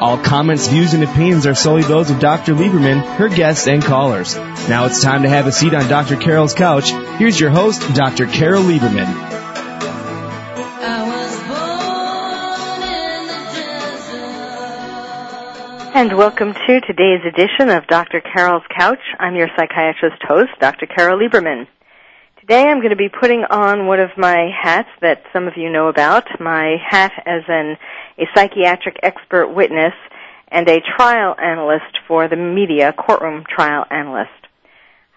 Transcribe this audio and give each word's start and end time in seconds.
All 0.00 0.18
comments, 0.18 0.68
views, 0.68 0.92
and 0.92 1.02
opinions 1.02 1.46
are 1.46 1.54
solely 1.54 1.82
those 1.82 2.10
of 2.10 2.20
Dr. 2.20 2.54
Lieberman, 2.54 3.00
her 3.16 3.30
guests, 3.30 3.66
and 3.66 3.82
callers. 3.82 4.36
Now 4.68 4.84
it's 4.84 5.02
time 5.02 5.22
to 5.22 5.28
have 5.28 5.46
a 5.46 5.52
seat 5.52 5.72
on 5.72 5.88
Dr. 5.88 6.16
Carol's 6.16 6.52
Couch. 6.52 6.90
Here's 7.18 7.40
your 7.40 7.48
host, 7.48 7.80
Dr. 7.94 8.26
Carol 8.26 8.62
Lieberman. 8.62 9.06
And 15.94 16.18
welcome 16.18 16.52
to 16.52 16.80
today's 16.82 17.22
edition 17.26 17.70
of 17.70 17.86
Dr. 17.86 18.20
Carol's 18.20 18.64
Couch. 18.78 19.00
I'm 19.18 19.34
your 19.34 19.48
psychiatrist 19.56 20.22
host, 20.28 20.50
Dr. 20.60 20.84
Carol 20.84 21.18
Lieberman. 21.18 21.66
Today 22.38 22.64
I'm 22.68 22.80
going 22.80 22.90
to 22.90 22.96
be 22.96 23.08
putting 23.08 23.44
on 23.48 23.86
one 23.86 23.98
of 23.98 24.10
my 24.16 24.50
hats 24.62 24.90
that 25.00 25.22
some 25.32 25.48
of 25.48 25.54
you 25.56 25.68
know 25.70 25.88
about, 25.88 26.28
my 26.38 26.76
hat 26.86 27.12
as 27.24 27.42
an, 27.48 27.78
a 28.18 28.24
psychiatric 28.34 28.98
expert 29.02 29.48
witness 29.48 29.94
and 30.48 30.68
a 30.68 30.80
trial 30.96 31.34
analyst 31.38 31.98
for 32.06 32.28
the 32.28 32.36
media, 32.36 32.92
courtroom 32.92 33.44
trial 33.48 33.84
analyst. 33.90 34.30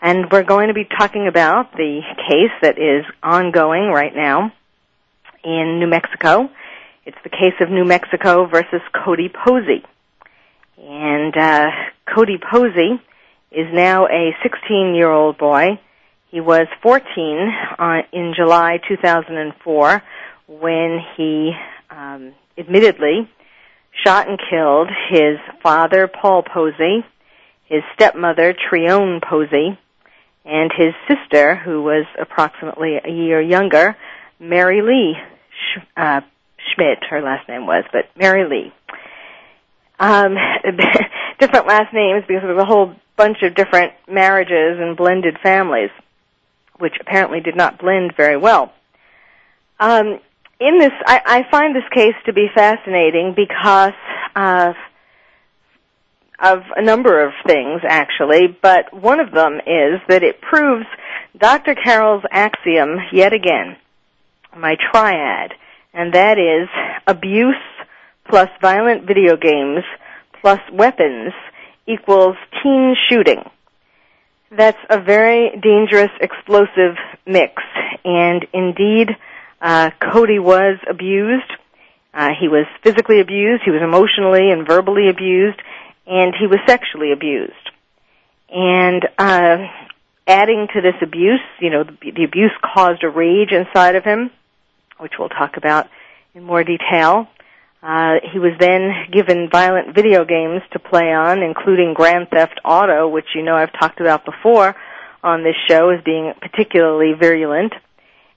And 0.02 0.32
we're 0.32 0.44
going 0.44 0.70
to 0.70 0.74
be 0.74 0.86
talking 0.86 1.28
about 1.28 1.74
the 1.74 2.02
case 2.30 2.52
that 2.62 2.78
is 2.78 3.06
ongoing 3.22 3.90
right 3.90 4.16
now 4.16 4.54
in 5.44 5.80
New 5.80 5.88
Mexico. 5.88 6.50
It's 7.06 7.18
the 7.24 7.30
case 7.30 7.56
of 7.60 7.70
New 7.70 7.86
Mexico 7.86 8.46
versus 8.46 8.82
Cody 9.04 9.30
Posey. 9.30 9.84
And 10.78 11.36
uh, 11.36 11.68
Cody 12.14 12.38
Posey 12.38 13.02
is 13.52 13.68
now 13.74 14.06
a 14.08 14.36
16 14.44 14.96
year 14.96 15.12
old 15.12 15.38
boy 15.38 15.80
he 16.32 16.42
was 16.42 16.68
14 16.84 17.04
uh, 17.80 18.02
in 18.14 18.34
July 18.36 18.80
2004 18.88 20.04
when 20.48 21.00
he 21.18 21.52
um, 21.90 22.34
admittedly 22.60 23.30
shot 24.04 24.28
and 24.28 24.40
killed 24.50 24.90
his 25.10 25.38
father, 25.64 26.08
Paul 26.08 26.44
Posey, 26.44 27.06
his 27.66 27.82
stepmother, 27.94 28.54
Tryone 28.54 29.22
Posey, 29.22 29.78
and 30.46 30.72
his 30.76 30.94
sister, 31.08 31.56
who 31.56 31.84
was 31.84 32.06
approximately 32.20 32.98
a 33.04 33.10
year 33.10 33.42
younger, 33.42 33.96
Marilee 34.42 35.14
Sch- 35.14 35.86
uh, 35.98 36.22
Schmidt, 36.74 37.00
her 37.10 37.22
last 37.22 37.48
name 37.48 37.66
was, 37.66 37.84
but 37.92 38.06
Marilee. 38.20 38.72
Um, 40.00 40.36
different 41.40 41.68
last 41.68 41.94
names 41.94 42.24
because 42.28 42.44
there's 42.44 42.62
a 42.62 42.66
whole 42.66 42.96
bunch 43.18 43.42
of 43.44 43.54
different 43.54 43.94
marriages 44.08 44.80
and 44.80 44.96
blended 44.96 45.38
families 45.44 45.90
which 46.80 46.96
apparently 47.00 47.42
did 47.42 47.56
not 47.56 47.78
blend 47.78 48.16
very 48.16 48.38
well. 48.38 48.74
Um, 49.80 50.20
in 50.60 50.80
this, 50.80 50.92
I, 51.06 51.22
I, 51.26 51.52
find 51.52 51.76
this 51.76 51.88
case 51.94 52.16
to 52.26 52.34
be 52.34 52.48
fascinating 52.54 53.34
because 53.36 53.94
of, 54.36 54.76
of 56.40 56.64
a 56.76 56.82
number 56.82 57.26
of 57.26 57.34
things, 57.48 57.82
actually, 57.88 58.48
but 58.62 58.94
one 58.94 59.20
of 59.20 59.32
them 59.32 59.56
is 59.66 60.02
that 60.08 60.24
it 60.24 60.42
proves 60.42 60.86
Dr. 61.38 61.76
Carol's 61.76 62.24
axiom 62.32 62.98
yet 63.12 63.34
again, 63.34 63.78
my 64.58 64.76
triad, 64.92 65.54
and 65.94 66.14
that 66.14 66.38
is 66.38 66.70
abuse 67.08 67.56
plus 68.30 68.50
violent 68.62 69.08
video 69.08 69.38
games 69.38 69.84
plus 70.42 70.60
weapons 70.72 71.34
equals 71.88 72.36
teen 72.62 72.96
shooting 73.08 73.44
that's 74.52 74.80
a 74.90 75.00
very 75.00 75.52
dangerous, 75.62 76.12
explosive 76.22 76.96
mix. 77.26 77.62
And 78.04 78.46
indeed, 78.54 79.10
uh, 79.62 79.92
Cody 80.00 80.40
was 80.40 80.78
abused. 80.90 81.52
Uh, 82.14 82.30
he 82.40 82.48
was 82.48 82.66
physically 82.84 83.20
abused. 83.20 83.64
He 83.64 83.72
was 83.72 83.82
emotionally 83.82 84.52
and 84.52 84.68
verbally 84.68 85.10
abused, 85.10 85.60
and 86.08 86.34
he 86.40 86.48
was 86.48 86.60
sexually 86.68 87.12
abused. 87.12 87.54
And 88.50 89.08
uh, 89.18 89.58
adding 90.28 90.68
to 90.74 90.82
this 90.82 90.96
abuse, 91.02 91.42
you 91.60 91.70
know, 91.70 91.84
the, 91.84 92.12
the 92.12 92.24
abuse 92.24 92.52
caused 92.62 93.04
a 93.04 93.10
rage 93.10 93.52
inside 93.52 93.96
of 93.96 94.04
him, 94.04 94.32
which 94.98 95.14
we'll 95.20 95.30
talk 95.30 95.58
about 95.58 95.88
in 96.34 96.44
more 96.44 96.64
detail. 96.64 97.28
Uh, 97.82 98.16
he 98.34 98.40
was 98.40 98.54
then 98.60 98.92
given 99.12 99.50
violent 99.50 99.96
video 99.96 100.26
games 100.26 100.62
to 100.74 100.80
play 100.80 101.14
on, 101.14 101.42
including 101.42 101.94
Grand 101.94 102.28
Theft 102.30 102.60
Auto, 102.66 103.08
which 103.08 103.28
you 103.36 103.44
know 103.44 103.56
I've 103.56 103.72
talked 103.72 104.02
about 104.02 104.26
before 104.26 104.76
on 105.24 105.44
this 105.44 105.56
show 105.68 105.90
as 105.90 106.04
being 106.04 106.34
particularly 106.42 107.14
virulent. 107.18 107.74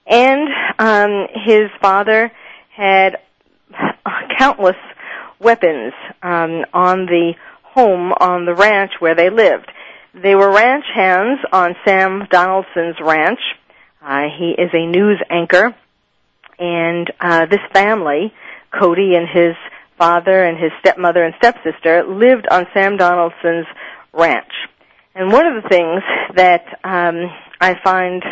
And 0.06 0.48
um, 0.78 1.26
his 1.44 1.70
father 1.80 2.32
had 2.74 3.18
countless 4.38 4.76
weapons 5.38 5.92
um, 6.22 6.64
on 6.72 7.06
the 7.06 7.34
home 7.62 8.12
on 8.12 8.44
the 8.44 8.54
ranch 8.54 8.92
where 8.98 9.14
they 9.14 9.30
lived. 9.30 9.70
They 10.14 10.34
were 10.34 10.52
ranch 10.52 10.84
hands 10.94 11.38
on 11.52 11.74
Sam 11.86 12.26
Donaldson's 12.30 12.96
ranch. 13.00 13.40
Uh, 14.02 14.24
he 14.38 14.50
is 14.50 14.70
a 14.74 14.86
news 14.86 15.20
anchor, 15.30 15.74
and 16.58 17.10
uh, 17.20 17.46
this 17.46 17.60
family 17.72 18.32
Cody 18.78 19.14
and 19.14 19.28
his 19.28 19.54
father 19.98 20.44
and 20.44 20.58
his 20.58 20.72
stepmother 20.80 21.22
and 21.22 21.34
stepsister 21.38 22.04
lived 22.04 22.46
on 22.50 22.66
Sam 22.74 22.96
Donaldson's 22.96 23.66
ranch. 24.12 24.52
And 25.14 25.30
one 25.30 25.46
of 25.46 25.62
the 25.62 25.68
things 25.68 26.02
that 26.36 26.64
um, 26.84 27.30
I 27.60 27.76
find 27.84 28.22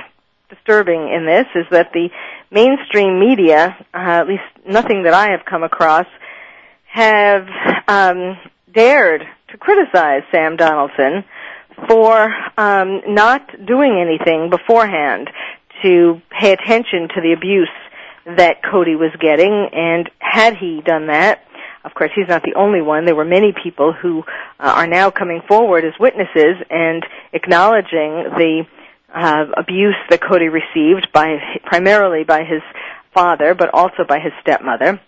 disturbing 0.51 1.09
in 1.09 1.27
this 1.27 1.47
is 1.55 1.67
that 1.71 1.93
the 1.93 2.09
mainstream 2.51 3.19
media, 3.19 3.77
uh, 3.95 3.97
at 3.97 4.29
least 4.29 4.43
nothing 4.69 5.05
that 5.05 5.15
I 5.15 5.31
have 5.31 5.47
come 5.49 5.63
across, 5.63 6.07
have 6.85 7.47
um, 7.89 8.37
dared 8.73 9.23
to 9.51 9.57
criticize 9.57 10.23
Sam 10.33 10.57
Donaldson 10.57 11.25
for 11.89 12.29
um, 12.59 13.01
not 13.07 13.49
doing 13.67 13.99
anything 14.01 14.51
beforehand 14.51 15.31
to 15.83 16.21
pay 16.39 16.53
attention 16.53 17.09
to 17.15 17.21
the 17.23 17.33
abuse 17.37 17.69
that 18.27 18.63
Cody 18.71 18.97
was 18.97 19.11
getting, 19.19 19.69
and 19.73 20.11
had 20.19 20.57
he 20.57 20.83
done 20.85 21.07
that, 21.07 21.43
of 21.85 21.95
course, 21.95 22.11
he's 22.15 22.29
not 22.29 22.43
the 22.43 22.55
only 22.57 22.83
one. 22.83 23.07
There 23.07 23.15
were 23.15 23.25
many 23.25 23.55
people 23.63 23.93
who 23.93 24.23
uh, 24.59 24.73
are 24.77 24.87
now 24.87 25.11
coming 25.11 25.41
forward 25.49 25.85
as 25.85 25.95
witnesses 25.99 26.57
and 26.69 27.05
acknowledging 27.33 28.29
the 28.37 28.67
uh, 29.15 29.47
abuse 29.57 29.97
that 30.09 30.21
Cody 30.21 30.49
received 30.49 31.09
by 31.13 31.37
primarily 31.65 32.25
by 32.25 32.45
his 32.45 32.63
father, 33.13 33.55
but 33.55 33.71
also 33.73 34.05
by 34.09 34.19
his 34.21 34.33
stepmother. 34.41 35.01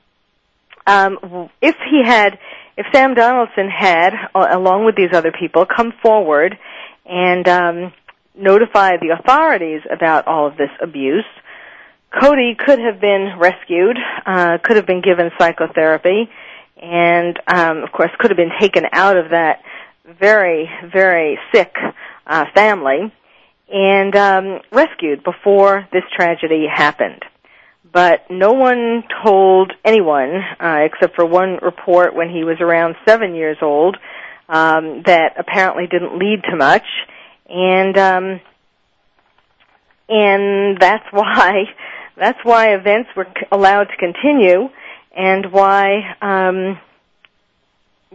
Um, 0.86 1.48
if 1.60 1.76
he 1.90 2.02
had, 2.04 2.38
if 2.76 2.86
Sam 2.92 3.14
Donaldson 3.14 3.68
had, 3.68 4.12
along 4.34 4.84
with 4.84 4.96
these 4.96 5.12
other 5.12 5.32
people, 5.32 5.66
come 5.66 5.92
forward 6.02 6.58
and 7.06 7.46
um, 7.48 7.92
notified 8.34 9.00
the 9.00 9.16
authorities 9.18 9.82
about 9.90 10.26
all 10.26 10.48
of 10.48 10.56
this 10.56 10.70
abuse, 10.80 11.24
Cody 12.20 12.56
could 12.58 12.78
have 12.78 13.00
been 13.00 13.38
rescued, 13.38 13.96
uh, 14.26 14.58
could 14.62 14.76
have 14.76 14.86
been 14.86 15.00
given 15.00 15.30
psychotherapy, 15.38 16.28
and 16.80 17.38
um, 17.46 17.78
of 17.84 17.92
course 17.92 18.10
could 18.18 18.30
have 18.30 18.36
been 18.36 18.52
taken 18.60 18.84
out 18.92 19.16
of 19.16 19.30
that 19.30 19.62
very, 20.18 20.68
very 20.92 21.38
sick 21.54 21.72
uh, 22.26 22.44
family 22.54 23.12
and 23.72 24.14
um, 24.14 24.60
rescued 24.70 25.24
before 25.24 25.88
this 25.92 26.02
tragedy 26.14 26.66
happened. 26.72 27.24
But 27.90 28.30
no 28.30 28.52
one 28.52 29.02
told 29.24 29.72
anyone, 29.84 30.40
uh, 30.60 30.80
except 30.84 31.14
for 31.14 31.26
one 31.26 31.58
report 31.60 32.14
when 32.14 32.30
he 32.30 32.44
was 32.44 32.58
around 32.60 32.96
seven 33.06 33.34
years 33.34 33.58
old, 33.60 33.96
um, 34.48 35.02
that 35.06 35.34
apparently 35.38 35.86
didn't 35.86 36.18
lead 36.18 36.42
to 36.50 36.56
much, 36.56 36.84
and 37.48 37.96
um, 37.98 38.40
and 40.08 40.78
that's 40.78 41.04
why 41.10 41.64
that's 42.16 42.38
why 42.44 42.74
events 42.74 43.10
were 43.16 43.26
allowed 43.50 43.84
to 43.84 43.96
continue, 43.96 44.68
and 45.16 45.52
why 45.52 46.14
um, 46.20 46.78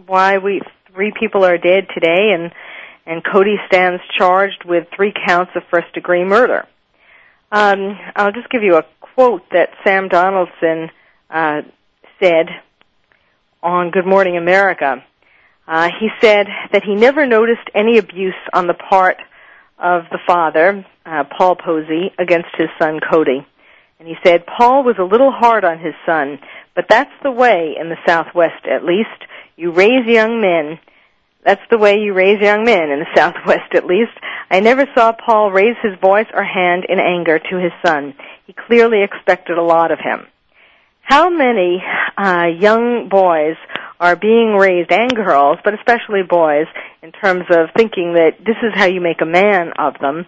why 0.06 0.38
we 0.38 0.62
three 0.94 1.14
people 1.20 1.44
are 1.44 1.58
dead 1.58 1.88
today, 1.94 2.32
and 2.34 2.52
and 3.08 3.24
Cody 3.24 3.56
stands 3.68 4.02
charged 4.18 4.64
with 4.66 4.88
three 4.96 5.14
counts 5.26 5.52
of 5.56 5.64
first 5.72 5.92
degree 5.94 6.26
murder. 6.26 6.68
Um, 7.52 7.98
I'll 8.16 8.34
just 8.34 8.50
give 8.50 8.62
you 8.62 8.76
a 8.76 8.86
quote 9.00 9.44
that 9.52 9.70
Sam 9.86 10.10
Donaldson 10.10 10.92
uh, 11.30 11.62
said 12.22 12.50
on 13.64 13.92
Good 13.92 14.06
Morning 14.06 14.36
America. 14.38 15.04
Uh, 15.66 15.90
he 16.00 16.10
said 16.22 16.48
that 16.74 16.84
he 16.84 16.96
never 16.96 17.26
noticed 17.26 17.70
any 17.74 17.98
abuse 17.98 18.36
on 18.54 18.68
the 18.68 18.74
part 18.74 19.18
of 19.80 20.04
the 20.12 20.20
father, 20.28 20.86
uh, 21.06 21.24
Paul 21.38 21.56
Posey, 21.56 22.12
against 22.20 22.50
his 22.58 22.70
son 22.80 23.00
Cody. 23.00 23.46
And 24.00 24.08
he 24.08 24.16
said, 24.24 24.46
Paul 24.46 24.84
was 24.84 24.96
a 25.00 25.04
little 25.04 25.32
hard 25.32 25.64
on 25.64 25.80
his 25.80 25.96
son, 26.06 26.40
but 26.76 26.86
that's 26.90 27.12
the 27.24 27.32
way 27.32 27.76
in 27.80 27.90
the 27.90 27.98
Southwest 28.06 28.66
at 28.70 28.84
least. 28.84 29.10
You 29.56 29.72
raise 29.72 30.06
young 30.06 30.42
men. 30.42 30.80
That's 31.48 31.62
the 31.72 31.78
way 31.78 32.00
you 32.00 32.14
raise 32.14 32.42
young 32.42 32.66
men 32.66 32.92
in 32.92 33.00
the 33.00 33.06
Southwest 33.16 33.74
at 33.74 33.86
least. 33.86 34.12
I 34.52 34.60
never 34.60 34.86
saw 34.94 35.14
Paul 35.14 35.50
raise 35.50 35.78
his 35.82 35.98
voice 36.02 36.28
or 36.34 36.44
hand 36.44 36.84
in 36.90 37.00
anger 37.00 37.40
to 37.40 37.58
his 37.58 37.72
son. 37.86 38.16
He 38.46 38.54
clearly 38.54 39.02
expected 39.02 39.58
a 39.58 39.64
lot 39.64 39.92
of 39.92 40.00
him. 40.00 40.28
How 41.04 41.30
many 41.30 41.82
uh, 42.18 42.48
young 42.60 43.08
boys 43.10 43.56
are 43.98 44.18
being 44.18 44.56
raised, 44.56 44.92
and 44.92 45.16
girls, 45.16 45.58
but 45.64 45.74
especially 45.74 46.24
boys, 46.28 46.68
in 47.02 47.14
terms 47.14 47.46
of 47.50 47.70
thinking 47.78 48.16
that 48.16 48.40
this 48.40 48.58
is 48.62 48.74
how 48.76 48.88
you 48.88 49.00
make 49.00 49.22
a 49.22 49.26
man 49.26 49.72
of 49.80 49.94
them? 50.02 50.26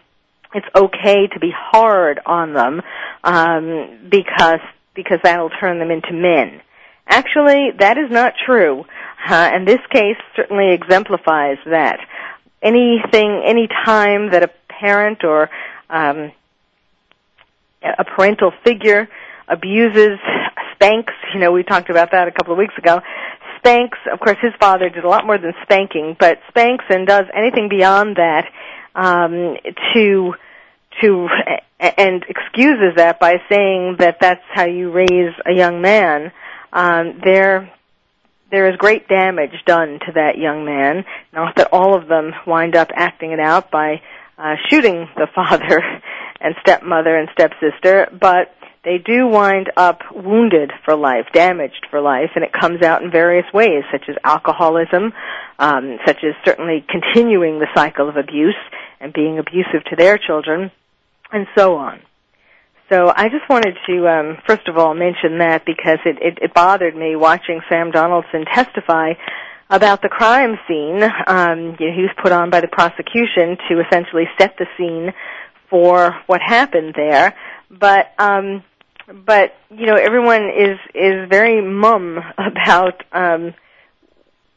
It's 0.55 0.67
okay 0.73 1.27
to 1.33 1.39
be 1.41 1.51
hard 1.53 2.21
on 2.25 2.53
them 2.53 2.81
um, 3.25 4.07
because 4.09 4.61
because 4.95 5.19
that'll 5.21 5.51
turn 5.59 5.79
them 5.79 5.91
into 5.91 6.13
men. 6.13 6.61
Actually, 7.09 7.71
that 7.79 7.97
is 7.97 8.11
not 8.11 8.33
true, 8.45 8.85
uh, 9.27 9.33
and 9.33 9.67
this 9.67 9.79
case 9.91 10.17
certainly 10.35 10.71
exemplifies 10.71 11.57
that. 11.65 11.99
Anything, 12.61 13.41
any 13.45 13.67
time 13.67 14.31
that 14.31 14.43
a 14.43 14.49
parent 14.69 15.23
or 15.23 15.49
um, 15.89 16.31
a 17.81 18.03
parental 18.03 18.51
figure 18.63 19.09
abuses, 19.47 20.19
spanks, 20.73 21.13
you 21.33 21.39
know, 21.39 21.51
we 21.51 21.63
talked 21.63 21.89
about 21.89 22.11
that 22.11 22.27
a 22.27 22.31
couple 22.31 22.53
of 22.53 22.59
weeks 22.59 22.77
ago, 22.77 23.01
spanks, 23.57 23.97
of 24.11 24.19
course 24.19 24.37
his 24.41 24.53
father 24.59 24.89
did 24.89 25.03
a 25.03 25.09
lot 25.09 25.25
more 25.25 25.37
than 25.37 25.53
spanking, 25.63 26.15
but 26.19 26.39
spanks 26.49 26.85
and 26.89 27.07
does 27.07 27.25
anything 27.35 27.69
beyond 27.69 28.17
that 28.17 28.45
um, 28.95 29.57
to 29.93 30.33
to 31.01 31.27
and 31.79 32.25
excuses 32.27 32.95
that 32.97 33.19
by 33.19 33.41
saying 33.49 33.95
that 33.99 34.17
that's 34.19 34.43
how 34.53 34.65
you 34.65 34.91
raise 34.91 35.33
a 35.45 35.53
young 35.53 35.81
man. 35.81 36.31
Um, 36.71 37.21
there 37.23 37.71
there 38.51 38.69
is 38.69 38.77
great 38.77 39.07
damage 39.07 39.53
done 39.65 39.99
to 40.05 40.11
that 40.13 40.37
young 40.37 40.65
man. 40.65 41.05
Not 41.33 41.55
that 41.57 41.69
all 41.71 41.95
of 41.95 42.07
them 42.07 42.33
wind 42.47 42.75
up 42.75 42.89
acting 42.95 43.31
it 43.31 43.39
out 43.39 43.69
by 43.69 44.01
uh, 44.37 44.55
shooting 44.69 45.07
the 45.15 45.27
father 45.35 45.81
and 46.41 46.55
stepmother 46.61 47.15
and 47.15 47.29
stepsister, 47.33 48.07
but 48.19 48.55
they 48.83 48.97
do 48.97 49.27
wind 49.27 49.71
up 49.75 49.99
wounded 50.11 50.71
for 50.85 50.95
life, 50.95 51.25
damaged 51.33 51.85
for 51.91 51.99
life, 51.99 52.31
and 52.35 52.43
it 52.43 52.53
comes 52.53 52.81
out 52.81 53.03
in 53.03 53.11
various 53.11 53.45
ways, 53.53 53.83
such 53.91 54.05
as 54.07 54.15
alcoholism, 54.23 55.11
um, 55.59 55.99
such 56.07 56.23
as 56.23 56.33
certainly 56.45 56.85
continuing 56.87 57.59
the 57.59 57.67
cycle 57.75 58.07
of 58.07 58.15
abuse 58.15 58.55
and 59.01 59.11
being 59.13 59.37
abusive 59.37 59.83
to 59.89 59.95
their 59.97 60.17
children, 60.17 60.71
and 61.31 61.45
so 61.57 61.75
on. 61.75 61.99
So 62.89 63.13
I 63.15 63.29
just 63.29 63.47
wanted 63.49 63.77
to, 63.87 64.07
um, 64.07 64.37
first 64.47 64.67
of 64.67 64.77
all, 64.77 64.95
mention 64.95 65.37
that 65.39 65.63
because 65.65 65.99
it, 66.05 66.17
it, 66.21 66.39
it 66.41 66.53
bothered 66.53 66.95
me 66.95 67.15
watching 67.15 67.61
Sam 67.69 67.91
Donaldson 67.91 68.45
testify 68.45 69.13
about 69.69 70.01
the 70.01 70.09
crime 70.09 70.57
scene. 70.67 71.03
Um, 71.27 71.77
you 71.79 71.87
know, 71.87 71.95
he 71.95 72.01
was 72.01 72.11
put 72.21 72.31
on 72.31 72.49
by 72.49 72.61
the 72.61 72.67
prosecution 72.67 73.57
to 73.69 73.81
essentially 73.85 74.25
set 74.39 74.55
the 74.57 74.65
scene 74.77 75.13
for 75.69 76.15
what 76.25 76.41
happened 76.41 76.93
there. 76.95 77.35
But 77.69 78.07
um, 78.17 78.63
but 79.25 79.53
you 79.69 79.85
know, 79.85 79.95
everyone 79.95 80.49
is 80.49 80.79
is 80.95 81.29
very 81.29 81.61
mum 81.61 82.17
about 82.37 83.03
um, 83.11 83.53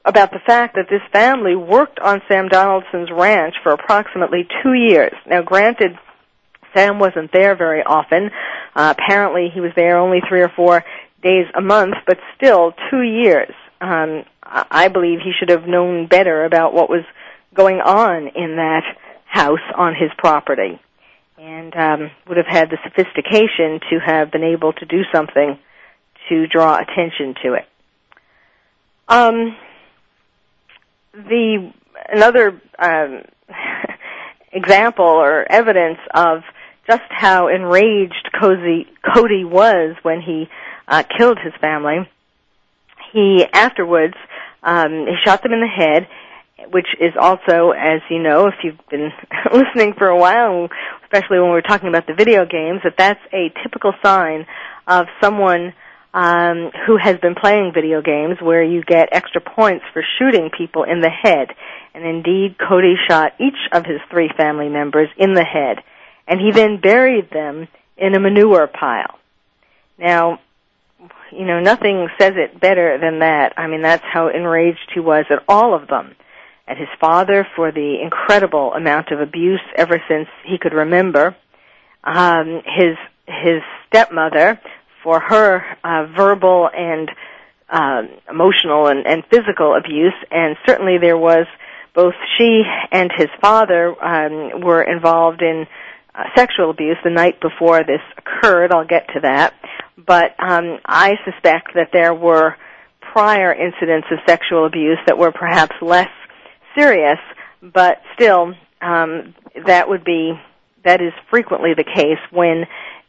about 0.07 0.31
the 0.31 0.41
fact 0.47 0.77
that 0.77 0.87
this 0.89 1.03
family 1.13 1.55
worked 1.55 1.99
on 2.01 2.23
Sam 2.29 2.49
Donaldson's 2.49 3.11
ranch 3.13 3.55
for 3.63 3.73
approximately 3.73 4.49
two 4.63 4.73
years. 4.73 5.13
Now, 5.27 5.43
granted 5.43 5.99
Sam 6.75 6.99
wasn't 6.99 7.33
there 7.33 7.57
very 7.57 7.83
often. 7.83 8.31
Uh, 8.75 8.95
apparently, 8.97 9.49
he 9.53 9.61
was 9.61 9.73
there 9.77 9.99
only 9.99 10.21
three 10.29 10.43
or 10.43 10.51
four 10.55 10.85
days 11.23 11.47
a 11.57 11.61
month, 11.61 11.95
but 12.07 12.19
still 12.37 12.73
two 12.91 13.03
years. 13.03 13.53
Um, 13.81 14.25
I 14.43 14.89
believe 14.89 15.21
he 15.21 15.33
should 15.39 15.49
have 15.51 15.67
known 15.67 16.07
better 16.07 16.45
about 16.45 16.75
what 16.75 16.91
was 16.91 17.05
going 17.55 17.81
on 17.81 18.29
in 18.29 18.57
that 18.57 18.85
house 19.25 19.61
on 19.77 19.95
his 19.95 20.11
property, 20.19 20.81
and 21.39 21.75
um, 21.77 22.11
would 22.29 22.37
have 22.37 22.47
had 22.47 22.71
the 22.71 22.79
sophistication 22.85 23.81
to 23.91 23.99
have 24.05 24.31
been 24.31 24.45
able 24.45 24.73
to 24.75 24.85
do 24.85 25.03
something 25.15 25.59
to 26.29 26.47
draw 26.47 26.77
attention 26.77 27.35
to 27.43 27.55
it. 27.55 27.67
Um, 29.09 29.57
the 31.15 31.73
another 32.09 32.61
um, 32.79 33.23
example 34.53 35.05
or 35.07 35.51
evidence 35.51 35.99
of 36.15 36.43
just 36.87 37.03
how 37.11 37.49
enraged 37.49 38.31
Cozy, 38.39 38.87
Cody 39.15 39.45
was 39.45 39.97
when 40.03 40.21
he 40.21 40.49
uh, 40.89 41.03
killed 41.17 41.39
his 41.43 41.53
family. 41.61 42.09
He 43.13 43.45
afterwards 43.53 44.15
um, 44.63 45.07
he 45.07 45.15
shot 45.25 45.43
them 45.43 45.53
in 45.53 45.61
the 45.61 45.67
head, 45.67 46.09
which 46.71 46.87
is 47.01 47.13
also, 47.19 47.71
as 47.71 48.01
you 48.09 48.23
know, 48.23 48.47
if 48.47 48.55
you've 48.63 48.79
been 48.91 49.11
listening 49.53 49.95
for 49.97 50.07
a 50.07 50.17
while, 50.17 50.69
especially 51.05 51.41
when 51.41 51.51
we're 51.51 51.61
talking 51.61 51.89
about 51.89 52.07
the 52.07 52.15
video 52.15 52.45
games, 52.45 52.81
that 52.85 52.95
that's 52.97 53.21
a 53.33 53.53
typical 53.63 53.93
sign 54.05 54.47
of 54.87 55.07
someone 55.21 55.75
um, 56.15 56.71
who 56.87 56.99
has 57.03 57.19
been 57.19 57.35
playing 57.35 57.73
video 57.75 58.03
games 58.03 58.37
where 58.41 58.63
you 58.63 58.83
get 58.83 59.09
extra 59.13 59.41
points 59.41 59.85
for 59.93 60.03
shooting 60.19 60.51
people 60.57 60.85
in 60.85 61.01
the 61.01 61.11
head. 61.11 61.49
And 61.95 62.05
indeed, 62.05 62.57
Cody 62.59 62.95
shot 63.09 63.33
each 63.41 63.59
of 63.73 63.85
his 63.85 64.01
three 64.11 64.31
family 64.37 64.69
members 64.69 65.09
in 65.17 65.35
the 65.35 65.45
head 65.45 65.83
and 66.27 66.41
he 66.41 66.53
then 66.53 66.81
buried 66.81 67.31
them 67.31 67.69
in 67.97 68.15
a 68.15 68.21
manure 68.21 68.67
pile. 68.67 69.19
Now, 69.99 70.41
you 71.31 71.47
know, 71.47 71.61
nothing 71.61 72.09
says 72.19 72.35
it 72.37 72.61
better 72.61 72.99
than 72.99 73.21
that. 73.21 73.55
I 73.57 73.67
mean, 73.67 73.83
that's 73.83 74.05
how 74.05 74.29
enraged 74.29 74.91
he 74.93 75.01
was 75.01 75.25
at 75.31 75.43
all 75.49 75.75
of 75.75 75.89
them. 75.89 76.15
At 76.69 76.79
his 76.79 76.89
father 77.01 77.47
for 77.57 77.73
the 77.73 78.01
incredible 78.03 78.73
amount 78.73 79.11
of 79.11 79.21
abuse 79.21 79.61
ever 79.77 80.03
since 80.09 80.29
he 80.47 80.59
could 80.59 80.73
remember. 80.73 81.37
Um, 82.05 82.63
his 82.65 82.97
his 83.27 83.63
stepmother 83.87 84.61
for 85.03 85.21
her 85.21 85.65
uh, 85.83 86.07
verbal 86.17 86.69
and 86.73 87.11
uh, 87.69 88.03
emotional 88.31 88.87
and, 88.87 89.07
and 89.07 89.25
physical 89.31 89.75
abuse, 89.75 90.15
and 90.31 90.57
certainly 90.67 90.99
there 90.99 91.19
was 91.19 91.47
both 91.95 92.15
she 92.39 92.63
and 92.91 93.11
his 93.17 93.29
father 93.41 93.95
um, 94.03 94.61
were 94.61 94.83
involved 94.83 95.43
in 95.43 95.67
uh, 96.15 96.25
sexual 96.37 96.71
abuse 96.71 96.97
the 97.05 97.11
night 97.11 97.41
before 97.41 97.83
this 97.85 98.01
occurred. 98.19 98.73
I'll 98.73 98.87
get 98.87 99.07
to 99.15 99.21
that. 99.21 99.55
But 99.97 100.35
um, 100.39 100.79
I 100.85 101.15
suspect 101.25 101.75
that 101.75 101.89
there 101.93 102.15
were 102.15 102.57
prior 103.13 103.53
incidents 103.53 104.09
of 104.11 104.19
sexual 104.27 104.67
abuse 104.67 104.99
that 105.07 105.19
were 105.19 105.33
perhaps 105.33 105.75
less 105.81 106.09
serious, 106.77 107.19
but 107.63 107.99
still, 108.15 108.55
um, 108.81 109.35
that 109.67 109.89
would 109.89 110.05
be 110.05 110.33
that 110.85 111.01
is 111.01 111.13
frequently 111.31 111.75
the 111.77 111.85
case 111.85 112.19
when 112.31 112.65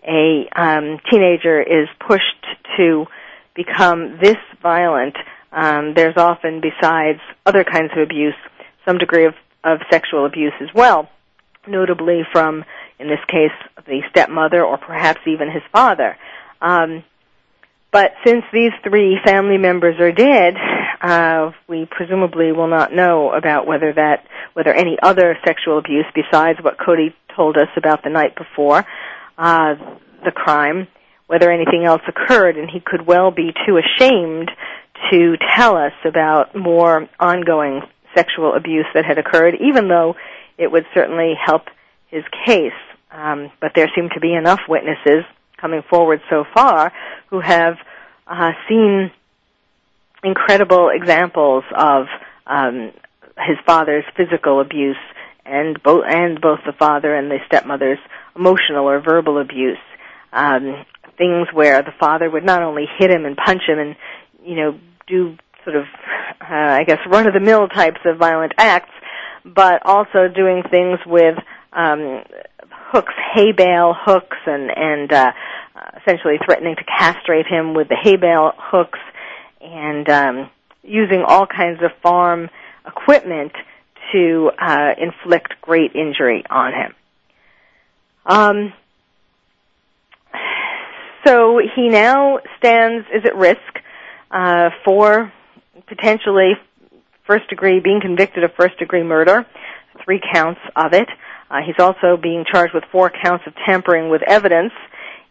a 0.07 0.47
um, 0.55 0.99
teenager 1.09 1.61
is 1.61 1.87
pushed 2.05 2.45
to 2.77 3.05
become 3.55 4.19
this 4.21 4.37
violent. 4.61 5.15
Um, 5.51 5.93
there's 5.95 6.17
often, 6.17 6.61
besides 6.61 7.19
other 7.45 7.63
kinds 7.63 7.91
of 7.95 8.03
abuse, 8.03 8.35
some 8.85 8.97
degree 8.97 9.25
of, 9.25 9.33
of 9.63 9.79
sexual 9.91 10.25
abuse 10.25 10.53
as 10.61 10.69
well, 10.75 11.09
notably 11.67 12.21
from 12.31 12.63
in 12.99 13.07
this 13.07 13.19
case, 13.27 13.51
the 13.85 14.01
stepmother 14.09 14.63
or 14.63 14.77
perhaps 14.77 15.21
even 15.27 15.51
his 15.51 15.63
father. 15.71 16.17
Um, 16.61 17.03
but 17.91 18.13
since 18.25 18.43
these 18.51 18.71
three 18.83 19.19
family 19.23 19.57
members 19.57 19.99
are 19.99 20.11
dead, 20.11 20.55
uh, 21.01 21.51
we 21.67 21.85
presumably 21.85 22.51
will 22.51 22.67
not 22.67 22.93
know 22.93 23.31
about 23.31 23.67
whether 23.67 23.93
that, 23.93 24.25
whether 24.53 24.73
any 24.73 24.97
other 25.01 25.37
sexual 25.45 25.77
abuse 25.77 26.05
besides 26.15 26.59
what 26.61 26.77
Cody 26.83 27.13
told 27.35 27.57
us 27.57 27.69
about 27.77 28.03
the 28.03 28.09
night 28.09 28.35
before 28.35 28.85
uh, 29.37 29.75
the 30.23 30.31
crime, 30.31 30.87
whether 31.27 31.51
anything 31.51 31.83
else 31.85 32.01
occurred, 32.07 32.57
and 32.57 32.69
he 32.69 32.79
could 32.79 33.05
well 33.05 33.31
be 33.31 33.51
too 33.67 33.77
ashamed 33.77 34.49
to 35.11 35.35
tell 35.55 35.75
us 35.75 35.93
about 36.05 36.55
more 36.55 37.07
ongoing 37.19 37.81
sexual 38.15 38.55
abuse 38.55 38.85
that 38.93 39.05
had 39.05 39.17
occurred, 39.17 39.55
even 39.55 39.87
though 39.87 40.15
it 40.57 40.71
would 40.71 40.85
certainly 40.93 41.33
help 41.39 41.63
his 42.13 42.23
case. 42.45 42.71
Um, 43.11 43.51
but 43.59 43.71
there 43.75 43.89
seem 43.95 44.09
to 44.13 44.19
be 44.19 44.33
enough 44.33 44.61
witnesses 44.67 45.23
coming 45.59 45.83
forward 45.89 46.21
so 46.29 46.45
far 46.53 46.91
who 47.29 47.39
have 47.39 47.75
uh, 48.27 48.51
seen 48.67 49.11
incredible 50.23 50.89
examples 50.93 51.63
of 51.75 52.05
um, 52.47 52.91
his 53.37 53.57
father's 53.65 54.05
physical 54.15 54.61
abuse 54.61 54.97
and 55.45 55.81
both 55.83 56.03
and 56.07 56.39
both 56.39 56.59
the 56.65 56.73
father 56.73 57.13
and 57.15 57.29
the 57.29 57.37
stepmother's 57.47 57.99
emotional 58.35 58.87
or 58.87 58.99
verbal 59.01 59.39
abuse. 59.39 59.77
Um, 60.31 60.85
things 61.17 61.47
where 61.53 61.81
the 61.81 61.93
father 61.99 62.29
would 62.29 62.43
not 62.43 62.63
only 62.63 62.85
hit 62.97 63.11
him 63.11 63.25
and 63.25 63.37
punch 63.37 63.61
him 63.67 63.77
and 63.79 63.95
you 64.43 64.55
know 64.55 64.79
do 65.07 65.37
sort 65.63 65.75
of 65.75 65.83
uh, 66.41 66.77
I 66.79 66.83
guess 66.85 66.99
run 67.09 67.27
of 67.27 67.33
the 67.33 67.39
mill 67.39 67.67
types 67.67 67.99
of 68.05 68.17
violent 68.17 68.53
acts, 68.57 68.91
but 69.45 69.85
also 69.85 70.27
doing 70.33 70.63
things 70.69 70.99
with 71.05 71.35
um, 71.75 72.23
hooks, 72.91 73.13
hay 73.33 73.51
bale 73.51 73.95
hooks, 73.97 74.37
and 74.45 74.71
and 74.75 75.11
uh, 75.11 75.31
essentially 76.01 76.35
threatening 76.45 76.75
to 76.75 76.83
castrate 76.83 77.47
him 77.47 77.73
with 77.73 77.89
the 77.89 77.97
hay 78.01 78.15
bale 78.15 78.51
hooks, 78.57 78.99
and 79.61 80.09
um, 80.09 80.49
using 80.83 81.23
all 81.25 81.45
kinds 81.45 81.81
of 81.83 81.91
farm 82.01 82.49
equipment 82.85 83.53
to 84.11 84.51
uh, 84.59 84.89
inflict 84.97 85.53
great 85.61 85.95
injury 85.95 86.43
on 86.49 86.73
him. 86.73 86.95
Um, 88.25 88.73
so 91.25 91.59
he 91.75 91.89
now 91.89 92.39
stands 92.57 93.07
is 93.13 93.23
at 93.25 93.35
risk 93.35 93.59
uh, 94.31 94.69
for 94.85 95.31
potentially 95.87 96.53
first 97.25 97.49
degree 97.49 97.79
being 97.79 98.01
convicted 98.01 98.43
of 98.43 98.51
first 98.53 98.77
degree 98.77 99.03
murder, 99.03 99.45
three 100.03 100.21
counts 100.33 100.59
of 100.75 100.93
it. 100.93 101.07
Uh, 101.49 101.59
he's 101.65 101.79
also 101.79 102.17
being 102.21 102.45
charged 102.49 102.73
with 102.73 102.83
four 102.91 103.11
counts 103.11 103.45
of 103.47 103.53
tampering 103.65 104.09
with 104.09 104.21
evidence. 104.23 104.73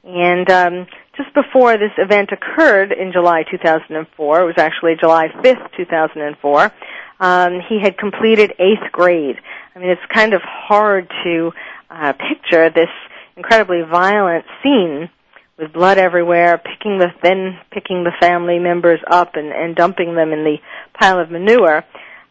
And 0.04 0.50
um, 0.50 0.86
just 1.16 1.32
before 1.34 1.74
this 1.74 1.92
event 1.98 2.30
occurred 2.32 2.92
in 2.92 3.12
July 3.12 3.44
2004, 3.50 4.40
it 4.40 4.44
was 4.44 4.54
actually 4.58 4.94
July 5.00 5.28
5th, 5.28 5.76
2004, 5.76 6.72
um, 7.20 7.60
he 7.68 7.80
had 7.80 7.96
completed 7.96 8.52
eighth 8.58 8.90
grade. 8.90 9.36
I 9.74 9.78
mean, 9.78 9.90
it's 9.90 10.02
kind 10.12 10.34
of 10.34 10.42
hard 10.42 11.08
to 11.24 11.52
uh, 11.88 12.12
picture 12.14 12.68
this 12.70 12.88
incredibly 13.36 13.82
violent 13.82 14.44
scene 14.62 15.08
with 15.56 15.72
blood 15.72 15.98
everywhere, 15.98 16.58
picking 16.58 16.98
the 16.98 17.08
then 17.22 17.58
picking 17.70 18.02
the 18.02 18.12
family 18.20 18.58
members 18.58 19.00
up 19.08 19.36
and, 19.36 19.52
and 19.52 19.76
dumping 19.76 20.14
them 20.14 20.32
in 20.32 20.42
the 20.44 20.56
pile 20.98 21.20
of 21.20 21.30
manure. 21.30 21.84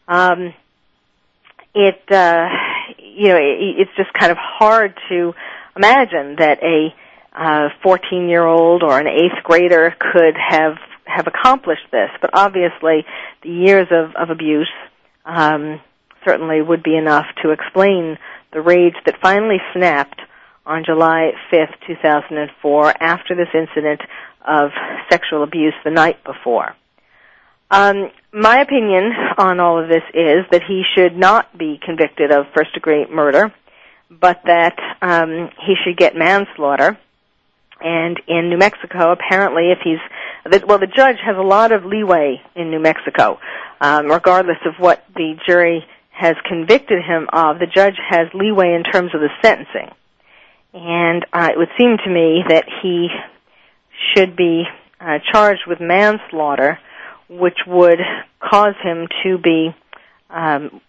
Um, 0.08 0.54
it 1.74 2.02
uh, 2.12 2.48
you 2.98 3.30
know 3.30 3.38
it, 3.38 3.80
it's 3.80 3.92
just 3.98 4.12
kind 4.14 4.32
of 4.32 4.38
hard 4.38 4.98
to 5.10 5.34
imagine 5.76 6.36
that 6.38 6.60
a 6.64 6.94
uh, 7.34 7.70
14 7.84 8.28
year 8.28 8.46
old 8.46 8.84
or 8.84 9.00
an 9.00 9.08
eighth 9.08 9.44
grader 9.44 9.96
could 10.00 10.36
have 10.38 10.78
have 11.06 11.28
accomplished 11.28 11.88
this, 11.92 12.10
but 12.22 12.30
obviously 12.34 13.06
the 13.44 13.50
years 13.50 13.88
of, 13.92 14.16
of 14.16 14.30
abuse 14.30 14.72
um, 15.26 15.82
certainly 16.26 16.62
would 16.62 16.84
be 16.84 16.96
enough 16.96 17.26
to 17.44 17.52
explain 17.52 18.18
the 18.54 18.62
rage 18.62 18.96
that 19.06 19.16
finally 19.22 19.58
snapped 19.74 20.22
on 20.66 20.84
July 20.86 21.32
5th, 21.52 21.74
2004, 21.88 22.94
after 23.02 23.36
this 23.36 23.48
incident 23.54 24.02
of 24.48 24.70
sexual 25.10 25.44
abuse 25.44 25.74
the 25.84 25.92
night 25.92 26.24
before. 26.24 26.76
Um, 27.72 28.12
my 28.34 28.62
opinion 28.62 29.12
on 29.38 29.60
all 29.60 29.82
of 29.82 29.90
this 29.90 30.04
is 30.14 30.46
that 30.52 30.62
he 30.68 30.84
should 30.96 31.18
not 31.18 31.58
be 31.58 31.80
convicted 31.84 32.32
of 32.32 32.46
first 32.56 32.74
degree 32.74 33.06
murder, 33.10 33.54
but 34.10 34.42
that 34.46 34.78
um, 35.02 35.50
he 35.66 35.76
should 35.84 35.98
get 35.98 36.16
manslaughter. 36.16 36.98
And 37.80 38.22
in 38.28 38.50
New 38.50 38.58
Mexico, 38.58 39.12
apparently, 39.12 39.72
if 39.72 39.80
he's 39.84 40.64
well, 40.68 40.78
the 40.78 40.88
judge 40.88 41.18
has 41.26 41.36
a 41.38 41.42
lot 41.42 41.72
of 41.72 41.86
leeway 41.86 42.42
in 42.56 42.70
New 42.70 42.80
Mexico, 42.80 43.40
um, 43.80 44.08
regardless 44.08 44.58
of 44.66 44.74
what 44.78 45.04
the 45.16 45.36
jury 45.48 45.84
has 46.12 46.36
convicted 46.48 47.04
him 47.04 47.28
of. 47.34 47.58
The 47.58 47.68
judge 47.68 47.98
has 48.10 48.28
leeway 48.34 48.74
in 48.76 48.84
terms 48.84 49.16
of 49.16 49.22
the 49.22 49.30
sentencing 49.42 49.90
and 50.74 51.26
uh, 51.34 51.50
it 51.52 51.58
would 51.58 51.70
seem 51.78 51.98
to 51.98 52.10
me 52.10 52.44
that 52.48 52.66
he 52.82 53.10
should 54.14 54.36
be 54.36 54.64
uh, 55.00 55.20
charged 55.32 55.64
with 55.68 55.80
manslaughter, 55.82 56.80
which 57.32 57.60
would 57.66 58.00
cause 58.40 58.76
him 58.84 59.08
to 59.24 59.38
be 59.38 59.70
um, 60.30 60.82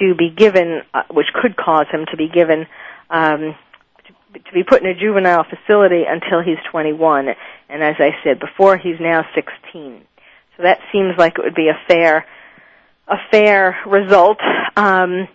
to 0.00 0.14
be 0.14 0.30
given, 0.30 0.82
uh, 0.92 1.02
which 1.10 1.26
could 1.34 1.56
cause 1.56 1.86
him 1.90 2.06
to 2.10 2.16
be 2.16 2.28
given 2.28 2.66
um, 3.10 3.54
to, 4.06 4.38
to 4.38 4.52
be 4.52 4.62
put 4.62 4.82
in 4.82 4.88
a 4.88 4.94
juvenile 4.94 5.44
facility 5.44 6.04
until 6.08 6.42
he's 6.42 6.58
21. 6.70 7.28
And 7.68 7.82
as 7.82 7.96
I 7.98 8.10
said 8.24 8.38
before, 8.40 8.76
he's 8.76 9.00
now 9.00 9.24
16. 9.34 10.02
So 10.56 10.62
that 10.62 10.78
seems 10.92 11.14
like 11.16 11.38
it 11.38 11.44
would 11.44 11.54
be 11.54 11.68
a 11.68 11.78
fair 11.88 12.26
a 13.06 13.16
fair 13.30 13.78
result. 13.86 14.38
Um, 14.76 15.28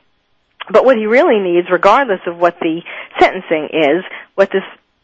but 0.72 0.86
what 0.86 0.98
he 0.98 1.08
really 1.08 1.40
needs, 1.40 1.68
regardless 1.72 2.20
of 2.28 2.38
what 2.38 2.60
the 2.60 2.82
sentencing 3.20 3.70
is, 3.74 4.04
what 4.36 4.50
this 4.52 4.64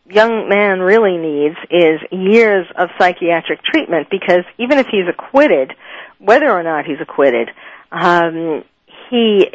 young 0.10 0.50
man 0.50 0.80
really 0.80 1.18
needs 1.18 1.56
is 1.70 2.00
years 2.12 2.66
of 2.78 2.89
psychiatric 2.98 3.63
treatment 3.63 4.08
because 4.10 4.44
even 4.58 4.78
if 4.78 4.88
he's 4.88 5.08
acquitted, 5.08 5.74
whether 6.20 6.50
or 6.50 6.63
not 6.63 6.86
he's 6.86 7.00
acquitted, 7.01 7.50
um, 7.92 8.63
he 9.10 9.46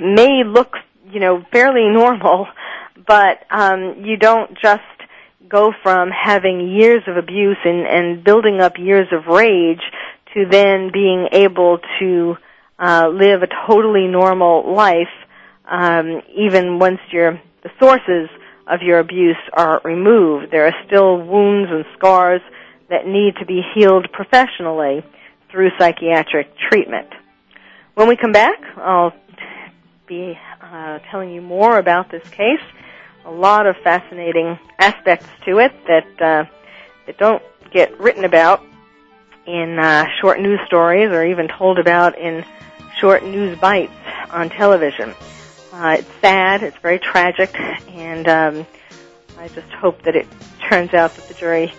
may 0.00 0.42
look, 0.44 0.74
you 1.10 1.20
know, 1.20 1.44
fairly 1.52 1.88
normal, 1.92 2.46
but 3.06 3.44
um, 3.50 4.02
you 4.04 4.16
don't 4.16 4.58
just 4.60 4.82
go 5.48 5.72
from 5.82 6.10
having 6.10 6.68
years 6.68 7.02
of 7.06 7.16
abuse 7.16 7.58
and, 7.64 7.86
and 7.86 8.24
building 8.24 8.60
up 8.60 8.74
years 8.78 9.06
of 9.12 9.26
rage 9.26 9.82
to 10.34 10.44
then 10.50 10.90
being 10.92 11.28
able 11.32 11.78
to 12.00 12.36
uh, 12.78 13.08
live 13.08 13.42
a 13.42 13.48
totally 13.66 14.06
normal 14.08 14.74
life, 14.74 15.12
um, 15.70 16.20
even 16.36 16.78
once 16.78 16.98
your 17.10 17.40
the 17.62 17.70
sources 17.80 18.28
of 18.66 18.82
your 18.82 18.98
abuse 18.98 19.36
are 19.52 19.80
removed. 19.84 20.50
There 20.50 20.66
are 20.66 20.74
still 20.86 21.18
wounds 21.18 21.70
and 21.70 21.84
scars 21.96 22.40
that 22.88 23.06
need 23.06 23.36
to 23.36 23.46
be 23.46 23.62
healed 23.74 24.08
professionally 24.12 25.04
through 25.50 25.70
psychiatric 25.78 26.48
treatment. 26.70 27.08
When 27.94 28.08
we 28.08 28.16
come 28.16 28.32
back, 28.32 28.58
I'll 28.76 29.12
be 30.06 30.38
uh, 30.60 30.98
telling 31.10 31.30
you 31.30 31.40
more 31.40 31.78
about 31.78 32.10
this 32.10 32.28
case. 32.30 32.60
A 33.24 33.30
lot 33.30 33.66
of 33.66 33.76
fascinating 33.82 34.58
aspects 34.78 35.26
to 35.46 35.58
it 35.58 35.72
that 35.86 36.22
uh, 36.22 36.44
that 37.06 37.18
don't 37.18 37.42
get 37.72 37.98
written 37.98 38.24
about 38.24 38.62
in 39.46 39.78
uh, 39.78 40.04
short 40.20 40.40
news 40.40 40.60
stories 40.66 41.10
or 41.10 41.24
even 41.24 41.48
told 41.48 41.78
about 41.78 42.18
in 42.18 42.44
short 42.98 43.24
news 43.24 43.58
bites 43.58 43.92
on 44.30 44.50
television. 44.50 45.14
Uh, 45.76 45.96
it's 45.98 46.10
sad, 46.22 46.62
it's 46.62 46.78
very 46.78 46.98
tragic, 46.98 47.54
and 47.90 48.26
um, 48.28 48.66
I 49.38 49.48
just 49.48 49.70
hope 49.72 50.00
that 50.04 50.16
it 50.16 50.26
turns 50.70 50.94
out 50.94 51.14
that 51.16 51.28
the 51.28 51.34
jury 51.34 51.70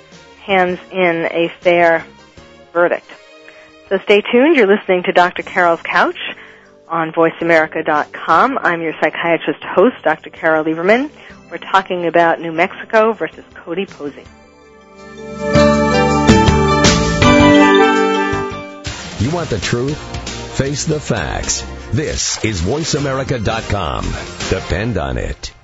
hands 0.44 0.78
in 0.92 1.26
a 1.32 1.52
fair 1.62 2.06
verdict. 2.74 3.10
So 3.90 3.98
stay 3.98 4.22
tuned. 4.22 4.56
You're 4.56 4.68
listening 4.68 5.02
to 5.04 5.14
Dr. 5.14 5.42
Carol's 5.42 5.82
Couch 5.82 6.20
on 6.88 7.12
VoiceAmerica.com. 7.12 8.60
I'm 8.60 8.84
your 8.84 8.94
psychiatrist 9.02 9.64
host, 9.64 9.96
Dr. 10.04 10.30
Carol 10.30 10.64
Lieberman. 10.64 11.10
We're 11.50 11.58
talking 11.58 12.06
about 12.06 12.40
New 12.40 12.52
Mexico 12.52 13.14
versus 13.14 13.46
Cody 13.56 13.88
Posey. 13.88 14.26
You 19.26 19.32
want 19.32 19.50
the 19.50 19.60
truth? 19.60 19.98
Face 20.56 20.86
the 20.86 21.00
facts. 21.00 21.66
This 21.94 22.44
is 22.44 22.62
VoiceAmerica.com. 22.62 24.04
Depend 24.50 24.98
on 24.98 25.18
it. 25.18 25.57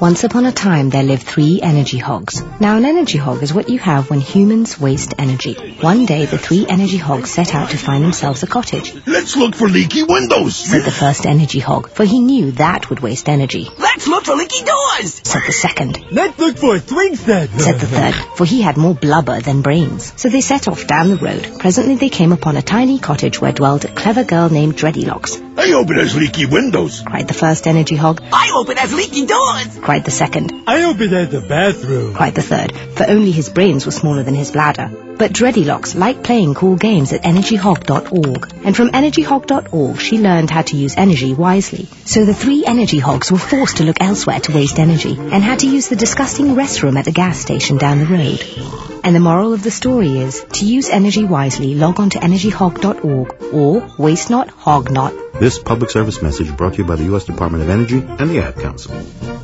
Once 0.00 0.22
upon 0.22 0.46
a 0.46 0.52
time, 0.52 0.90
there 0.90 1.02
lived 1.02 1.22
three 1.22 1.60
energy 1.60 1.98
hogs. 1.98 2.42
Now, 2.60 2.76
an 2.76 2.84
energy 2.84 3.18
hog 3.18 3.42
is 3.42 3.52
what 3.52 3.68
you 3.68 3.78
have 3.80 4.08
when 4.08 4.20
humans 4.20 4.78
waste 4.78 5.14
energy. 5.18 5.54
One 5.80 6.06
day, 6.06 6.26
the 6.26 6.38
three 6.38 6.64
energy 6.68 6.96
hogs 6.96 7.30
set 7.30 7.54
out 7.56 7.70
to 7.70 7.76
find 7.76 8.04
themselves 8.04 8.42
a 8.44 8.46
cottage. 8.46 8.94
Let's 9.06 9.36
look 9.36 9.56
for 9.56 9.68
leaky 9.68 10.04
windows, 10.04 10.56
said 10.56 10.84
the 10.84 10.92
first 10.92 11.26
energy 11.26 11.58
hog, 11.58 11.90
for 11.90 12.04
he 12.04 12.20
knew 12.20 12.52
that 12.52 12.88
would 12.88 13.00
waste 13.00 13.28
energy. 13.28 13.68
Let's 13.78 14.06
look 14.06 14.24
for 14.24 14.36
leaky 14.36 14.64
doors, 14.64 15.20
said 15.24 15.42
the 15.46 15.52
second. 15.52 15.98
Let's 16.12 16.38
look 16.38 16.58
for 16.58 16.76
a 16.76 16.80
swing 16.80 17.16
set, 17.16 17.50
said 17.50 17.80
the 17.80 17.86
third, 17.86 18.14
for 18.36 18.44
he 18.44 18.62
had 18.62 18.76
more 18.76 18.94
blubber 18.94 19.40
than 19.40 19.62
brains. 19.62 20.12
So 20.16 20.28
they 20.28 20.40
set 20.40 20.68
off 20.68 20.86
down 20.86 21.08
the 21.08 21.16
road. 21.16 21.58
Presently, 21.58 21.96
they 21.96 22.10
came 22.10 22.32
upon 22.32 22.56
a 22.56 22.62
tiny 22.62 23.00
cottage 23.00 23.40
where 23.40 23.52
dwelled 23.52 23.84
a 23.84 23.94
clever 23.94 24.22
girl 24.22 24.50
named 24.50 24.76
Dreadylocks. 24.76 25.40
I 25.56 25.68
hope 25.68 25.90
it 25.90 25.96
has 25.96 26.16
leaky 26.16 26.46
windows, 26.46 27.00
cried 27.00 27.28
the 27.28 27.34
first 27.34 27.66
energy 27.66 27.94
hog. 27.94 28.20
I 28.32 28.48
hope 28.52 28.68
it 28.70 28.78
has 28.78 28.92
leaky 28.92 29.24
doors, 29.24 29.63
cried 29.80 30.04
the 30.04 30.10
second. 30.10 30.52
I 30.66 30.80
hope 30.80 31.00
it 31.00 31.10
has 31.10 31.34
a 31.34 31.40
bathroom, 31.40 32.14
cried 32.14 32.34
the 32.34 32.42
third, 32.42 32.72
for 32.96 33.06
only 33.06 33.30
his 33.30 33.48
brains 33.48 33.86
were 33.86 33.92
smaller 33.92 34.22
than 34.22 34.34
his 34.34 34.50
bladder. 34.50 34.90
But 35.16 35.32
Dreadylocks 35.32 35.94
liked 35.94 36.24
playing 36.24 36.54
cool 36.54 36.76
games 36.76 37.12
at 37.12 37.22
energyhog.org, 37.22 38.52
and 38.64 38.76
from 38.76 38.90
energyhog.org 38.90 40.00
she 40.00 40.18
learned 40.18 40.50
how 40.50 40.62
to 40.62 40.76
use 40.76 40.96
energy 40.96 41.32
wisely. 41.32 41.86
So 42.04 42.24
the 42.24 42.34
three 42.34 42.64
energy 42.66 42.98
hogs 42.98 43.30
were 43.30 43.38
forced 43.38 43.76
to 43.76 43.84
look 43.84 43.98
elsewhere 44.00 44.40
to 44.40 44.52
waste 44.52 44.78
energy, 44.78 45.16
and 45.16 45.42
had 45.42 45.60
to 45.60 45.68
use 45.68 45.88
the 45.88 45.96
disgusting 45.96 46.54
restroom 46.56 46.98
at 46.98 47.04
the 47.04 47.12
gas 47.12 47.38
station 47.38 47.78
down 47.78 48.00
the 48.00 48.06
road. 48.06 49.00
And 49.04 49.14
the 49.14 49.20
moral 49.20 49.52
of 49.52 49.62
the 49.62 49.70
story 49.70 50.18
is, 50.18 50.44
to 50.54 50.64
use 50.64 50.88
energy 50.88 51.24
wisely, 51.24 51.74
log 51.74 52.00
on 52.00 52.10
to 52.10 52.18
energyhog.org, 52.18 53.52
or 53.52 53.94
waste 53.98 54.30
not, 54.30 54.48
hog 54.48 54.90
not. 54.90 55.12
This 55.38 55.58
public 55.58 55.90
service 55.90 56.22
message 56.22 56.56
brought 56.56 56.74
to 56.74 56.82
you 56.82 56.88
by 56.88 56.96
the 56.96 57.04
U.S. 57.04 57.24
Department 57.24 57.62
of 57.64 57.68
Energy 57.68 57.98
and 57.98 58.30
the 58.30 58.40
Ad 58.40 58.56
Council. 58.56 59.43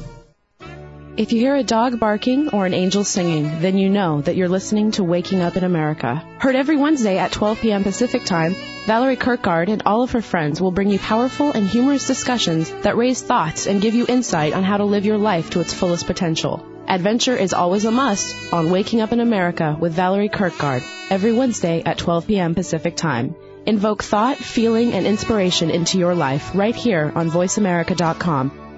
If 1.21 1.33
you 1.33 1.39
hear 1.39 1.55
a 1.55 1.63
dog 1.63 2.01
barking 2.01 2.49
or 2.49 2.65
an 2.65 2.73
angel 2.73 3.05
singing, 3.05 3.61
then 3.61 3.77
you 3.77 3.91
know 3.91 4.23
that 4.23 4.37
you're 4.37 4.49
listening 4.49 4.93
to 4.93 5.05
Waking 5.05 5.43
Up 5.43 5.55
in 5.55 5.65
America. 5.65 6.25
Heard 6.39 6.57
every 6.57 6.79
Wednesday 6.79 7.19
at 7.19 7.31
12 7.31 7.61
p.m. 7.61 7.83
Pacific 7.83 8.25
Time 8.25 8.57
Valerie 8.87 9.19
Kirkgard 9.19 9.69
and 9.69 9.83
all 9.85 10.03
of 10.03 10.13
her 10.13 10.23
friends 10.23 10.63
will 10.63 10.71
bring 10.73 10.89
you 10.89 10.99
powerful 10.99 11.53
and 11.53 11.69
humorous 11.69 12.07
discussions 12.07 12.71
that 12.85 12.97
raise 12.97 13.21
thoughts 13.21 13.67
and 13.67 13.83
give 13.83 13.95
you 13.95 14.07
insight 14.09 14.55
on 14.55 14.65
how 14.65 14.79
to 14.79 14.87
live 14.87 15.05
your 15.05 15.19
life 15.19 15.51
to 15.51 15.61
its 15.61 15.75
fullest 15.75 16.07
potential. 16.07 16.65
Adventure 16.89 17.37
is 17.37 17.53
always 17.53 17.85
a 17.85 17.91
must 17.91 18.35
on 18.55 18.71
Waking 18.71 19.03
Up 19.03 19.13
in 19.13 19.21
America 19.21 19.77
with 19.79 19.93
Valerie 19.93 20.31
Kirkgard 20.31 20.83
every 21.11 21.35
Wednesday 21.35 21.83
at 21.83 21.99
12 21.99 22.29
p.m. 22.29 22.55
Pacific 22.55 22.97
Time. 22.97 23.37
Invoke 23.67 24.03
thought, 24.03 24.39
feeling, 24.39 24.95
and 24.95 25.07
inspiration 25.07 25.69
into 25.69 25.99
your 25.99 26.15
life 26.15 26.53
right 26.55 26.75
here 26.75 27.13
on 27.15 27.31
VoiceAmerica.com. 27.31 28.70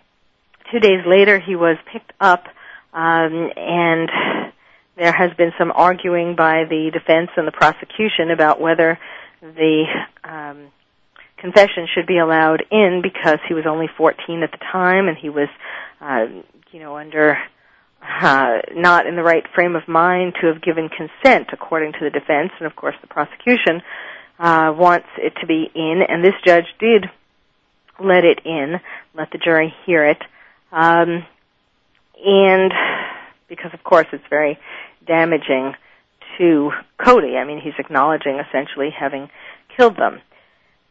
two 0.72 0.80
days 0.80 1.04
later 1.06 1.38
he 1.38 1.56
was 1.56 1.76
picked 1.92 2.12
up, 2.20 2.44
um, 2.92 3.50
and 3.56 4.08
there 4.96 5.12
has 5.12 5.30
been 5.36 5.52
some 5.58 5.72
arguing 5.74 6.34
by 6.36 6.64
the 6.68 6.90
defense 6.92 7.30
and 7.36 7.46
the 7.46 7.52
prosecution 7.52 8.30
about 8.32 8.60
whether 8.60 8.98
the 9.40 9.84
um, 10.24 10.68
confession 11.38 11.86
should 11.94 12.06
be 12.06 12.18
allowed 12.18 12.64
in 12.70 13.00
because 13.02 13.38
he 13.46 13.54
was 13.54 13.64
only 13.66 13.86
14 13.96 14.42
at 14.42 14.50
the 14.50 14.58
time 14.72 15.08
and 15.08 15.16
he 15.16 15.28
was, 15.28 15.48
uh, 16.00 16.26
you 16.72 16.80
know, 16.80 16.96
under 16.96 17.38
uh, 18.02 18.58
not 18.74 19.06
in 19.06 19.16
the 19.16 19.22
right 19.22 19.44
frame 19.54 19.76
of 19.76 19.86
mind 19.88 20.34
to 20.40 20.46
have 20.46 20.62
given 20.62 20.88
consent, 20.88 21.48
according 21.52 21.92
to 21.92 21.98
the 22.00 22.10
defense, 22.10 22.50
and 22.58 22.66
of 22.66 22.76
course 22.76 22.94
the 23.00 23.08
prosecution 23.08 23.82
uh, 24.38 24.72
wants 24.76 25.08
it 25.18 25.32
to 25.40 25.46
be 25.46 25.68
in, 25.74 26.02
and 26.08 26.24
this 26.24 26.34
judge 26.46 26.66
did 26.78 27.06
let 28.00 28.24
it 28.24 28.40
in, 28.44 28.80
let 29.14 29.30
the 29.30 29.38
jury 29.38 29.74
hear 29.86 30.04
it, 30.04 30.22
um, 30.72 31.24
and 32.24 32.72
because 33.48 33.72
of 33.72 33.82
course 33.82 34.06
it's 34.12 34.24
very 34.30 34.58
damaging 35.06 35.74
to 36.38 36.70
Cody. 37.04 37.36
I 37.36 37.44
mean, 37.44 37.60
he's 37.60 37.74
acknowledging 37.78 38.38
essentially 38.38 38.90
having 38.90 39.28
killed 39.76 39.96
them. 39.96 40.20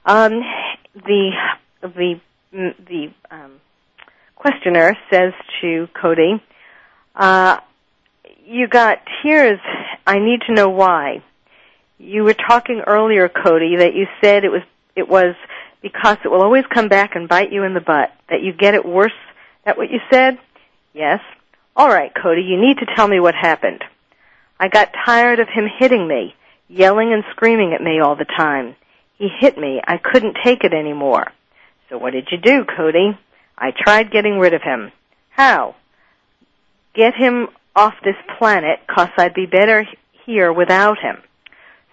Um, 0.05 0.41
the 0.93 1.31
the 1.81 2.19
the 2.51 3.13
um, 3.29 3.53
questioner 4.35 4.95
says 5.11 5.33
to 5.61 5.87
Cody, 5.99 6.41
uh, 7.15 7.57
"You 8.45 8.67
got 8.67 8.99
tears. 9.21 9.59
I 10.05 10.19
need 10.19 10.41
to 10.47 10.53
know 10.53 10.69
why." 10.69 11.23
You 11.99 12.23
were 12.23 12.35
talking 12.35 12.83
earlier, 12.85 13.27
Cody, 13.27 13.77
that 13.77 13.95
you 13.95 14.05
said 14.23 14.43
it 14.43 14.49
was 14.49 14.61
it 14.95 15.07
was 15.09 15.35
because 15.81 16.17
it 16.23 16.29
will 16.29 16.41
always 16.41 16.65
come 16.73 16.89
back 16.89 17.15
and 17.15 17.29
bite 17.29 17.51
you 17.51 17.63
in 17.63 17.73
the 17.73 17.81
butt. 17.81 18.11
That 18.29 18.41
you 18.41 18.53
get 18.53 18.73
it 18.73 18.85
worse. 18.85 19.11
That 19.65 19.77
what 19.77 19.91
you 19.91 19.99
said? 20.11 20.37
Yes. 20.93 21.19
All 21.75 21.87
right, 21.87 22.11
Cody. 22.13 22.41
You 22.41 22.59
need 22.59 22.77
to 22.79 22.95
tell 22.95 23.07
me 23.07 23.19
what 23.19 23.35
happened. 23.35 23.83
I 24.59 24.67
got 24.67 24.93
tired 25.05 25.39
of 25.39 25.47
him 25.47 25.65
hitting 25.77 26.07
me, 26.07 26.33
yelling 26.67 27.13
and 27.13 27.23
screaming 27.31 27.73
at 27.73 27.81
me 27.81 27.99
all 27.99 28.15
the 28.15 28.25
time. 28.25 28.75
He 29.17 29.29
hit 29.39 29.57
me. 29.57 29.81
I 29.85 29.97
couldn't 29.97 30.37
take 30.43 30.63
it 30.63 30.73
anymore. 30.73 31.31
So 31.89 31.97
what 31.97 32.13
did 32.13 32.27
you 32.31 32.37
do, 32.37 32.65
Cody? 32.65 33.17
I 33.57 33.71
tried 33.71 34.11
getting 34.11 34.39
rid 34.39 34.53
of 34.53 34.61
him. 34.61 34.91
How? 35.29 35.75
Get 36.93 37.13
him 37.15 37.47
off 37.75 37.93
this 38.03 38.15
planet, 38.37 38.79
cause 38.87 39.09
I'd 39.17 39.35
be 39.35 39.45
better 39.45 39.87
here 40.25 40.51
without 40.51 40.97
him. 40.99 41.17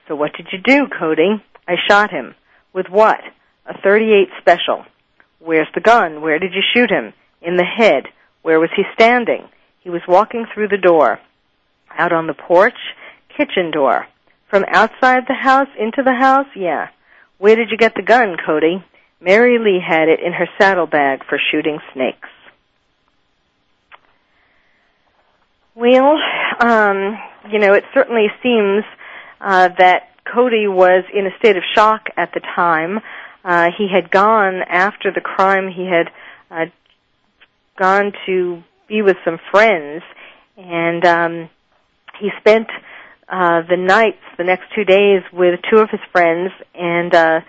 So 0.09 0.17
what 0.17 0.33
did 0.35 0.49
you 0.53 0.59
do, 0.59 0.87
Cody? 0.87 1.43
I 1.69 1.75
shot 1.89 2.11
him. 2.11 2.35
With 2.73 2.87
what? 2.89 3.21
A 3.67 3.79
38 3.81 4.29
special. 4.41 4.85
Where's 5.41 5.69
the 5.75 5.81
gun? 5.81 6.21
Where 6.21 6.39
did 6.39 6.53
you 6.55 6.63
shoot 6.75 6.91
him? 6.91 7.13
In 7.43 7.57
the 7.57 7.65
head. 7.65 8.05
Where 8.43 8.61
was 8.61 8.71
he 8.77 8.83
standing? 8.95 9.49
He 9.81 9.91
was 9.91 10.03
walking 10.09 10.47
through 10.53 10.69
the 10.69 10.79
door. 10.79 11.21
Out 11.91 12.13
on 12.13 12.27
the 12.27 12.35
porch? 12.35 12.79
Kitchen 13.37 13.71
door. 13.71 14.07
From 14.49 14.65
outside 14.69 15.25
the 15.27 15.35
house 15.35 15.69
into 15.79 16.03
the 16.03 16.15
house? 16.15 16.47
Yeah. 16.55 16.89
Where 17.39 17.57
did 17.57 17.71
you 17.71 17.77
get 17.77 17.95
the 17.95 18.03
gun, 18.03 18.37
Cody? 18.45 18.85
Marilee 19.23 19.83
had 19.83 20.09
it 20.09 20.21
in 20.21 20.33
her 20.33 20.49
saddlebag 20.59 21.25
for 21.27 21.39
shooting 21.51 21.79
snakes. 21.93 22.29
Well, 25.75 26.17
um, 26.61 27.19
you 27.51 27.59
know, 27.59 27.73
it 27.75 27.85
certainly 27.93 28.29
seems 28.43 28.85
uh, 29.41 29.69
that 29.79 30.11
Cody 30.33 30.69
was 30.69 31.05
in 31.13 31.27
a 31.27 31.37
state 31.39 31.57
of 31.57 31.63
shock 31.75 32.07
at 32.17 32.33
the 32.33 32.41
time. 32.55 33.01
Uh, 33.45 33.69
he 33.77 33.87
had 33.93 34.11
gone 34.11 34.63
after 34.69 35.13
the 35.13 35.21
crime. 35.21 35.69
He 35.69 35.85
had 35.85 36.11
uh, 36.51 36.71
gone 37.79 38.13
to 38.27 38.63
be 38.89 39.03
with 39.03 39.17
some 39.25 39.39
friends, 39.51 40.03
and 40.57 41.05
um, 41.05 41.51
he 42.21 42.31
spent 42.39 42.69
uh, 43.29 43.63
the 43.69 43.77
nights, 43.77 44.23
the 44.39 44.45
next 44.45 44.65
two 44.75 44.85
days, 44.85 45.23
with 45.33 45.61
two 45.71 45.79
of 45.79 45.91
his 45.91 46.01
friends 46.13 46.53
and 46.75 47.15
uh, 47.15 47.41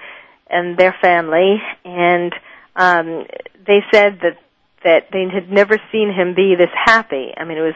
and 0.50 0.78
their 0.78 0.96
family, 1.02 1.58
and 1.84 2.34
um, 2.76 3.26
they 3.66 3.80
said 3.92 4.20
that 4.22 4.38
that 4.84 5.08
they 5.12 5.26
had 5.34 5.50
never 5.50 5.78
seen 5.92 6.14
him 6.14 6.36
be 6.36 6.56
this 6.56 6.70
happy. 6.74 7.34
I 7.36 7.44
mean, 7.44 7.58
it 7.58 7.62
was 7.62 7.74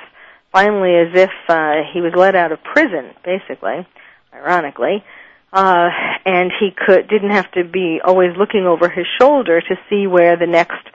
finally 0.52 0.96
as 0.96 1.16
if 1.16 1.32
uh, 1.48 1.82
he 1.94 2.02
was 2.02 2.14
let 2.16 2.36
out 2.36 2.52
of 2.52 2.60
prison, 2.64 3.14
basically, 3.24 3.88
ironically, 4.34 5.04
uh, 5.52 5.90
and 6.26 6.52
he 6.60 6.70
could 6.72 7.08
didn't 7.08 7.32
have 7.32 7.52
to 7.54 7.64
be 7.64 8.00
always 8.04 8.36
looking 8.38 8.66
over 8.66 8.90
his 8.90 9.06
shoulder 9.20 9.62
to 9.62 9.76
see 9.90 10.08
where 10.08 10.38
the 10.38 10.48
next 10.48 10.88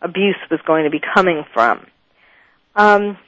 abuse 0.00 0.36
was 0.50 0.60
going 0.66 0.84
to 0.84 0.90
be 0.90 1.00
coming 1.14 1.44
from. 1.52 1.86
Um, 2.74 3.18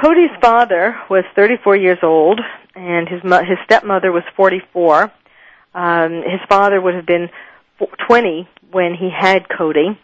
Cody's 0.00 0.30
father 0.40 0.96
was 1.08 1.24
34 1.34 1.76
years 1.76 1.98
old, 2.02 2.40
and 2.74 3.08
his 3.08 3.24
mo- 3.24 3.44
his 3.44 3.58
stepmother 3.64 4.12
was 4.12 4.22
44. 4.36 5.10
Um, 5.74 6.22
his 6.22 6.40
father 6.48 6.80
would 6.80 6.94
have 6.94 7.06
been 7.06 7.28
20 8.06 8.48
when 8.70 8.94
he 8.94 9.10
had 9.10 9.48
Cody. 9.48 9.98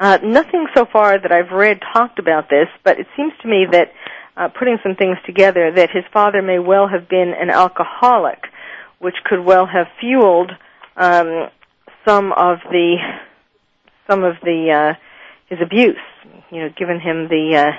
Uh, 0.00 0.18
nothing 0.22 0.66
so 0.76 0.86
far 0.86 1.18
that 1.18 1.32
I've 1.32 1.50
read 1.50 1.80
talked 1.92 2.18
about 2.18 2.48
this, 2.48 2.68
but 2.84 3.00
it 3.00 3.06
seems 3.16 3.32
to 3.42 3.48
me 3.48 3.66
that 3.72 3.92
uh, 4.36 4.48
putting 4.48 4.78
some 4.82 4.94
things 4.94 5.16
together 5.26 5.72
that 5.72 5.90
his 5.90 6.04
father 6.12 6.40
may 6.40 6.58
well 6.58 6.86
have 6.86 7.08
been 7.08 7.34
an 7.34 7.50
alcoholic, 7.50 8.44
which 8.98 9.16
could 9.24 9.44
well 9.44 9.66
have 9.66 9.86
fueled 10.00 10.52
um, 10.96 11.48
some 12.06 12.32
of 12.32 12.58
the 12.70 12.96
some 14.08 14.24
of 14.24 14.36
the 14.42 14.70
uh, 14.72 14.94
his 15.48 15.60
abuse. 15.60 15.96
You 16.50 16.62
know, 16.62 16.68
given 16.76 17.00
him 17.00 17.28
the 17.28 17.56
uh, 17.56 17.72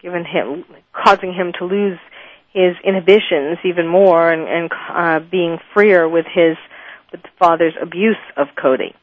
given 0.00 0.24
him 0.24 0.64
causing 0.92 1.32
him 1.32 1.52
to 1.58 1.64
lose 1.64 1.98
his 2.52 2.76
inhibitions 2.84 3.58
even 3.64 3.88
more 3.88 4.30
and, 4.30 4.48
and 4.48 4.70
uh, 4.90 5.18
being 5.28 5.58
freer 5.72 6.08
with 6.08 6.26
his 6.32 6.56
with 7.10 7.22
the 7.22 7.28
father's 7.38 7.74
abuse 7.80 8.16
of 8.36 8.48
Cody. 8.60 8.94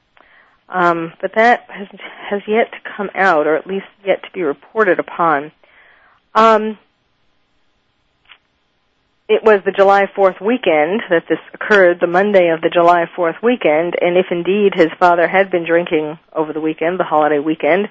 Um, 0.69 1.13
but 1.19 1.33
that 1.35 1.65
has 1.69 1.87
has 2.29 2.41
yet 2.47 2.71
to 2.71 2.77
come 2.95 3.09
out, 3.13 3.45
or 3.45 3.57
at 3.57 3.67
least 3.67 3.87
yet 4.05 4.23
to 4.23 4.31
be 4.31 4.41
reported 4.41 4.99
upon. 4.99 5.51
Um, 6.33 6.77
it 9.31 9.45
was 9.45 9.61
the 9.63 9.71
July 9.71 10.07
4th 10.13 10.41
weekend 10.41 11.03
that 11.09 11.23
this 11.29 11.39
occurred, 11.53 12.01
the 12.01 12.07
Monday 12.07 12.49
of 12.49 12.59
the 12.59 12.69
July 12.69 13.05
4th 13.17 13.41
weekend, 13.41 13.95
and 14.01 14.17
if 14.17 14.25
indeed 14.29 14.73
his 14.75 14.89
father 14.99 15.25
had 15.25 15.49
been 15.49 15.65
drinking 15.65 16.19
over 16.35 16.51
the 16.51 16.59
weekend, 16.59 16.99
the 16.99 17.05
holiday 17.05 17.39
weekend, 17.39 17.87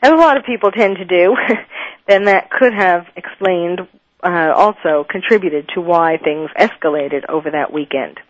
as 0.00 0.12
a 0.12 0.14
lot 0.14 0.36
of 0.36 0.44
people 0.44 0.70
tend 0.70 0.98
to 0.98 1.04
do, 1.04 1.34
then 2.06 2.26
that 2.26 2.48
could 2.48 2.72
have 2.72 3.06
explained, 3.16 3.80
uh, 4.22 4.52
also 4.54 5.04
contributed 5.10 5.68
to 5.74 5.80
why 5.80 6.16
things 6.16 6.48
escalated 6.56 7.28
over 7.28 7.50
that 7.50 7.72
weekend. 7.72 8.20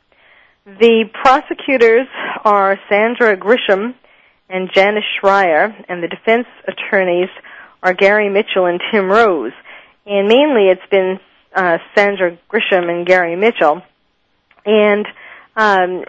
The 0.64 1.04
prosecutors 1.12 2.08
are 2.46 2.80
Sandra 2.88 3.36
Grisham 3.36 3.94
and 4.48 4.70
Janice 4.72 5.04
Schreier, 5.20 5.84
and 5.86 6.02
the 6.02 6.08
defense 6.08 6.46
attorneys 6.66 7.28
are 7.82 7.92
Gary 7.92 8.30
Mitchell 8.30 8.64
and 8.64 8.80
Tim 8.90 9.10
Rose. 9.10 9.52
And 10.06 10.28
mainly 10.28 10.68
it's 10.68 10.90
been 10.90 11.20
uh, 11.54 11.78
Sandra 11.94 12.38
Grisham 12.50 12.88
and 12.90 13.06
Gary 13.06 13.36
Mitchell. 13.36 13.82
And 14.66 15.06
um, 15.56 16.04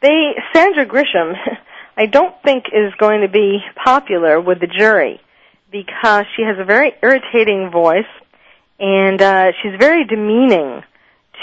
they, 0.00 0.34
Sandra 0.54 0.86
Grisham, 0.86 1.34
I 1.96 2.06
don't 2.06 2.34
think 2.42 2.64
is 2.72 2.92
going 2.98 3.20
to 3.20 3.28
be 3.28 3.58
popular 3.84 4.40
with 4.40 4.60
the 4.60 4.66
jury 4.66 5.20
because 5.70 6.24
she 6.36 6.42
has 6.42 6.56
a 6.58 6.64
very 6.64 6.92
irritating 7.02 7.70
voice 7.70 8.04
and 8.78 9.20
uh, 9.20 9.52
she's 9.62 9.78
very 9.78 10.04
demeaning 10.04 10.82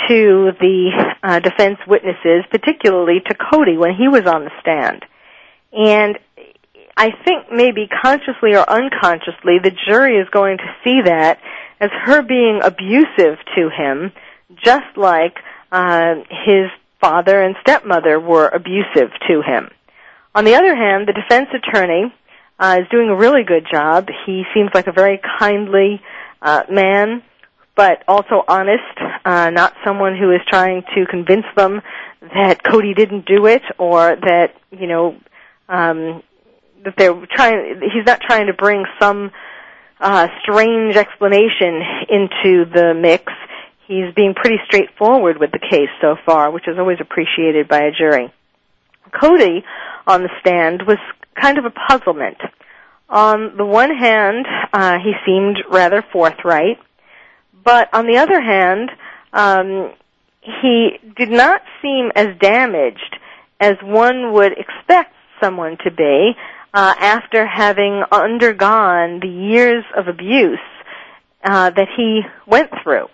to 0.07 0.51
the 0.59 1.15
uh, 1.23 1.39
defense 1.39 1.77
witnesses, 1.87 2.43
particularly 2.49 3.19
to 3.27 3.35
Cody 3.35 3.77
when 3.77 3.95
he 3.95 4.07
was 4.07 4.25
on 4.25 4.45
the 4.45 4.51
stand. 4.61 5.05
And 5.71 6.17
I 6.97 7.11
think 7.23 7.51
maybe 7.51 7.87
consciously 7.87 8.55
or 8.55 8.69
unconsciously, 8.69 9.59
the 9.63 9.71
jury 9.87 10.17
is 10.17 10.27
going 10.29 10.57
to 10.57 10.75
see 10.83 11.01
that 11.05 11.39
as 11.79 11.89
her 12.03 12.21
being 12.21 12.59
abusive 12.63 13.37
to 13.55 13.69
him, 13.69 14.11
just 14.63 14.97
like 14.97 15.37
uh, 15.71 16.15
his 16.45 16.69
father 16.99 17.41
and 17.41 17.55
stepmother 17.61 18.19
were 18.19 18.47
abusive 18.47 19.11
to 19.27 19.41
him. 19.41 19.69
On 20.35 20.45
the 20.45 20.55
other 20.55 20.75
hand, 20.75 21.07
the 21.07 21.13
defense 21.13 21.49
attorney 21.53 22.13
uh, 22.59 22.77
is 22.81 22.87
doing 22.89 23.09
a 23.09 23.15
really 23.15 23.43
good 23.43 23.65
job. 23.71 24.07
He 24.25 24.43
seems 24.53 24.69
like 24.73 24.87
a 24.87 24.91
very 24.91 25.19
kindly 25.39 26.01
uh, 26.41 26.63
man, 26.69 27.23
but 27.75 28.03
also 28.07 28.43
honest, 28.47 28.83
uh, 29.25 29.49
not 29.49 29.73
someone 29.85 30.17
who 30.17 30.31
is 30.31 30.41
trying 30.47 30.83
to 30.95 31.05
convince 31.05 31.45
them 31.55 31.81
that 32.21 32.61
Cody 32.63 32.93
didn't 32.93 33.25
do 33.25 33.45
it 33.45 33.61
or 33.77 34.17
that 34.17 34.55
you 34.71 34.87
know 34.87 35.15
um, 35.69 36.21
that 36.83 36.95
they're 36.97 37.25
trying. 37.31 37.81
He's 37.81 38.05
not 38.05 38.19
trying 38.21 38.47
to 38.47 38.53
bring 38.53 38.85
some 39.01 39.31
uh, 39.99 40.27
strange 40.41 40.95
explanation 40.95 41.81
into 42.09 42.65
the 42.65 42.93
mix. 42.99 43.31
He's 43.87 44.13
being 44.15 44.33
pretty 44.33 44.57
straightforward 44.65 45.39
with 45.39 45.51
the 45.51 45.59
case 45.59 45.89
so 46.01 46.15
far, 46.25 46.51
which 46.51 46.67
is 46.67 46.77
always 46.77 46.99
appreciated 47.01 47.67
by 47.67 47.79
a 47.81 47.91
jury. 47.91 48.31
Cody 49.11 49.63
on 50.05 50.23
the 50.23 50.29
stand 50.39 50.83
was 50.83 50.97
kind 51.35 51.57
of 51.57 51.65
a 51.65 51.71
puzzlement. 51.71 52.37
On 53.09 53.57
the 53.57 53.65
one 53.65 53.95
hand, 53.95 54.45
uh, 54.71 54.99
he 54.99 55.13
seemed 55.25 55.57
rather 55.69 56.03
forthright, 56.11 56.77
but 57.63 57.91
on 57.93 58.05
the 58.05 58.17
other 58.17 58.39
hand, 58.39 58.91
um, 59.33 59.93
he 60.41 60.91
did 61.17 61.29
not 61.29 61.61
seem 61.81 62.11
as 62.15 62.37
damaged 62.39 63.17
as 63.59 63.75
one 63.81 64.33
would 64.33 64.53
expect 64.53 65.13
someone 65.41 65.77
to 65.83 65.91
be 65.91 66.33
uh, 66.73 66.93
after 66.99 67.45
having 67.45 68.03
undergone 68.11 69.19
the 69.19 69.27
years 69.27 69.83
of 69.95 70.07
abuse 70.07 70.59
uh, 71.43 71.69
that 71.71 71.87
he 71.95 72.21
went 72.45 72.69
through. 72.83 73.07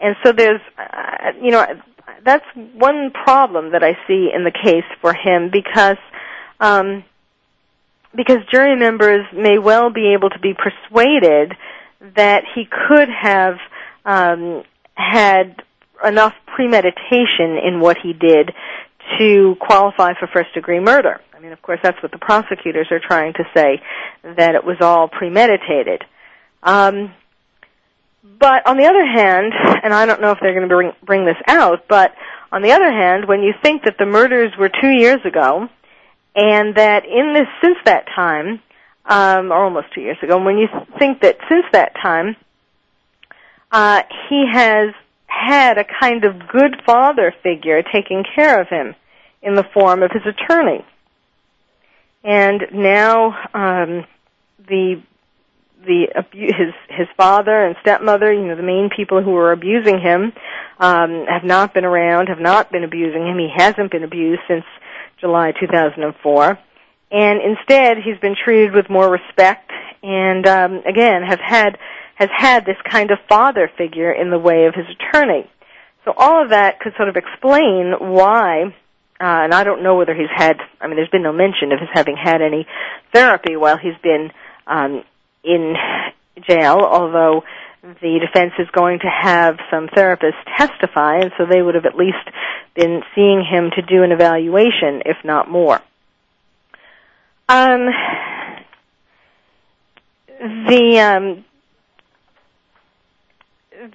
And 0.00 0.16
so 0.24 0.32
there's, 0.32 0.60
uh, 0.78 1.32
you 1.42 1.50
know, 1.50 1.64
that's 2.24 2.44
one 2.74 3.10
problem 3.10 3.72
that 3.72 3.82
I 3.82 3.92
see 4.06 4.30
in 4.34 4.44
the 4.44 4.50
case 4.50 4.84
for 5.00 5.14
him 5.14 5.50
because, 5.52 5.98
um, 6.58 7.04
because 8.14 8.38
jury 8.50 8.76
members 8.76 9.26
may 9.34 9.58
well 9.58 9.90
be 9.90 10.14
able 10.14 10.30
to 10.30 10.38
be 10.38 10.54
persuaded 10.54 11.54
that 12.16 12.44
he 12.54 12.64
could 12.64 13.08
have 13.08 13.56
um, 14.04 14.62
had 14.94 15.62
enough 16.04 16.34
premeditation 16.46 17.58
in 17.64 17.80
what 17.80 17.96
he 18.02 18.12
did 18.12 18.52
to 19.18 19.56
qualify 19.60 20.12
for 20.18 20.26
first 20.26 20.52
degree 20.54 20.80
murder. 20.80 21.20
I 21.40 21.42
mean, 21.42 21.52
of 21.52 21.62
course, 21.62 21.80
that's 21.82 21.96
what 22.02 22.12
the 22.12 22.18
prosecutors 22.18 22.88
are 22.90 23.00
trying 23.00 23.32
to 23.32 23.44
say, 23.56 23.80
that 24.22 24.56
it 24.56 24.62
was 24.62 24.76
all 24.82 25.08
premeditated. 25.08 26.04
Um, 26.62 27.14
but 28.38 28.66
on 28.68 28.76
the 28.76 28.84
other 28.84 29.06
hand, 29.06 29.54
and 29.82 29.94
I 29.94 30.04
don't 30.04 30.20
know 30.20 30.32
if 30.32 30.38
they're 30.42 30.52
going 30.52 30.68
to 30.68 30.74
bring, 30.74 30.92
bring 31.02 31.24
this 31.24 31.38
out, 31.46 31.88
but 31.88 32.12
on 32.52 32.60
the 32.60 32.72
other 32.72 32.92
hand, 32.92 33.26
when 33.26 33.40
you 33.40 33.54
think 33.62 33.84
that 33.84 33.96
the 33.98 34.04
murders 34.04 34.52
were 34.58 34.68
two 34.68 34.90
years 34.90 35.20
ago, 35.24 35.66
and 36.36 36.74
that 36.74 37.06
in 37.06 37.32
this, 37.32 37.46
since 37.64 37.78
that 37.86 38.04
time, 38.14 38.60
um, 39.06 39.50
or 39.50 39.64
almost 39.64 39.86
two 39.94 40.02
years 40.02 40.18
ago, 40.22 40.36
when 40.44 40.58
you 40.58 40.68
think 40.98 41.22
that 41.22 41.38
since 41.48 41.64
that 41.72 41.94
time, 42.02 42.36
uh, 43.72 44.02
he 44.28 44.44
has 44.52 44.90
had 45.24 45.78
a 45.78 45.84
kind 45.98 46.24
of 46.24 46.34
good 46.48 46.82
father 46.84 47.32
figure 47.42 47.82
taking 47.82 48.24
care 48.36 48.60
of 48.60 48.68
him 48.68 48.94
in 49.40 49.54
the 49.54 49.64
form 49.72 50.02
of 50.02 50.10
his 50.10 50.22
attorney. 50.26 50.84
And 52.22 52.62
now 52.72 53.28
um, 53.54 54.06
the 54.68 55.02
the 55.86 56.08
abu- 56.14 56.52
his 56.52 56.74
his 56.88 57.08
father 57.16 57.64
and 57.64 57.76
stepmother, 57.80 58.32
you 58.32 58.46
know, 58.46 58.56
the 58.56 58.62
main 58.62 58.90
people 58.94 59.22
who 59.22 59.30
were 59.30 59.52
abusing 59.52 59.98
him, 59.98 60.32
um, 60.78 61.24
have 61.26 61.44
not 61.44 61.72
been 61.72 61.84
around, 61.84 62.28
have 62.28 62.40
not 62.40 62.70
been 62.70 62.84
abusing 62.84 63.26
him. 63.26 63.38
He 63.38 63.48
hasn't 63.54 63.90
been 63.90 64.04
abused 64.04 64.42
since 64.46 64.64
July 65.18 65.52
2004, 65.58 66.58
and 67.10 67.40
instead 67.40 67.96
he's 68.04 68.18
been 68.18 68.36
treated 68.42 68.74
with 68.74 68.90
more 68.90 69.10
respect, 69.10 69.70
and 70.02 70.46
um, 70.46 70.82
again 70.86 71.22
have 71.22 71.40
had 71.40 71.78
has 72.16 72.28
had 72.36 72.66
this 72.66 72.76
kind 72.90 73.10
of 73.10 73.18
father 73.30 73.70
figure 73.78 74.12
in 74.12 74.30
the 74.30 74.38
way 74.38 74.66
of 74.66 74.74
his 74.74 74.84
attorney. 74.90 75.48
So 76.04 76.12
all 76.16 76.42
of 76.42 76.50
that 76.50 76.80
could 76.80 76.92
sort 76.96 77.08
of 77.08 77.16
explain 77.16 77.94
why 77.98 78.74
uh, 79.20 79.44
and 79.44 79.52
I 79.52 79.64
don't 79.64 79.82
know 79.82 79.96
whether 79.96 80.14
he's 80.14 80.30
had. 80.34 80.56
I 80.80 80.86
mean, 80.86 80.96
there's 80.96 81.10
been 81.10 81.22
no 81.22 81.32
mention 81.32 81.72
of 81.72 81.80
his 81.80 81.90
having 81.92 82.16
had 82.16 82.40
any 82.40 82.66
therapy 83.12 83.54
while 83.54 83.76
he's 83.76 83.98
been 84.02 84.30
um, 84.66 85.04
in 85.44 85.74
jail. 86.48 86.78
Although 86.80 87.42
the 87.82 88.18
defense 88.24 88.52
is 88.58 88.68
going 88.72 89.00
to 89.00 89.08
have 89.08 89.58
some 89.70 89.88
therapists 89.88 90.42
testify, 90.56 91.18
and 91.18 91.32
so 91.36 91.44
they 91.44 91.60
would 91.60 91.74
have 91.74 91.84
at 91.84 91.96
least 91.96 92.16
been 92.74 93.02
seeing 93.14 93.44
him 93.44 93.70
to 93.76 93.82
do 93.82 94.02
an 94.02 94.12
evaluation, 94.12 95.02
if 95.04 95.18
not 95.22 95.50
more. 95.50 95.80
Um, 97.48 97.88
the 100.38 100.98
um, 101.00 101.44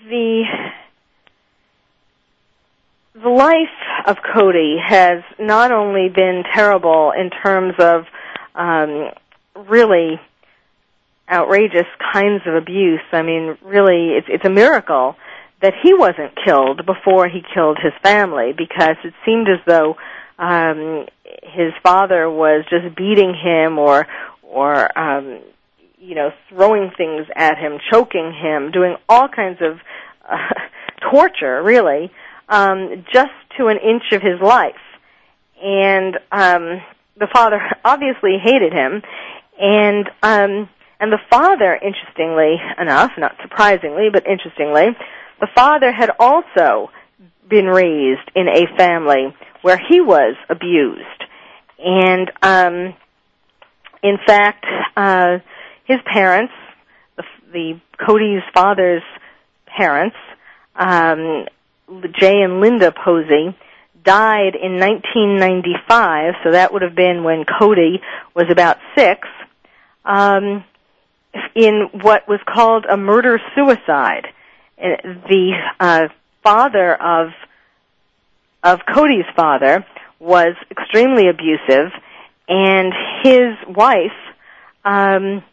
the 0.07 0.43
the 3.21 3.29
life 3.29 4.07
of 4.07 4.17
Cody 4.33 4.75
has 4.85 5.23
not 5.39 5.71
only 5.71 6.09
been 6.09 6.43
terrible 6.53 7.13
in 7.17 7.29
terms 7.29 7.73
of 7.79 8.03
um, 8.55 9.09
really 9.67 10.19
outrageous 11.31 11.87
kinds 12.13 12.43
of 12.45 12.55
abuse. 12.55 13.01
I 13.13 13.21
mean, 13.21 13.57
really, 13.63 14.09
it's 14.17 14.27
it's 14.29 14.45
a 14.45 14.49
miracle 14.49 15.15
that 15.61 15.73
he 15.81 15.93
wasn't 15.93 16.33
killed 16.43 16.85
before 16.85 17.29
he 17.29 17.41
killed 17.53 17.79
his 17.81 17.93
family 18.03 18.51
because 18.55 18.97
it 19.05 19.13
seemed 19.25 19.47
as 19.47 19.59
though 19.65 19.95
um, 20.37 21.05
his 21.41 21.71
father 21.81 22.29
was 22.29 22.65
just 22.69 22.95
beating 22.97 23.33
him 23.33 23.79
or 23.79 24.07
or 24.43 24.99
um, 24.99 25.39
you 25.97 26.15
know 26.15 26.31
throwing 26.49 26.91
things 26.97 27.27
at 27.33 27.57
him, 27.57 27.79
choking 27.89 28.33
him, 28.33 28.71
doing 28.71 28.97
all 29.07 29.29
kinds 29.29 29.59
of 29.61 29.79
uh, 30.29 30.53
torture, 31.11 31.63
really 31.63 32.11
um, 32.49 33.05
just 33.13 33.31
to 33.57 33.67
an 33.67 33.77
inch 33.77 34.03
of 34.11 34.21
his 34.21 34.39
life. 34.41 34.75
And 35.61 36.15
um, 36.31 36.81
the 37.17 37.27
father 37.33 37.59
obviously 37.85 38.37
hated 38.43 38.73
him, 38.73 39.01
and 39.59 40.07
um, 40.21 40.69
and 40.99 41.11
the 41.11 41.19
father, 41.29 41.73
interestingly 41.73 42.55
enough, 42.79 43.11
not 43.17 43.35
surprisingly, 43.41 44.07
but 44.11 44.25
interestingly, 44.25 44.95
the 45.39 45.47
father 45.53 45.91
had 45.91 46.09
also 46.19 46.89
been 47.49 47.65
raised 47.65 48.31
in 48.33 48.47
a 48.47 48.77
family 48.77 49.35
where 49.61 49.77
he 49.77 49.99
was 50.01 50.35
abused. 50.49 51.23
And 51.77 52.31
um, 52.41 52.93
in 54.01 54.17
fact, 54.25 54.65
uh, 54.95 55.39
his 55.85 55.97
parents, 56.05 56.53
the, 57.17 57.23
the 57.51 57.81
Cody's 58.05 58.43
father's 58.53 59.03
parents, 59.65 60.15
um, 60.75 61.45
Jay 62.19 62.41
and 62.41 62.61
Linda 62.61 62.91
Posey, 62.91 63.55
died 64.03 64.55
in 64.55 64.79
1995, 64.79 66.35
so 66.43 66.51
that 66.51 66.71
would 66.71 66.83
have 66.83 66.95
been 66.95 67.23
when 67.23 67.43
Cody 67.59 68.01
was 68.35 68.45
about 68.51 68.77
six, 68.95 69.27
um, 70.05 70.63
in 71.55 71.89
what 72.01 72.27
was 72.27 72.39
called 72.45 72.85
a 72.85 72.95
murder 72.95 73.39
suicide. 73.55 74.27
The 74.77 75.53
uh, 75.79 76.07
father 76.43 76.93
of 76.93 77.29
of 78.63 78.79
Cody's 78.91 79.25
father 79.35 79.85
was 80.19 80.55
extremely 80.71 81.29
abusive, 81.29 81.91
and 82.47 82.93
his 83.23 83.75
wife 83.75 84.17
um, 84.83 85.43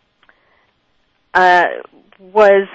uh, 1.35 1.67
was 2.19 2.69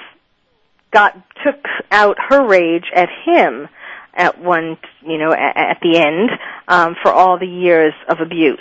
got 0.91 1.15
took 1.43 1.63
out 1.91 2.17
her 2.30 2.45
rage 2.45 2.86
at 2.93 3.10
him 3.26 3.67
at 4.13 4.41
one, 4.41 4.78
you 5.06 5.17
know, 5.17 5.32
at, 5.32 5.56
at 5.56 5.78
the 5.82 5.97
end 5.97 6.32
um, 6.67 6.95
for 7.02 7.12
all 7.12 7.38
the 7.38 7.45
years 7.47 7.93
of 8.10 8.19
abuse, 8.19 8.60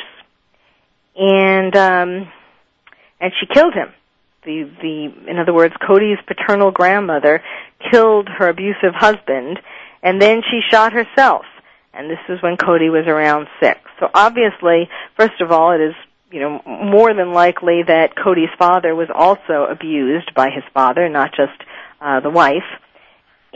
and 1.17 1.75
um, 1.75 2.31
and 3.21 3.33
she 3.41 3.47
killed 3.47 3.75
him. 3.75 3.89
The 4.45 4.71
the 4.81 5.31
in 5.31 5.39
other 5.39 5.55
words, 5.55 5.75
Cody's 5.85 6.19
paternal 6.27 6.71
grandmother 6.71 7.43
killed 7.91 8.29
her 8.29 8.49
abusive 8.49 8.95
husband, 8.95 9.59
and 10.03 10.21
then 10.21 10.43
she 10.51 10.61
shot 10.71 10.93
herself. 10.93 11.45
And 11.95 12.11
this 12.11 12.19
is 12.29 12.43
when 12.43 12.59
Cody 12.59 12.91
was 12.91 13.07
around 13.07 13.49
six. 13.59 13.81
So 13.99 14.11
obviously, 14.13 14.91
first 15.17 15.41
of 15.41 15.51
all, 15.51 15.73
it 15.73 15.81
is 15.81 15.95
you 16.31 16.41
know 16.41 16.61
more 16.67 17.15
than 17.15 17.33
likely 17.33 17.83
that 17.87 18.15
Cody's 18.15 18.51
father 18.59 18.95
was 18.95 19.09
also 19.13 19.65
abused 19.71 20.35
by 20.35 20.51
his 20.51 20.65
father, 20.75 21.09
not 21.09 21.31
just 21.31 21.59
uh, 22.01 22.21
the 22.21 22.31
wife 22.31 22.65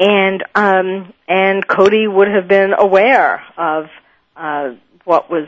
and 0.00 0.42
um, 0.54 1.12
and 1.28 1.66
Cody 1.68 2.08
would 2.08 2.28
have 2.28 2.48
been 2.48 2.72
aware 2.76 3.42
of 3.56 3.86
uh, 4.34 4.70
what 5.04 5.30
was 5.30 5.46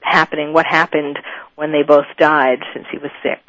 happening, 0.00 0.52
what 0.52 0.66
happened 0.66 1.18
when 1.56 1.72
they 1.72 1.82
both 1.82 2.06
died, 2.18 2.58
since 2.74 2.86
he 2.92 2.98
was 2.98 3.10
six. 3.22 3.40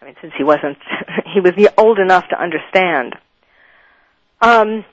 I 0.00 0.04
mean, 0.04 0.14
since 0.20 0.32
he 0.38 0.44
wasn't, 0.44 0.78
he 1.34 1.40
was 1.40 1.52
old 1.76 1.98
enough 1.98 2.28
to 2.28 2.40
understand. 2.40 3.16
Um, 4.40 4.84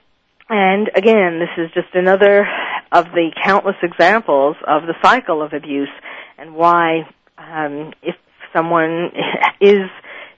and 0.50 0.90
again, 0.96 1.40
this 1.40 1.50
is 1.58 1.72
just 1.74 1.94
another 1.94 2.48
of 2.92 3.06
the 3.06 3.32
countless 3.44 3.76
examples 3.84 4.56
of 4.68 4.84
the 4.84 4.96
cycle 5.04 5.42
of 5.44 5.54
abuse 5.54 5.90
and 6.38 6.56
why, 6.56 7.08
um, 7.38 7.94
if 8.02 8.16
someone 8.54 9.12
is 9.62 9.90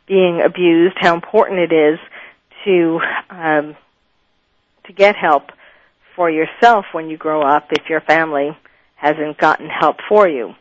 being 0.08 0.42
abused, 0.46 0.96
how 1.00 1.14
important 1.14 1.60
it 1.60 1.74
is 1.74 2.00
to 2.66 3.00
um, 3.30 3.76
to 4.86 4.94
get 4.94 5.16
help 5.16 5.52
for 6.16 6.30
yourself 6.30 6.86
when 6.94 7.10
you 7.10 7.18
grow 7.18 7.42
up 7.42 7.68
if 7.72 7.90
your 7.90 8.02
family 8.02 8.58
hasn't 8.96 9.38
gotten 9.38 9.70
help 9.70 9.98
for 10.10 10.28
you. 10.28 10.54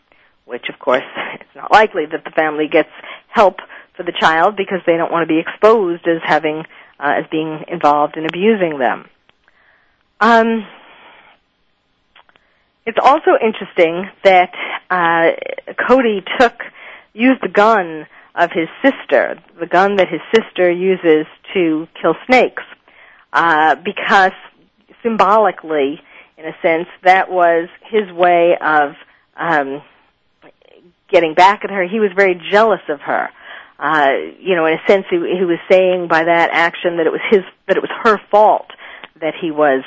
Which, 0.45 0.67
of 0.73 0.79
course, 0.79 1.03
it's 1.35 1.57
not 1.57 1.73
likely 1.73 2.05
that 2.11 2.25
the 2.25 2.31
family 2.31 2.69
gets 2.71 2.91
help 3.29 3.57
for 3.97 4.03
the 4.03 4.13
child 4.13 4.57
because 4.57 4.81
they 4.87 4.97
don't 4.97 5.11
want 5.11 5.27
to 5.27 5.33
be 5.33 5.41
exposed 5.41 6.07
as 6.07 6.21
having 6.23 6.65
uh, 6.99 7.15
as 7.19 7.25
being 7.31 7.65
involved 7.69 8.17
in 8.17 8.25
abusing 8.25 8.79
them. 8.79 9.07
Um, 10.21 10.67
it's 12.87 12.99
also 13.03 13.33
interesting 13.43 14.09
that 14.25 14.53
uh, 14.91 15.75
Cody 15.89 16.23
took 16.39 16.55
used 17.13 17.43
the 17.43 17.49
gun 17.49 18.07
of 18.37 18.51
his 18.53 18.69
sister, 18.83 19.39
the 19.59 19.67
gun 19.67 19.97
that 19.97 20.09
his 20.09 20.21
sister 20.35 20.71
uses 20.71 21.27
to 21.55 21.89
kill 22.01 22.15
snakes, 22.27 22.63
uh, 23.33 23.77
because 23.77 24.33
symbolically, 25.03 26.01
in 26.37 26.45
a 26.45 26.53
sense, 26.61 26.87
that 27.03 27.31
was 27.31 27.69
his 27.91 28.13
way 28.13 28.57
of 28.61 28.93
um, 29.37 29.83
getting 31.11 31.35
back 31.35 31.65
at 31.65 31.71
her. 31.71 31.87
He 31.87 31.99
was 31.99 32.11
very 32.15 32.41
jealous 32.51 32.83
of 32.89 33.01
her. 33.01 33.31
Uh, 33.79 34.13
you 34.39 34.55
know, 34.55 34.67
in 34.67 34.75
a 34.75 34.87
sense, 34.87 35.07
he, 35.11 35.17
he 35.17 35.45
was 35.45 35.59
saying 35.71 36.09
by 36.09 36.25
that 36.25 36.51
action 36.53 36.99
that 36.99 37.07
it 37.07 37.13
was 37.13 37.21
his, 37.31 37.43
that 37.69 37.77
it 37.77 37.83
was 37.83 37.91
her 38.03 38.19
fault 38.31 38.67
that 39.21 39.35
he 39.41 39.51
was 39.51 39.83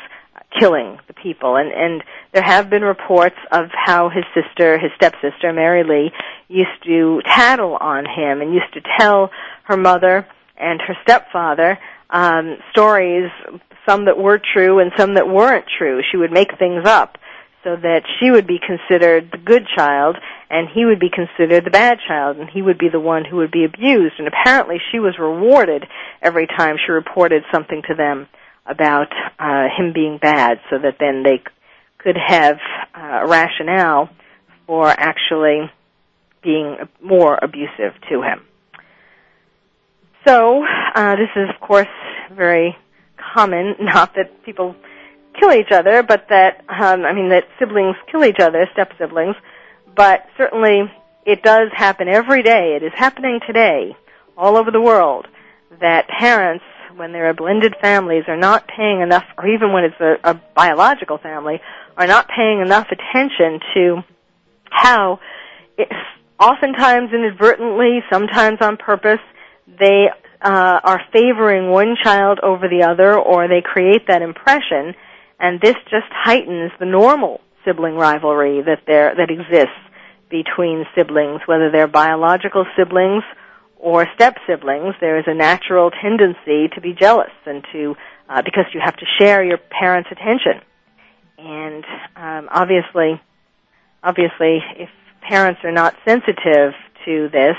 killing 0.57 0.97
the 1.07 1.13
people. 1.13 1.55
And, 1.55 1.71
and 1.71 2.03
there 2.33 2.43
have 2.43 2.69
been 2.69 2.83
reports 2.83 3.35
of 3.51 3.65
how 3.73 4.09
his 4.09 4.23
sister, 4.33 4.79
his 4.79 4.91
stepsister, 4.95 5.53
Marilee, 5.53 6.12
used 6.47 6.83
to 6.85 7.21
tattle 7.25 7.75
on 7.75 8.05
him 8.05 8.41
and 8.41 8.53
used 8.53 8.73
to 8.73 8.81
tell 8.99 9.29
her 9.65 9.77
mother 9.77 10.27
and 10.57 10.81
her 10.81 10.95
stepfather 11.03 11.77
um, 12.09 12.57
stories, 12.71 13.29
some 13.88 14.05
that 14.05 14.17
were 14.17 14.39
true 14.53 14.79
and 14.79 14.91
some 14.97 15.15
that 15.15 15.27
weren't 15.27 15.65
true. 15.77 16.01
She 16.12 16.17
would 16.17 16.31
make 16.31 16.57
things 16.57 16.85
up 16.85 17.17
so 17.63 17.75
that 17.75 18.03
she 18.19 18.31
would 18.31 18.47
be 18.47 18.59
considered 18.59 19.29
the 19.31 19.38
good 19.38 19.67
child 19.75 20.17
and 20.49 20.67
he 20.73 20.85
would 20.85 20.99
be 20.99 21.09
considered 21.09 21.65
the 21.65 21.69
bad 21.69 21.99
child 22.07 22.38
and 22.38 22.49
he 22.49 22.62
would 22.62 22.77
be 22.77 22.89
the 22.89 22.99
one 22.99 23.25
who 23.25 23.38
would 23.38 23.51
be 23.51 23.65
abused. 23.65 24.15
And 24.17 24.27
apparently 24.27 24.77
she 24.91 24.99
was 24.99 25.19
rewarded 25.19 25.85
every 26.21 26.47
time 26.47 26.77
she 26.83 26.91
reported 26.91 27.43
something 27.51 27.81
to 27.88 27.95
them 27.95 28.27
about 28.69 29.08
uh, 29.39 29.67
him 29.77 29.93
being 29.93 30.19
bad 30.21 30.60
so 30.69 30.77
that 30.77 30.95
then 30.99 31.23
they 31.23 31.41
could 31.97 32.17
have 32.17 32.58
uh, 32.95 33.21
a 33.23 33.27
rationale 33.27 34.10
for 34.67 34.88
actually 34.88 35.69
being 36.43 36.77
more 37.01 37.38
abusive 37.41 37.93
to 38.10 38.21
him. 38.21 38.41
So, 40.25 40.63
uh, 40.95 41.15
this 41.15 41.29
is 41.36 41.49
of 41.49 41.60
course 41.65 41.88
very 42.32 42.77
common, 43.34 43.75
not 43.79 44.13
that 44.15 44.43
people 44.45 44.75
kill 45.39 45.53
each 45.53 45.71
other, 45.71 46.03
but 46.03 46.27
that, 46.29 46.63
um, 46.69 47.03
I 47.03 47.13
mean 47.13 47.29
that 47.29 47.45
siblings 47.58 47.95
kill 48.12 48.23
each 48.25 48.39
other, 48.39 48.67
step 48.73 48.91
siblings, 48.99 49.36
but 49.95 50.25
certainly 50.38 50.91
it 51.25 51.43
does 51.43 51.69
happen 51.73 52.08
every 52.08 52.43
day. 52.43 52.75
It 52.75 52.84
is 52.84 52.91
happening 52.95 53.39
today 53.45 53.95
all 54.38 54.58
over 54.58 54.71
the 54.71 54.82
world 54.82 55.27
that 55.82 56.08
parents 56.08 56.63
when 56.95 57.12
there 57.12 57.30
are 57.30 57.34
blended 57.34 57.75
families 57.82 58.23
are 58.28 58.38
not 58.38 58.67
paying 58.67 59.02
enough, 59.02 59.23
or 59.38 59.47
even 59.47 59.73
when 59.73 59.84
it's 59.86 59.99
a, 59.99 60.32
a 60.32 60.34
biological 60.56 61.17
family, 61.17 61.60
are 61.97 62.08
not 62.08 62.28
paying 62.28 62.62
enough 62.62 62.88
attention 62.91 63.60
to 63.73 64.04
how, 64.69 65.19
oftentimes 66.39 67.12
inadvertently, 67.13 67.99
sometimes 68.12 68.60
on 68.62 68.78
purpose, 68.78 69.19
they 69.67 70.08
uh, 70.41 70.80
are 70.84 71.02
favoring 71.12 71.69
one 71.69 71.95
child 72.02 72.39
over 72.41 72.67
the 72.67 72.88
other, 72.88 73.17
or 73.17 73.47
they 73.47 73.62
create 73.63 74.08
that 74.08 74.21
impression, 74.21 74.95
and 75.39 75.60
this 75.62 75.75
just 75.89 76.08
heightens 76.12 76.71
the 76.80 76.86
normal 76.86 77.41
sibling 77.65 77.95
rivalry 77.95 78.62
that 78.62 78.84
there 78.88 79.13
that 79.15 79.30
exists 79.30 79.75
between 80.30 80.86
siblings, 80.95 81.41
whether 81.45 81.71
they're 81.71 81.88
biological 81.88 82.65
siblings 82.78 83.23
or 83.79 84.05
step 84.13 84.35
siblings, 84.45 84.93
there 84.99 85.17
is 85.17 85.25
a 85.25 85.33
natural 85.33 85.89
tendency 85.89 86.67
to 86.75 86.81
be 86.81 86.93
jealous 86.93 87.31
and 87.45 87.63
to 87.71 87.95
uh, 88.27 88.41
because 88.43 88.65
you 88.73 88.81
have 88.83 88.95
to 88.97 89.05
share 89.17 89.43
your 89.43 89.57
parents' 89.57 90.09
attention. 90.11 90.61
And 91.37 91.85
um, 92.15 92.49
obviously, 92.51 93.19
obviously, 94.03 94.59
if 94.77 94.89
parents 95.21 95.61
are 95.63 95.71
not 95.71 95.95
sensitive 96.05 96.73
to 97.05 97.29
this, 97.31 97.55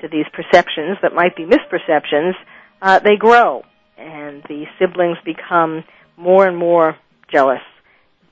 to 0.00 0.08
these 0.08 0.24
perceptions 0.32 0.96
that 1.02 1.14
might 1.14 1.36
be 1.36 1.44
misperceptions, 1.44 2.32
uh, 2.80 2.98
they 3.00 3.16
grow, 3.16 3.62
and 3.98 4.42
the 4.48 4.64
siblings 4.78 5.18
become 5.24 5.84
more 6.16 6.46
and 6.46 6.56
more 6.56 6.96
jealous, 7.30 7.60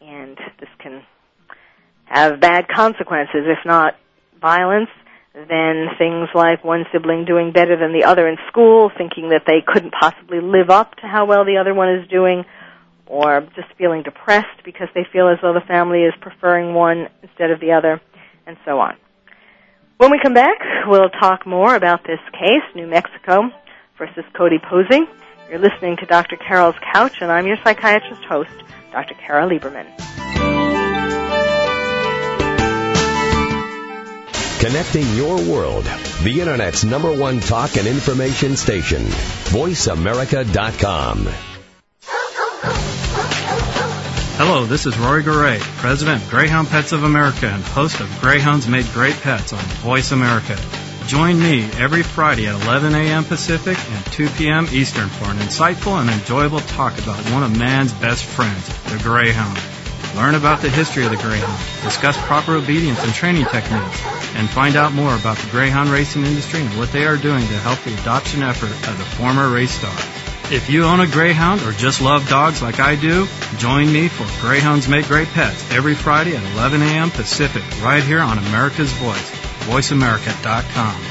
and 0.01 0.39
this 0.59 0.71
can 0.79 1.03
have 2.07 2.41
bad 2.41 2.67
consequences, 2.69 3.45
if 3.45 3.59
not 3.67 3.95
violence, 4.41 4.89
then 5.47 5.89
things 5.99 6.29
like 6.35 6.65
one 6.65 6.85
sibling 6.93 7.25
doing 7.25 7.53
better 7.53 7.77
than 7.77 7.93
the 7.93 8.05
other 8.05 8.27
in 8.29 8.37
school, 8.49 8.91
thinking 8.97 9.29
that 9.31 9.43
they 9.47 9.63
couldn't 9.67 9.93
possibly 9.93 10.41
live 10.41 10.71
up 10.71 10.97
to 10.97 11.07
how 11.07 11.27
well 11.27 11.45
the 11.45 11.59
other 11.59 11.75
one 11.75 11.95
is 11.95 12.09
doing, 12.09 12.45
or 13.07 13.41
just 13.55 13.69
feeling 13.77 14.03
depressed 14.03 14.65
because 14.65 14.89
they 14.95 15.07
feel 15.13 15.29
as 15.29 15.39
though 15.43 15.53
the 15.53 15.67
family 15.67 16.03
is 16.03 16.15
preferring 16.21 16.75
one 16.75 17.09
instead 17.23 17.51
of 17.51 17.61
the 17.61 17.73
other, 17.73 18.01
and 18.47 18.57
so 18.65 18.81
on. 18.81 18.97
When 19.99 20.11
we 20.11 20.21
come 20.23 20.35
back, 20.35 20.59
we'll 20.87 21.11
talk 21.11 21.47
more 21.47 21.75
about 21.75 22.05
this 22.05 22.21
case, 22.33 22.63
New 22.75 22.87
Mexico 22.87 23.51
versus 23.99 24.25
Cody 24.37 24.59
Posey. 24.59 25.01
You're 25.51 25.59
listening 25.59 25.97
to 25.97 26.07
Dr. 26.07 26.37
Carol's 26.37 26.77
Couch, 26.93 27.17
and 27.21 27.33
I'm 27.33 27.47
your 27.47 27.57
psychiatrist 27.65 28.23
host, 28.25 28.51
Dr. 28.93 29.15
Carol 29.15 29.51
Lieberman. 29.51 30.18
Connecting 34.59 35.09
your 35.15 35.37
world. 35.43 35.85
The 36.25 36.41
Internet's 36.41 36.83
number 36.83 37.13
one 37.13 37.39
talk 37.39 37.77
and 37.77 37.87
information 37.87 38.57
station. 38.57 39.03
VoiceAmerica.com. 39.53 41.29
Hello, 44.37 44.65
this 44.67 44.87
is 44.87 44.99
Roy 44.99 45.23
Garay, 45.23 45.61
President 45.61 46.21
of 46.21 46.29
Greyhound 46.29 46.67
Pets 46.67 46.91
of 46.91 47.05
America 47.05 47.47
and 47.47 47.63
host 47.63 48.01
of 48.01 48.21
Greyhounds 48.21 48.67
Made 48.67 48.87
Great 48.93 49.15
Pets 49.21 49.53
on 49.53 49.61
Voice 49.61 50.11
America. 50.11 50.59
Join 51.07 51.39
me 51.39 51.63
every 51.79 52.03
Friday 52.03 52.49
at 52.49 52.61
11 52.63 52.97
a.m. 52.97 53.25
Pacific 53.25 53.79
and 53.79 54.07
2 54.07 54.29
p.m. 54.31 54.67
Eastern 54.73 55.09
for 55.09 55.27
an 55.27 55.37
insightful 55.37 56.01
and 56.01 56.11
enjoyable 56.11 56.61
talk 56.61 56.99
about 56.99 57.19
one 57.31 57.45
of 57.45 57.57
man's 57.57 57.93
best 57.93 58.25
friends, 58.25 58.67
the 58.91 58.99
Greyhound. 59.05 59.57
Learn 60.17 60.35
about 60.35 60.63
the 60.63 60.71
history 60.71 61.05
of 61.05 61.13
the 61.13 61.17
Greyhound, 61.17 61.85
discuss 61.85 62.17
proper 62.27 62.57
obedience 62.57 63.03
and 63.05 63.15
training 63.15 63.45
techniques, 63.45 64.18
and 64.35 64.49
find 64.49 64.77
out 64.77 64.93
more 64.93 65.15
about 65.15 65.37
the 65.39 65.51
Greyhound 65.51 65.91
racing 65.91 66.25
industry 66.25 66.61
and 66.61 66.79
what 66.79 66.93
they 66.93 67.05
are 67.05 67.17
doing 67.17 67.47
to 67.47 67.59
help 67.59 67.79
the 67.81 67.95
adoption 68.01 68.43
effort 68.43 68.71
of 68.89 68.99
the 68.99 69.05
former 69.05 69.49
race 69.49 69.73
star. 69.73 69.95
If 70.51 70.71
you 70.71 70.85
own 70.85 71.01
a 71.01 71.07
Greyhound 71.07 71.61
or 71.63 71.73
just 71.73 72.01
love 72.01 72.27
dogs 72.29 72.63
like 72.63 72.81
I 72.81 72.97
do, 72.97 73.27
join 73.59 73.93
me 73.93 74.09
for 74.09 74.27
Greyhounds 74.41 74.89
Make 74.89 75.07
Great 75.07 75.29
Pets 75.29 75.73
every 75.73 75.95
Friday 75.95 76.35
at 76.37 76.43
11 76.55 76.81
a.m. 76.81 77.11
Pacific, 77.11 77.63
right 77.83 78.03
here 78.03 78.21
on 78.21 78.39
America's 78.39 78.93
Voice, 78.93 79.31
voiceamerica.com. 79.67 81.05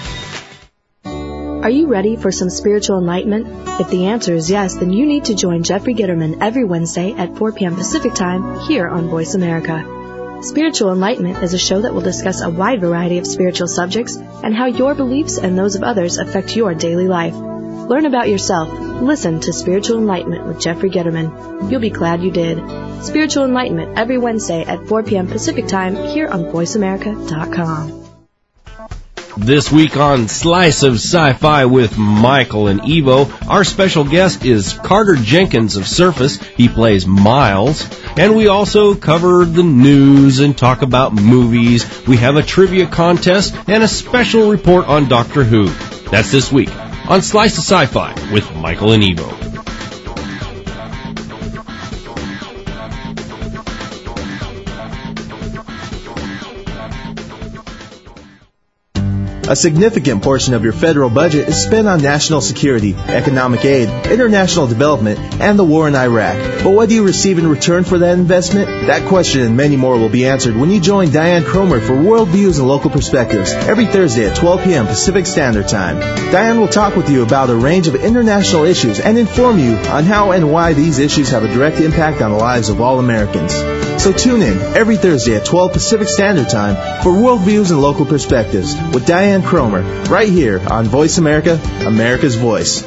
Are 1.63 1.69
you 1.69 1.87
ready 1.87 2.15
for 2.15 2.31
some 2.31 2.49
spiritual 2.49 2.97
enlightenment? 2.97 3.47
If 3.79 3.89
the 3.89 4.05
answer 4.07 4.33
is 4.33 4.49
yes, 4.49 4.75
then 4.75 4.91
you 4.91 5.05
need 5.05 5.25
to 5.25 5.35
join 5.35 5.63
Jeffrey 5.63 5.93
Gitterman 5.93 6.37
every 6.41 6.63
Wednesday 6.63 7.13
at 7.13 7.37
4 7.37 7.51
p.m. 7.51 7.75
Pacific 7.75 8.13
Time 8.13 8.59
here 8.61 8.87
on 8.87 9.09
Voice 9.09 9.35
America. 9.35 9.96
Spiritual 10.41 10.91
Enlightenment 10.91 11.43
is 11.43 11.53
a 11.53 11.57
show 11.57 11.81
that 11.81 11.93
will 11.93 12.01
discuss 12.01 12.41
a 12.41 12.49
wide 12.49 12.79
variety 12.79 13.17
of 13.17 13.25
spiritual 13.25 13.67
subjects 13.67 14.15
and 14.15 14.55
how 14.55 14.65
your 14.65 14.93
beliefs 14.93 15.37
and 15.37 15.57
those 15.57 15.75
of 15.75 15.83
others 15.83 16.17
affect 16.17 16.55
your 16.55 16.73
daily 16.73 17.07
life. 17.07 17.33
Learn 17.33 18.05
about 18.05 18.29
yourself. 18.29 18.69
Listen 19.01 19.39
to 19.39 19.53
Spiritual 19.53 19.97
Enlightenment 19.97 20.45
with 20.45 20.59
Jeffrey 20.59 20.89
Gitterman. 20.89 21.71
You'll 21.71 21.79
be 21.79 21.89
glad 21.89 22.21
you 22.21 22.31
did. 22.31 22.57
Spiritual 23.03 23.45
Enlightenment 23.45 23.97
every 23.97 24.17
Wednesday 24.17 24.63
at 24.63 24.87
4 24.87 25.03
p.m. 25.03 25.27
Pacific 25.27 25.67
Time 25.67 25.95
here 25.95 26.27
on 26.27 26.45
VoiceAmerica.com. 26.45 28.06
This 29.37 29.71
week 29.71 29.95
on 29.95 30.27
Slice 30.27 30.81
of 30.81 30.95
Sci-Fi 30.95 31.65
with 31.65 31.97
Michael 31.97 32.67
and 32.67 32.81
Evo, 32.81 33.31
our 33.47 33.63
special 33.63 34.03
guest 34.03 34.43
is 34.43 34.73
Carter 34.73 35.15
Jenkins 35.15 35.75
of 35.77 35.87
Surface. 35.87 36.41
He 36.41 36.67
plays 36.67 37.05
Miles. 37.05 37.87
And 38.17 38.35
we 38.35 38.47
also 38.47 38.95
cover 38.95 39.45
the 39.45 39.63
news 39.63 40.39
and 40.39 40.57
talk 40.57 40.81
about 40.81 41.13
movies. 41.13 41.85
We 42.07 42.17
have 42.17 42.35
a 42.35 42.43
trivia 42.43 42.87
contest 42.87 43.55
and 43.67 43.83
a 43.83 43.87
special 43.87 44.49
report 44.49 44.87
on 44.87 45.07
Doctor 45.07 45.43
Who. 45.43 45.67
That's 46.09 46.31
this 46.31 46.51
week 46.51 46.75
on 47.07 47.21
Slice 47.21 47.57
of 47.57 47.63
Sci-Fi 47.63 48.33
with 48.33 48.53
Michael 48.55 48.93
and 48.93 49.03
Evo. 49.03 49.56
A 59.49 59.55
significant 59.55 60.23
portion 60.23 60.53
of 60.55 60.65
your 60.65 60.73
federal 60.73 61.09
budget 61.09 61.47
is 61.47 61.63
spent 61.63 61.87
on 61.87 62.01
national 62.01 62.41
security, 62.41 62.93
economic 62.95 63.63
aid, 63.63 63.87
international 64.07 64.67
development, 64.67 65.19
and 65.39 65.57
the 65.57 65.63
war 65.63 65.87
in 65.87 65.95
Iraq. 65.95 66.63
But 66.65 66.71
what 66.71 66.89
do 66.89 66.95
you 66.95 67.05
receive 67.05 67.39
in 67.39 67.47
return 67.47 67.85
for 67.85 67.99
that 67.99 68.19
investment? 68.19 68.67
That 68.87 69.07
question 69.07 69.39
and 69.39 69.55
many 69.55 69.77
more 69.77 69.97
will 69.97 70.09
be 70.09 70.25
answered 70.25 70.57
when 70.57 70.69
you 70.69 70.81
join 70.81 71.11
Diane 71.11 71.45
Cromer 71.45 71.79
for 71.79 71.95
World 71.95 72.27
Views 72.27 72.59
and 72.59 72.67
Local 72.67 72.89
Perspectives 72.89 73.53
every 73.53 73.85
Thursday 73.85 74.29
at 74.29 74.35
12 74.35 74.65
p.m. 74.65 74.85
Pacific 74.85 75.25
Standard 75.25 75.69
Time. 75.69 76.01
Diane 76.29 76.59
will 76.59 76.67
talk 76.67 76.97
with 76.97 77.09
you 77.09 77.23
about 77.23 77.49
a 77.49 77.55
range 77.55 77.87
of 77.87 77.95
international 77.95 78.65
issues 78.65 78.99
and 78.99 79.17
inform 79.17 79.59
you 79.59 79.77
on 79.77 80.03
how 80.03 80.31
and 80.31 80.51
why 80.51 80.73
these 80.73 80.99
issues 80.99 81.29
have 81.29 81.45
a 81.45 81.53
direct 81.53 81.79
impact 81.79 82.21
on 82.21 82.31
the 82.31 82.37
lives 82.37 82.67
of 82.67 82.81
all 82.81 82.99
Americans. 82.99 83.76
So 84.07 84.13
tune 84.13 84.41
in 84.41 84.57
every 84.73 84.95
Thursday 84.95 85.35
at 85.35 85.45
12 85.45 85.73
Pacific 85.73 86.07
Standard 86.07 86.47
Time 86.47 87.03
for 87.03 87.11
World 87.11 87.41
Views 87.41 87.71
and 87.71 87.81
Local 87.81 88.05
Perspectives 88.05 88.73
with 88.93 89.05
Diane 89.05 89.43
Cromer, 89.43 89.81
right 90.05 90.29
here 90.29 90.61
on 90.71 90.85
Voice 90.85 91.17
America, 91.17 91.59
America's 91.85 92.35
Voice. 92.35 92.83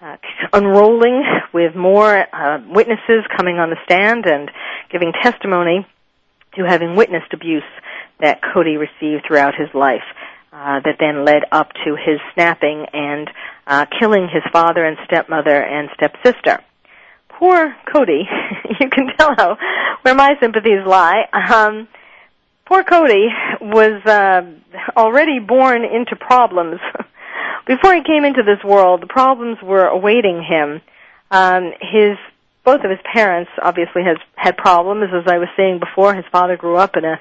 uh, 0.02 0.15
unrolling 0.54 1.24
with 1.54 1.76
more 1.76 2.26
uh, 2.34 2.60
witnesses 2.69 3.26
coming 3.36 3.58
on 3.58 3.69
the 3.69 3.78
stand 3.84 4.26
and 4.26 4.50
giving 4.89 5.12
testimony 5.22 5.86
to 6.56 6.63
having 6.65 6.96
witnessed 6.96 7.34
abuse 7.34 7.63
that 8.22 8.39
Cody 8.54 8.78
received 8.78 9.26
throughout 9.28 9.54
his 9.56 9.69
life. 9.74 10.04
Uh, 10.54 10.80
that 10.86 10.98
then 11.00 11.26
led 11.26 11.41
up 11.52 11.72
to 11.84 11.96
his 11.96 12.19
snapping 12.36 12.86
and 12.93 13.28
uh, 13.65 13.88
killing 14.00 14.30
his 14.32 14.43
father 14.54 14.86
and 14.86 14.98
stepmother 15.04 15.60
and 15.60 15.89
stepsister. 15.96 16.60
Poor 17.28 17.76
Cody, 17.91 18.22
you 18.80 18.88
can 18.88 19.08
tell 19.17 19.34
how 19.36 19.58
where 20.04 20.13
my 20.13 20.36
sympathies 20.39 20.86
lie. 20.86 21.24
Um, 21.34 21.88
poor 22.67 22.84
Cody 22.84 23.30
was 23.63 24.06
uh, 24.06 24.41
already 24.97 25.39
born 25.39 25.84
into 25.84 26.15
problems. 26.15 26.80
Before 27.65 27.95
he 27.95 28.04
came 28.04 28.26
into 28.26 28.43
this 28.43 28.63
world, 28.63 29.02
the 29.02 29.08
problems 29.08 29.58
were 29.63 29.86
awaiting 29.88 30.43
him. 30.43 30.82
Um, 31.32 31.71
his 31.80 32.17
both 32.65 32.84
of 32.84 32.89
his 32.89 32.99
parents 33.04 33.52
obviously 33.62 34.04
has 34.04 34.17
had 34.36 34.56
problems. 34.58 35.10
As 35.13 35.28
I 35.28 35.38
was 35.38 35.49
saying 35.58 35.80
before, 35.80 36.13
his 36.13 36.26
father 36.32 36.56
grew 36.56 36.78
up 36.78 36.95
in 36.95 37.04
a 37.04 37.19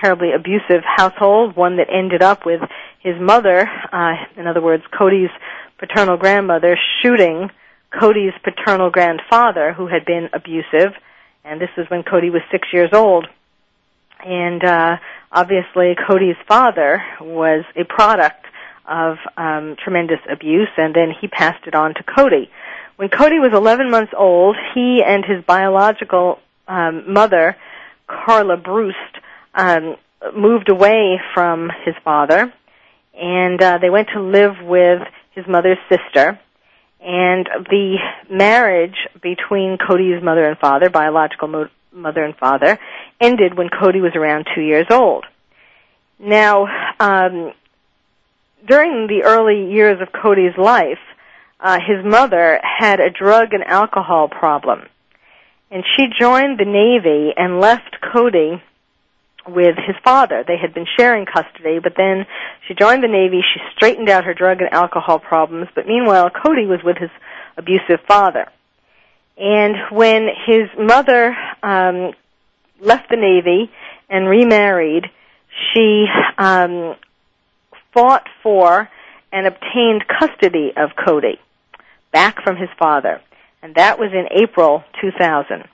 terribly 0.00 0.32
abusive 0.32 0.82
household, 0.84 1.56
one 1.56 1.76
that 1.76 1.88
ended 1.90 2.22
up 2.22 2.44
with 2.44 2.60
his 3.00 3.14
mother, 3.20 3.68
uh, 3.92 4.14
in 4.36 4.46
other 4.46 4.60
words, 4.60 4.82
Cody's 4.96 5.30
paternal 5.78 6.16
grandmother, 6.16 6.78
shooting 7.02 7.50
Cody's 7.98 8.32
paternal 8.44 8.90
grandfather, 8.90 9.72
who 9.72 9.86
had 9.86 10.04
been 10.04 10.28
abusive. 10.32 10.92
And 11.44 11.60
this 11.60 11.70
was 11.76 11.86
when 11.88 12.02
Cody 12.02 12.30
was 12.30 12.42
six 12.50 12.68
years 12.72 12.90
old 12.92 13.26
and 14.24 14.64
uh, 14.64 14.96
obviously 15.30 15.94
Cody's 16.06 16.36
father 16.46 17.02
was 17.20 17.64
a 17.76 17.84
product 17.84 18.46
of 18.86 19.16
um, 19.36 19.76
tremendous 19.82 20.20
abuse, 20.30 20.68
and 20.76 20.94
then 20.94 21.12
he 21.20 21.28
passed 21.28 21.66
it 21.66 21.74
on 21.74 21.94
to 21.94 22.02
Cody. 22.02 22.50
When 22.96 23.08
Cody 23.08 23.38
was 23.38 23.52
11 23.52 23.90
months 23.90 24.12
old, 24.16 24.56
he 24.74 25.02
and 25.06 25.24
his 25.24 25.44
biological 25.44 26.38
um, 26.68 27.12
mother, 27.12 27.56
Carla 28.06 28.56
Bruce, 28.56 28.94
um, 29.54 29.96
moved 30.36 30.68
away 30.68 31.20
from 31.34 31.70
his 31.84 31.94
father, 32.04 32.52
and 33.14 33.62
uh, 33.62 33.78
they 33.78 33.90
went 33.90 34.08
to 34.14 34.20
live 34.20 34.54
with 34.62 35.02
his 35.32 35.46
mother's 35.48 35.78
sister. 35.88 36.38
And 37.00 37.48
the 37.68 37.96
marriage 38.30 38.94
between 39.20 39.78
Cody's 39.78 40.22
mother 40.22 40.48
and 40.48 40.58
father, 40.58 40.88
biological 40.88 41.48
mo- 41.48 41.68
mother 41.92 42.24
and 42.24 42.36
father, 42.36 42.78
ended 43.20 43.56
when 43.56 43.68
Cody 43.68 44.00
was 44.00 44.12
around 44.14 44.46
two 44.54 44.62
years 44.62 44.86
old. 44.90 45.24
Now, 46.18 46.66
um, 47.00 47.52
during 48.66 49.08
the 49.08 49.24
early 49.24 49.72
years 49.72 50.00
of 50.00 50.08
Cody's 50.12 50.56
life, 50.56 51.00
uh, 51.60 51.78
his 51.78 52.04
mother 52.04 52.60
had 52.62 53.00
a 53.00 53.10
drug 53.10 53.52
and 53.52 53.64
alcohol 53.64 54.28
problem. 54.28 54.82
And 55.70 55.84
she 55.96 56.06
joined 56.20 56.58
the 56.58 56.64
Navy 56.64 57.32
and 57.36 57.60
left 57.60 57.96
Cody 58.12 58.62
with 59.46 59.76
his 59.76 59.96
father. 60.04 60.44
They 60.46 60.56
had 60.56 60.74
been 60.74 60.86
sharing 60.98 61.26
custody, 61.26 61.78
but 61.82 61.94
then 61.96 62.26
she 62.68 62.74
joined 62.74 63.02
the 63.02 63.08
Navy. 63.08 63.42
She 63.42 63.60
straightened 63.74 64.08
out 64.08 64.24
her 64.24 64.34
drug 64.34 64.60
and 64.60 64.72
alcohol 64.72 65.18
problems, 65.18 65.68
but 65.74 65.86
meanwhile, 65.86 66.30
Cody 66.30 66.66
was 66.66 66.80
with 66.84 66.98
his 66.98 67.10
abusive 67.56 68.00
father. 68.06 68.48
And 69.36 69.76
when 69.90 70.28
his 70.46 70.68
mother 70.78 71.36
um, 71.62 72.12
left 72.80 73.08
the 73.10 73.16
Navy 73.16 73.70
and 74.08 74.28
remarried, 74.28 75.06
she 75.72 76.06
um, 76.38 76.96
fought 77.92 78.26
for 78.42 78.88
and 79.32 79.46
obtained 79.46 80.04
custody 80.06 80.72
of 80.76 80.90
Cody 80.96 81.40
back 82.12 82.42
from 82.44 82.56
his 82.56 82.68
father. 82.78 83.20
And 83.62 83.74
that 83.76 83.98
was 83.98 84.10
in 84.12 84.26
April 84.42 84.84
2000. 85.00 85.64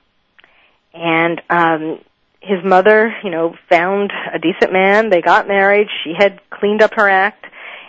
And 0.94 1.42
um, 1.50 2.00
his 2.40 2.64
mother, 2.64 3.14
you 3.24 3.30
know, 3.30 3.56
found 3.68 4.12
a 4.32 4.38
decent 4.38 4.72
man. 4.72 5.10
They 5.10 5.20
got 5.20 5.48
married. 5.48 5.88
She 6.04 6.14
had 6.16 6.40
cleaned 6.50 6.82
up 6.82 6.94
her 6.94 7.08
act. 7.08 7.44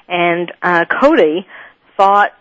And 0.08 0.52
uh, 0.62 0.86
Cody 1.02 1.46
thought 1.96 2.32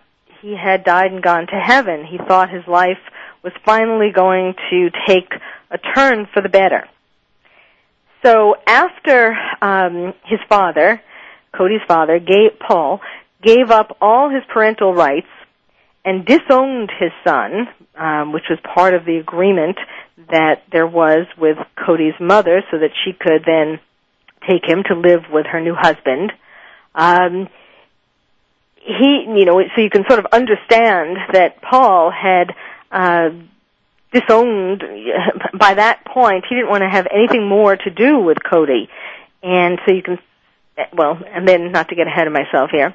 he 0.41 0.57
had 0.57 0.85
died 0.85 1.13
and 1.13 1.23
gone 1.23 1.47
to 1.49 1.61
heaven. 1.61 2.05
He 2.05 2.17
thought 2.17 2.49
his 2.51 2.67
life 2.67 2.99
was 3.43 3.53
finally 3.65 4.11
going 4.15 4.55
to 4.71 4.91
take 5.07 5.33
a 5.71 5.79
turn 5.79 6.27
for 6.33 6.43
the 6.43 6.49
better. 6.49 6.89
So 8.25 8.57
after 8.67 9.37
um, 9.63 10.15
his 10.25 10.41
father, 10.49 11.01
Cody's 11.57 11.81
father, 11.87 12.19
gave, 12.19 12.59
Paul, 12.59 13.01
gave 13.43 13.71
up 13.71 13.97
all 14.01 14.29
his 14.31 14.43
parental 14.53 14.93
rights 14.93 15.29
and 16.05 16.25
disowned 16.25 16.91
his 16.99 17.13
son, 17.25 17.69
um, 17.97 18.33
which 18.33 18.45
was 18.51 18.59
part 18.75 18.95
of 18.95 19.05
the 19.05 19.17
agreement 19.19 19.77
that 20.31 20.63
there 20.73 20.87
was 20.87 21.27
with 21.37 21.59
Cody's 21.87 22.15
mother, 22.21 22.63
so 22.71 22.79
that 22.79 22.91
she 23.05 23.13
could 23.13 23.45
then 23.47 23.79
take 24.49 24.65
him 24.67 24.83
to 24.89 24.95
live 24.95 25.25
with 25.31 25.47
her 25.47 25.61
new 25.61 25.75
husband. 25.77 26.33
Um, 26.95 27.49
he, 28.77 29.27
you 29.37 29.45
know, 29.45 29.61
so 29.75 29.83
you 29.83 29.91
can 29.91 30.05
sort 30.09 30.19
of 30.19 30.27
understand 30.33 31.19
that 31.33 31.61
Paul 31.63 32.11
had 32.11 32.55
uh, 32.91 33.31
disowned. 34.13 34.83
By 35.59 35.75
that 35.75 36.05
point, 36.05 36.45
he 36.49 36.55
didn't 36.55 36.71
want 36.71 36.83
to 36.83 36.89
have 36.89 37.07
anything 37.13 37.49
more 37.49 37.77
to 37.77 37.91
do 37.91 38.19
with 38.19 38.39
Cody, 38.49 38.89
and 39.43 39.79
so 39.87 39.95
you 39.95 40.03
can, 40.03 40.19
well, 40.93 41.19
and 41.27 41.47
then 41.47 41.73
not 41.73 41.89
to 41.89 41.95
get 41.95 42.07
ahead 42.07 42.27
of 42.27 42.33
myself 42.33 42.71
here. 42.71 42.95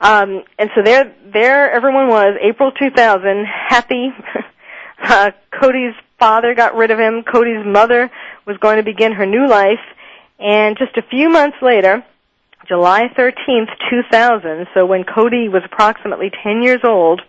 Um, 0.00 0.44
and 0.58 0.70
so 0.74 0.82
there, 0.82 1.14
there, 1.30 1.70
everyone 1.70 2.08
was 2.08 2.36
April 2.40 2.72
2000, 2.72 3.44
happy. 3.44 4.08
uh, 5.02 5.30
Cody's 5.60 5.94
father 6.18 6.54
got 6.54 6.74
rid 6.74 6.90
of 6.90 6.98
him. 6.98 7.22
Cody's 7.22 7.64
mother 7.66 8.10
was 8.46 8.56
going 8.58 8.78
to 8.78 8.82
begin 8.82 9.12
her 9.12 9.26
new 9.26 9.46
life, 9.46 9.80
and 10.38 10.78
just 10.78 10.96
a 10.96 11.02
few 11.02 11.28
months 11.28 11.58
later, 11.60 12.02
July 12.66 13.08
13th, 13.16 13.68
2000, 13.90 14.68
so 14.74 14.86
when 14.86 15.04
Cody 15.04 15.48
was 15.48 15.62
approximately 15.64 16.30
10 16.42 16.62
years 16.62 16.80
old, 16.84 17.20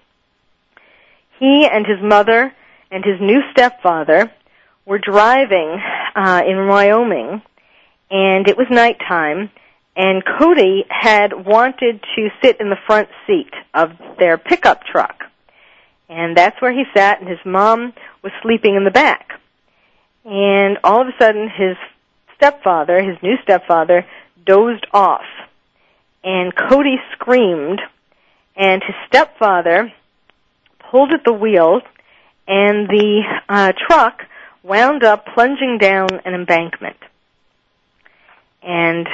he 1.42 1.66
and 1.66 1.88
his 1.88 1.98
mother 2.04 2.54
and 2.92 3.04
his 3.04 3.20
new 3.20 3.42
stepfather 3.52 4.32
were 4.86 5.00
driving 5.00 5.82
uh, 6.16 6.44
in 6.48 6.68
Wyoming, 6.68 7.42
and 8.12 8.48
it 8.48 8.58
was 8.58 8.68
nighttime, 8.70 9.50
and 9.96 10.24
Cody 10.24 10.86
had 10.88 11.34
wanted 11.34 12.00
to 12.16 12.30
sit 12.44 12.62
in 12.62 12.70
the 12.70 12.78
front 12.86 13.10
seat 13.26 13.52
of 13.74 13.92
their 14.20 14.38
pickup 14.38 14.84
truck. 14.84 15.24
And 16.08 16.38
that's 16.38 16.62
where 16.62 16.74
he 16.74 16.84
sat, 16.96 17.20
and 17.20 17.28
his 17.28 17.44
mom 17.44 17.94
was 18.22 18.32
sleeping 18.44 18.76
in 18.76 18.84
the 18.84 18.92
back. 18.92 19.40
And 20.24 20.78
all 20.84 21.02
of 21.02 21.08
a 21.08 21.18
sudden, 21.20 21.50
his 21.50 21.76
stepfather, 22.36 23.02
his 23.02 23.18
new 23.24 23.38
stepfather, 23.42 24.06
dozed 24.46 24.86
off. 24.94 25.26
And 26.24 26.54
Cody 26.56 26.98
screamed, 27.14 27.82
and 28.56 28.84
his 28.84 28.96
stepfather 29.08 29.92
pulled 30.92 31.14
at 31.14 31.24
the 31.24 31.34
wheel, 31.34 31.82
and 32.48 32.88
the 32.88 33.22
uh, 33.50 33.72
truck 33.88 34.20
wound 34.62 35.04
up 35.04 35.26
plunging 35.34 35.78
down 35.80 36.10
an 36.26 36.34
embankment. 36.34 36.98
And 38.62 39.08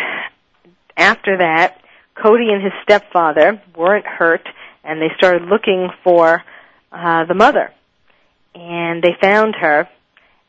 after 0.98 1.38
that, 1.38 1.80
Cody 2.22 2.50
and 2.52 2.64
his 2.64 2.74
stepfather 2.84 3.62
weren't 3.78 4.06
hurt, 4.06 4.48
and 4.84 5.02
they 5.02 5.10
started 5.18 5.44
looking 5.44 5.90
for 6.04 6.44
uh, 6.92 7.26
the 7.26 7.36
mother. 7.36 7.72
And 8.56 9.04
they 9.04 9.16
found 9.22 9.56
her 9.56 9.88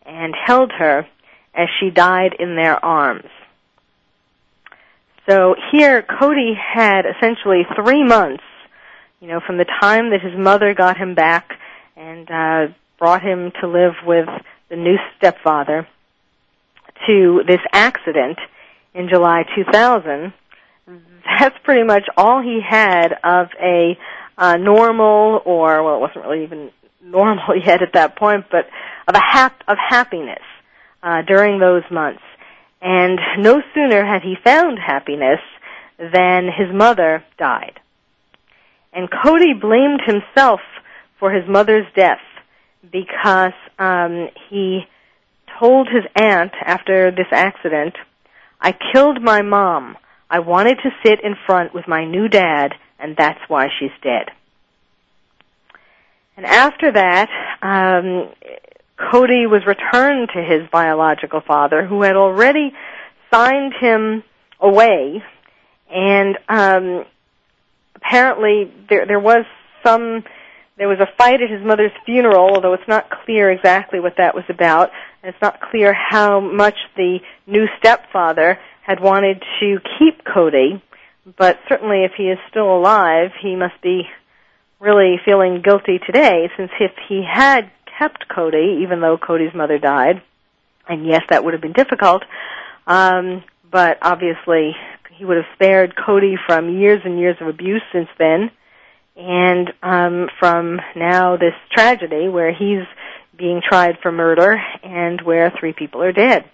and 0.07 0.35
held 0.47 0.72
her 0.72 1.07
as 1.55 1.68
she 1.79 1.91
died 1.91 2.35
in 2.39 2.57
their 2.57 2.83
arms. 2.83 3.29
So 5.29 5.55
here, 5.72 6.03
Cody 6.03 6.55
had 6.55 7.03
essentially 7.05 7.66
three 7.76 8.03
months, 8.03 8.43
you 9.21 9.29
know, 9.29 9.41
from 9.45 9.59
the 9.59 9.66
time 9.81 10.11
that 10.11 10.21
his 10.21 10.39
mother 10.39 10.75
got 10.75 10.97
him 10.97 11.14
back 11.14 11.51
and 11.97 12.31
uh, 12.31 12.73
brought 12.99 13.23
him 13.23 13.53
to 13.61 13.66
live 13.66 13.95
with 14.07 14.29
the 14.69 14.77
new 14.77 14.97
stepfather 15.16 15.87
to 17.07 17.43
this 17.47 17.61
accident 17.73 18.39
in 18.95 19.09
July 19.09 19.45
2000. 19.55 20.33
That's 21.39 21.57
pretty 21.64 21.85
much 21.85 22.05
all 22.16 22.43
he 22.43 22.61
had 22.66 23.12
of 23.25 23.49
a 23.61 23.99
uh, 24.37 24.57
normal, 24.57 25.43
or 25.45 25.83
well, 25.83 25.97
it 25.97 26.01
wasn't 26.01 26.25
really 26.25 26.45
even 26.45 26.71
normal 27.03 27.57
yet 27.64 27.83
at 27.83 27.95
that 27.95 28.16
point, 28.16 28.47
but 28.51 28.66
of 29.07 29.14
a 29.14 29.21
hap- 29.21 29.64
of 29.66 29.77
happiness 29.79 30.43
uh, 31.03 31.23
during 31.23 31.59
those 31.59 31.83
months. 31.91 32.23
And 32.81 33.19
no 33.39 33.61
sooner 33.75 34.05
had 34.05 34.23
he 34.23 34.37
found 34.43 34.79
happiness 34.79 35.41
than 35.99 36.45
his 36.47 36.73
mother 36.73 37.25
died. 37.37 37.81
And 38.93 39.09
Cody 39.11 39.53
blamed 39.55 40.01
himself 40.05 40.61
for 41.18 41.32
his 41.32 41.49
mother's 41.49 41.86
death 41.95 42.20
because 42.91 43.53
um, 43.78 44.28
he 44.49 44.82
told 45.59 45.89
his 45.89 46.05
aunt 46.14 46.53
after 46.64 47.11
this 47.11 47.26
accident, 47.32 47.95
I 48.61 48.74
killed 48.93 49.22
my 49.22 49.43
mom. 49.43 49.97
I 50.30 50.41
wanted 50.41 50.78
to 50.82 50.91
sit 51.05 51.20
in 51.22 51.36
front 51.47 51.74
with 51.74 51.89
my 51.89 52.05
new 52.05 52.28
dad, 52.28 52.74
and 52.99 53.16
that's 53.16 53.41
why 53.49 53.68
she's 53.78 53.91
dead. 54.03 54.26
And 56.36 56.47
after 56.47 56.93
that, 56.93 57.28
um, 57.62 58.30
Cody 59.11 59.47
was 59.47 59.62
returned 59.66 60.30
to 60.34 60.43
his 60.43 60.68
biological 60.70 61.41
father, 61.41 61.86
who 61.86 62.03
had 62.03 62.16
already 62.16 62.72
signed 63.32 63.74
him 63.80 64.22
away, 64.61 65.22
and 65.91 66.39
um, 66.49 67.05
apparently 68.01 68.72
there 68.88 69.07
there 69.07 69.20
was 69.20 69.44
some 69.84 70.24
there 70.78 70.88
was 70.88 71.01
a 71.01 71.09
fight 71.18 71.42
at 71.42 71.51
his 71.51 71.64
mother's 71.64 71.90
funeral, 72.07 72.55
although 72.55 72.72
it's 72.72 72.88
not 72.88 73.11
clear 73.24 73.51
exactly 73.51 73.99
what 73.99 74.14
that 74.18 74.34
was 74.34 74.44
about. 74.49 74.90
And 75.22 75.34
it's 75.34 75.42
not 75.42 75.61
clear 75.61 75.92
how 75.92 76.38
much 76.38 76.76
the 76.96 77.18
new 77.46 77.66
stepfather 77.78 78.59
had 78.82 79.01
wanted 79.01 79.42
to 79.61 79.78
keep 79.99 80.24
Cody, 80.24 80.80
but 81.36 81.59
certainly 81.68 82.05
if 82.05 82.12
he 82.16 82.24
is 82.24 82.38
still 82.49 82.76
alive, 82.76 83.32
he 83.42 83.57
must 83.57 83.80
be 83.82 84.03
really 84.80 85.16
feeling 85.24 85.61
guilty 85.62 85.99
today, 86.07 86.49
since 86.57 86.70
if 86.80 86.92
he 87.09 87.24
had 87.28 87.70
kept 87.99 88.28
Cody, 88.28 88.80
even 88.82 89.01
though 89.01 89.18
Cody's 89.18 89.53
mother 89.55 89.78
died, 89.78 90.22
and 90.88 91.05
yes, 91.05 91.22
that 91.28 91.44
would 91.44 91.53
have 91.55 91.61
been 91.61 91.72
difficult, 91.72 92.22
um, 92.86 93.42
but 93.70 93.99
obviously 94.01 94.76
he 95.19 95.25
would 95.25 95.37
have 95.37 95.47
spared 95.55 95.95
Cody 95.97 96.37
from 96.47 96.79
years 96.79 97.03
and 97.05 97.19
years 97.19 97.37
of 97.41 97.49
abuse 97.49 97.83
since 97.93 98.09
then, 98.19 98.51
and 99.16 99.73
um, 99.83 100.29
from 100.39 100.81
now 100.95 101.37
this 101.37 101.55
tragedy 101.73 102.29
where 102.29 102.53
he's 102.53 102.87
being 103.37 103.61
tried 103.66 103.99
for 104.01 104.12
murder 104.12 104.57
and 104.83 105.21
where 105.21 105.53
three 105.59 105.73
people 105.73 106.03
are 106.03 106.12
dead. 106.12 106.45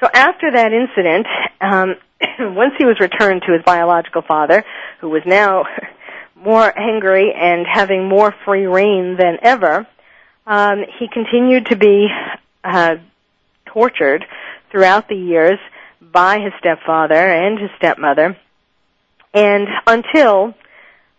So 0.00 0.08
after 0.12 0.52
that 0.52 0.72
incident, 0.72 1.26
um, 1.60 1.94
once 2.54 2.74
he 2.78 2.84
was 2.84 2.98
returned 3.00 3.42
to 3.46 3.52
his 3.52 3.62
biological 3.64 4.22
father, 4.22 4.64
who 5.00 5.08
was 5.08 5.22
now 5.26 5.64
more 6.36 6.78
angry 6.78 7.32
and 7.34 7.66
having 7.66 8.08
more 8.08 8.32
free 8.44 8.66
reign 8.66 9.16
than 9.18 9.38
ever, 9.42 9.86
um, 10.46 10.84
he 10.98 11.08
continued 11.08 11.66
to 11.66 11.76
be 11.76 12.06
uh, 12.62 12.96
tortured 13.66 14.24
throughout 14.70 15.08
the 15.08 15.16
years 15.16 15.58
by 16.00 16.38
his 16.38 16.52
stepfather 16.58 17.14
and 17.14 17.58
his 17.58 17.70
stepmother, 17.78 18.36
and 19.34 19.68
until 19.86 20.54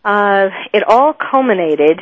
uh, 0.04 0.50
it 0.74 0.84
all 0.88 1.14
culminated 1.14 2.00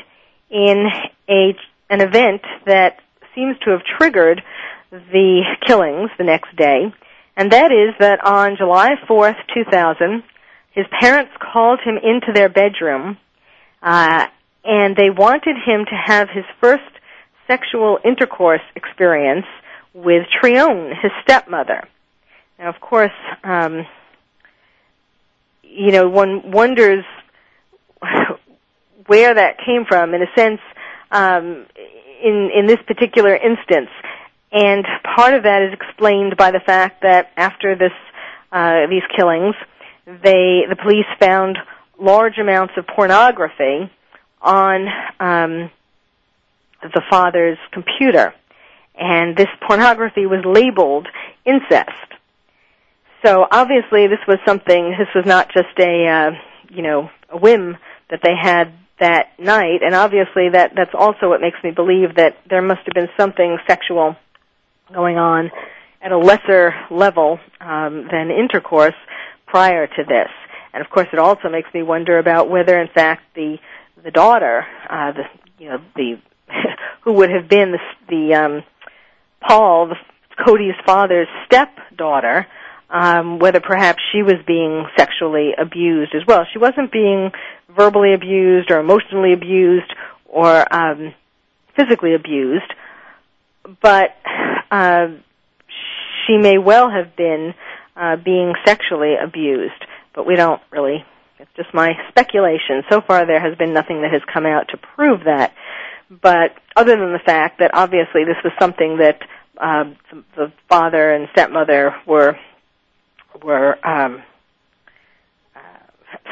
in 0.50 0.86
a 1.30 1.56
an 1.90 2.02
event 2.02 2.42
that 2.66 3.00
seems 3.36 3.58
to 3.60 3.72
have 3.72 3.82
triggered 3.98 4.42
the 4.90 5.44
killings 5.66 6.10
the 6.18 6.24
next 6.24 6.56
day, 6.56 6.92
and 7.36 7.52
that 7.52 7.72
is 7.72 7.94
that 8.00 8.26
on 8.26 8.56
July 8.58 8.96
4th, 9.08 9.38
2000, 9.54 10.24
his 10.72 10.86
parents 11.00 11.32
called 11.40 11.80
him 11.84 11.98
into 11.98 12.32
their 12.34 12.50
bedroom, 12.50 13.18
uh, 13.84 14.26
and 14.64 14.96
they 14.96 15.10
wanted 15.10 15.56
him 15.66 15.86
to 15.86 15.96
have 15.96 16.30
his 16.30 16.46
first 16.60 16.84
sexual 17.48 18.00
intercourse 18.04 18.62
experience 18.76 19.46
with 19.94 20.24
Tryone, 20.42 20.94
his 21.02 21.12
stepmother. 21.24 21.88
Now, 22.60 22.70
of 22.70 22.80
course, 22.80 23.12
um, 23.44 23.86
you 25.64 25.92
know, 25.92 26.08
one 26.08 26.52
wonders 26.52 27.04
where 29.08 29.34
that 29.34 29.58
came 29.66 29.86
from. 29.86 30.14
In 30.14 30.22
a 30.22 30.34
sense, 30.36 30.62
um, 31.12 31.66
in 32.24 32.50
in 32.56 32.66
this 32.66 32.80
particular 32.88 33.36
instance, 33.36 33.90
and 34.52 34.86
part 35.16 35.34
of 35.34 35.44
that 35.44 35.64
is 35.64 35.74
explained 35.74 36.38
by 36.38 36.52
the 36.52 36.62
fact 36.62 37.02
that 37.02 37.32
after 37.36 37.76
this 37.76 37.92
uh, 38.52 38.88
these 38.90 39.04
killings, 39.16 39.56
they 40.06 40.64
the 40.70 40.78
police 40.82 41.06
found 41.20 41.58
large 42.00 42.38
amounts 42.38 42.74
of 42.78 42.88
pornography 42.88 43.92
on 44.42 44.88
um, 45.20 45.72
the 46.82 47.02
father's 47.10 47.58
computer, 47.72 48.34
and 48.98 49.36
this 49.36 49.50
pornography 49.68 50.26
was 50.26 50.44
labeled 50.46 51.08
incest. 51.46 52.15
So 53.26 53.48
obviously, 53.50 54.06
this 54.06 54.20
was 54.28 54.38
something. 54.46 54.96
This 55.00 55.08
was 55.16 55.26
not 55.26 55.48
just 55.52 55.80
a 55.80 56.08
uh, 56.08 56.32
you 56.70 56.84
know 56.84 57.10
a 57.30 57.38
whim 57.38 57.76
that 58.12 58.20
they 58.24 58.36
had 58.40 58.72
that 59.00 59.40
night, 59.40 59.82
and 59.84 59.96
obviously 59.96 60.50
that 60.50 60.74
that's 60.76 60.94
also 60.94 61.30
what 61.30 61.42
makes 61.42 61.58
me 61.64 61.72
believe 61.72 62.16
that 62.16 62.38
there 62.48 62.62
must 62.62 62.82
have 62.86 62.94
been 62.94 63.10
something 63.18 63.58
sexual 63.68 64.16
going 64.94 65.18
on 65.18 65.50
at 66.04 66.12
a 66.12 66.18
lesser 66.18 66.76
level 66.92 67.40
um, 67.60 68.08
than 68.12 68.30
intercourse 68.30 68.94
prior 69.48 69.88
to 69.88 70.04
this. 70.08 70.30
And 70.72 70.86
of 70.86 70.92
course, 70.92 71.08
it 71.12 71.18
also 71.18 71.50
makes 71.50 71.74
me 71.74 71.82
wonder 71.82 72.20
about 72.20 72.48
whether, 72.50 72.80
in 72.80 72.90
fact, 72.94 73.24
the 73.34 73.58
the 74.04 74.12
daughter, 74.12 74.68
uh, 74.88 75.14
the 75.14 75.24
you 75.58 75.70
know 75.70 75.78
the 75.96 76.20
who 77.02 77.14
would 77.14 77.32
have 77.32 77.50
been 77.50 77.72
the, 77.72 77.80
the 78.08 78.36
um, 78.36 78.64
Paul, 79.42 79.88
the, 79.88 79.96
Cody's 80.46 80.76
father's 80.86 81.30
stepdaughter, 81.48 82.46
um, 82.90 83.40
whether 83.40 83.60
perhaps 83.60 84.02
she 84.12 84.22
was 84.22 84.36
being 84.46 84.86
sexually 84.98 85.52
abused 85.58 86.14
as 86.16 86.22
well. 86.28 86.46
She 86.52 86.60
wasn't 86.60 86.92
being 86.92 87.32
verbally 87.76 88.14
abused 88.14 88.72
or 88.72 88.80
emotionally 88.80 89.34
abused 89.34 89.92
or 90.26 90.74
um, 90.74 91.14
physically 91.76 92.14
abused, 92.14 92.72
but 93.82 94.16
uh, 94.72 95.08
she 96.26 96.38
may 96.38 96.58
well 96.58 96.90
have 96.90 97.16
been 97.16 97.54
uh, 97.96 98.18
being 98.18 98.54
sexually 98.66 99.16
abused. 99.22 99.86
But 100.14 100.26
we 100.26 100.36
don't 100.36 100.62
really. 100.72 101.04
It's 101.40 101.52
just 101.58 101.74
my 101.74 101.94
speculation. 102.10 102.84
So 102.90 103.02
far, 103.02 103.26
there 103.26 103.42
has 103.42 103.58
been 103.58 103.74
nothing 103.74 104.02
that 104.04 104.12
has 104.12 104.22
come 104.32 104.46
out 104.46 104.70
to 104.70 104.78
prove 104.78 105.26
that. 105.26 105.54
But 106.10 106.56
other 106.76 106.96
than 106.98 107.12
the 107.12 107.20
fact 107.20 107.60
that 107.60 107.72
obviously 107.74 108.24
this 108.24 108.38
was 108.44 108.54
something 108.60 108.98
that 108.98 109.22
uh, 109.58 109.86
the 110.36 110.52
father 110.70 111.14
and 111.14 111.28
stepmother 111.32 111.96
were 112.06 112.38
were 113.44 113.78
um, 113.86 114.24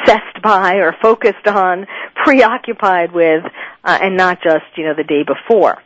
obsessed 0.04 0.42
by 0.42 0.76
or 0.76 0.96
focused 1.02 1.48
on, 1.48 1.88
preoccupied 2.24 3.12
with, 3.12 3.44
uh, 3.84 4.00
and 4.02 4.18
not 4.18 4.42
just 4.42 4.66
you 4.76 4.86
know 4.86 4.94
the 4.96 5.04
day 5.04 5.24
before. 5.24 5.82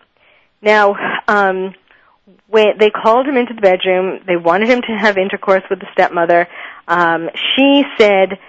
Now, 0.61 0.95
um, 1.28 1.74
when 2.47 2.78
they 2.80 2.89
called 2.89 3.28
him 3.28 3.38
into 3.38 3.53
the 3.53 3.61
bedroom, 3.61 4.22
they 4.26 4.38
wanted 4.38 4.70
him 4.70 4.82
to 4.82 4.97
have 4.97 5.18
intercourse 5.18 5.63
with 5.70 5.80
the 5.80 5.88
stepmother. 5.93 6.47
Um, 6.88 7.30
she 7.55 7.84
said, 7.97 8.39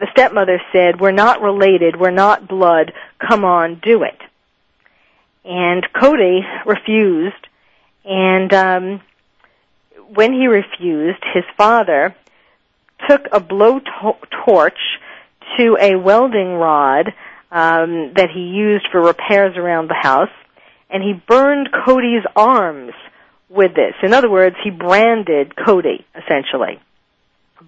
the 0.00 0.08
stepmother 0.12 0.60
said, 0.72 1.00
"We're 1.00 1.12
not 1.12 1.40
related. 1.40 1.98
We're 1.98 2.10
not 2.10 2.48
blood. 2.48 2.92
Come 3.18 3.44
on, 3.44 3.80
do 3.82 4.02
it." 4.02 4.20
And 5.44 5.86
Cody 5.92 6.40
refused, 6.66 7.48
and 8.04 8.52
um, 8.52 9.00
when 10.14 10.32
he 10.32 10.46
refused, 10.46 11.22
his 11.32 11.44
father 11.56 12.14
took 13.08 13.22
a 13.32 13.40
blow 13.40 13.80
torch 14.44 14.78
to 15.58 15.76
a 15.80 15.96
welding 15.96 16.54
rod 16.54 17.12
um, 17.50 18.12
that 18.14 18.28
he 18.32 18.40
used 18.40 18.86
for 18.90 19.00
repairs 19.00 19.56
around 19.56 19.88
the 19.88 19.98
house, 20.00 20.30
and 20.90 21.02
he 21.02 21.12
burned 21.12 21.68
Cody's 21.84 22.24
arms 22.36 22.92
with 23.48 23.74
this. 23.74 23.94
In 24.02 24.14
other 24.14 24.30
words, 24.30 24.56
he 24.62 24.70
branded 24.70 25.54
Cody 25.56 26.04
essentially 26.14 26.80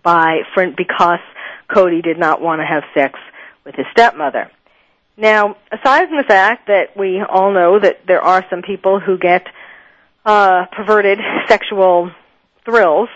by 0.03 0.41
for, 0.55 0.71
because 0.71 1.21
Cody 1.73 2.03
did 2.03 2.19
not 2.19 2.41
want 2.41 2.61
to 2.61 2.67
have 2.67 2.83
sex 2.95 3.19
with 3.65 3.75
his 3.75 3.87
stepmother. 3.93 4.51
Now, 5.17 5.57
aside 5.71 6.09
from 6.09 6.17
the 6.19 6.25
fact 6.27 6.67
that 6.67 6.97
we 6.97 7.23
all 7.23 7.53
know 7.53 7.79
that 7.79 8.07
there 8.07 8.21
are 8.21 8.45
some 8.51 8.63
people 8.63 8.99
who 9.01 9.17
get 9.17 9.47
uh, 10.25 10.67
perverted 10.73 11.19
sexual 11.49 12.11
thrills 12.65 13.09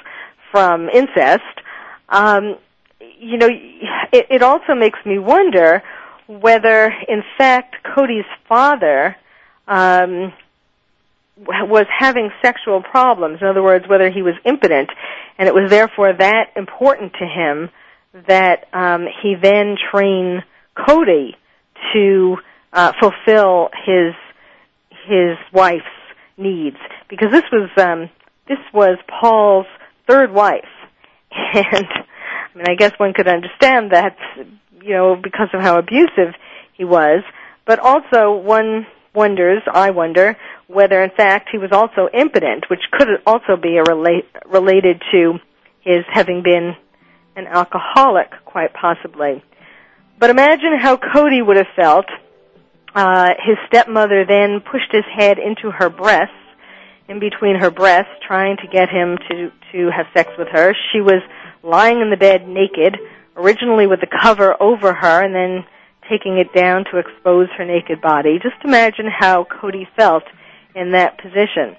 from 0.51 0.88
incest, 0.88 1.42
um, 2.09 2.57
you 3.18 3.36
know, 3.36 3.49
it, 3.49 4.26
it 4.30 4.42
also 4.42 4.74
makes 4.74 4.99
me 5.05 5.18
wonder 5.18 5.82
whether, 6.26 6.92
in 7.09 7.22
fact, 7.36 7.76
Cody's 7.94 8.24
father 8.49 9.16
um, 9.66 10.32
was 11.36 11.86
having 11.96 12.30
sexual 12.42 12.82
problems. 12.82 13.38
In 13.40 13.46
other 13.46 13.62
words, 13.62 13.86
whether 13.88 14.11
he 14.11 14.22
was 14.22 14.34
impotent, 14.44 14.90
and 15.38 15.49
it 15.49 15.55
was 15.55 15.70
therefore 15.70 16.12
that 16.12 16.53
important 16.57 17.12
to 17.14 17.26
him 17.26 17.70
that 18.26 18.66
um, 18.72 19.07
he 19.22 19.34
then 19.40 19.76
train 19.90 20.42
Cody 20.86 21.36
to 21.92 22.36
uh, 22.72 22.92
fulfill 23.01 23.70
his 23.86 24.14
his 25.07 25.38
wife's 25.53 25.84
needs, 26.36 26.76
because 27.09 27.30
this 27.32 27.44
was 27.51 27.70
um, 27.78 28.11
this 28.49 28.59
was 28.72 28.99
Paul's 29.09 29.66
third 30.07 30.32
wife, 30.32 30.64
and 31.32 31.86
I 32.55 32.57
mean, 32.57 32.66
I 32.68 32.74
guess 32.74 32.92
one 32.99 33.12
could 33.12 33.28
understand 33.28 33.92
that, 33.92 34.16
you 34.82 34.94
know, 34.94 35.16
because 35.16 35.49
of 35.53 35.61
how 35.61 35.78
abusive 35.78 36.34
he 36.72 36.84
was, 36.84 37.22
but 37.66 37.78
also 37.78 38.36
one 38.36 38.86
wonders, 39.14 39.62
I 39.72 39.90
wonder, 39.90 40.36
whether 40.66 41.03
in 41.03 41.11
fact 41.11 41.49
he 41.51 41.59
was 41.59 41.72
also 41.72 42.09
impotent, 42.12 42.64
which 42.70 42.80
could 42.92 43.09
also 43.26 43.57
be 43.61 43.76
a 43.76 43.82
relate, 43.82 44.26
related 44.46 45.03
to 45.12 45.38
his 45.80 46.05
having 46.12 46.42
been 46.42 46.74
an 47.36 47.46
alcoholic, 47.46 48.30
quite 48.44 48.72
possibly. 48.74 49.42
But 50.18 50.30
imagine 50.30 50.78
how 50.80 50.96
Cody 50.96 51.42
would 51.42 51.57
have 51.57 51.66
felt. 51.76 52.07
Uh, 52.94 53.28
his 53.44 53.57
stepmother 53.68 54.24
then 54.26 54.61
pushed 54.61 54.90
his 54.90 55.05
head 55.14 55.38
into 55.38 55.70
her 55.70 55.88
breasts, 55.88 56.34
in 57.09 57.20
between 57.20 57.56
her 57.56 57.70
breasts, 57.70 58.12
trying 58.26 58.56
to 58.59 58.68
get 58.68 58.88
him 58.88 59.16
to 59.30 59.50
to 59.72 59.90
have 59.90 60.06
sex 60.14 60.30
with 60.38 60.48
her. 60.48 60.74
She 60.92 61.00
was 61.00 61.22
lying 61.62 62.00
in 62.00 62.11
the 62.11 62.16
bed 62.16 62.46
naked, 62.46 62.96
originally 63.36 63.86
with 63.86 64.00
the 64.00 64.18
cover 64.22 64.54
over 64.61 64.92
her, 64.92 65.24
and 65.24 65.34
then 65.34 65.64
taking 66.09 66.38
it 66.38 66.52
down 66.54 66.84
to 66.90 66.98
expose 66.98 67.48
her 67.56 67.64
naked 67.64 68.00
body. 68.00 68.38
Just 68.42 68.56
imagine 68.64 69.06
how 69.06 69.44
Cody 69.44 69.86
felt 69.96 70.24
in 70.74 70.92
that 70.92 71.18
position. 71.18 71.76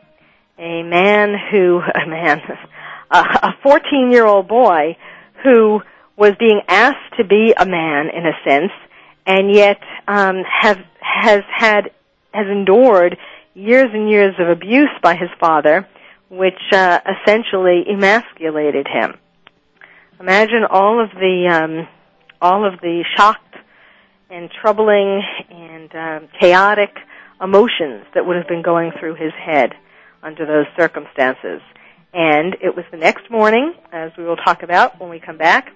A 0.57 0.83
man 0.83 1.33
who, 1.51 1.79
a 1.95 2.07
man, 2.07 2.41
a 3.11 3.49
14 3.63 4.11
year 4.11 4.25
old 4.25 4.47
boy 4.47 4.97
who 5.43 5.81
was 6.15 6.33
being 6.37 6.61
asked 6.67 7.17
to 7.17 7.23
be 7.23 7.53
a 7.57 7.65
man 7.65 8.09
in 8.09 8.25
a 8.25 8.33
sense, 8.47 8.71
and 9.25 9.53
yet 9.53 9.79
um, 10.07 10.43
have 10.61 10.79
has 10.99 11.41
had 11.55 11.91
has 12.33 12.45
endured 12.47 13.17
years 13.59 13.89
and 13.93 14.09
years 14.09 14.35
of 14.39 14.47
abuse 14.47 14.89
by 15.03 15.15
his 15.15 15.29
father, 15.39 15.87
which 16.29 16.59
uh, 16.71 16.99
essentially 17.21 17.83
emasculated 17.89 18.87
him. 18.87 19.17
Imagine 20.19 20.63
all 20.69 21.03
of 21.03 21.09
the 21.11 21.47
um, 21.51 21.87
all 22.41 22.65
of 22.65 22.79
the 22.81 23.03
shocked 23.17 23.55
and 24.29 24.49
troubling 24.61 25.21
and 25.49 25.95
um, 25.95 26.29
chaotic 26.39 26.91
emotions 27.41 28.05
that 28.13 28.25
would 28.25 28.37
have 28.37 28.47
been 28.47 28.61
going 28.61 28.91
through 28.99 29.15
his 29.15 29.33
head 29.33 29.73
under 30.21 30.45
those 30.45 30.65
circumstances. 30.77 31.61
And 32.13 32.55
it 32.61 32.75
was 32.75 32.85
the 32.91 32.97
next 32.97 33.29
morning, 33.29 33.73
as 33.91 34.11
we 34.17 34.23
will 34.23 34.35
talk 34.35 34.63
about 34.63 34.99
when 34.99 35.09
we 35.09 35.19
come 35.19 35.37
back, 35.37 35.69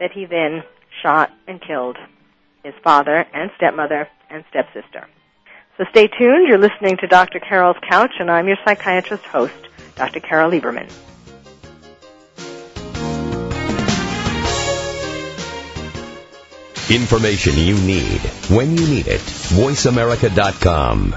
that 0.00 0.12
he 0.12 0.26
then 0.26 0.62
shot 1.02 1.30
and 1.46 1.60
killed 1.60 1.96
his 2.62 2.74
father 2.82 3.24
and 3.32 3.50
stepmother 3.56 4.08
and 4.30 4.44
stepsister. 4.50 5.08
So 5.76 5.84
stay 5.90 6.06
tuned. 6.06 6.46
You're 6.46 6.58
listening 6.58 6.96
to 6.98 7.06
Dr. 7.06 7.40
Carol's 7.40 7.76
Couch, 7.88 8.12
and 8.20 8.30
I'm 8.30 8.46
your 8.46 8.58
psychiatrist 8.64 9.24
host, 9.24 9.54
Dr. 9.96 10.20
Carol 10.20 10.50
Lieberman. 10.50 10.90
Information 16.90 17.54
you 17.56 17.74
need 17.80 18.20
when 18.50 18.76
you 18.76 18.86
need 18.86 19.08
it. 19.08 19.20
VoiceAmerica.com. 19.20 21.16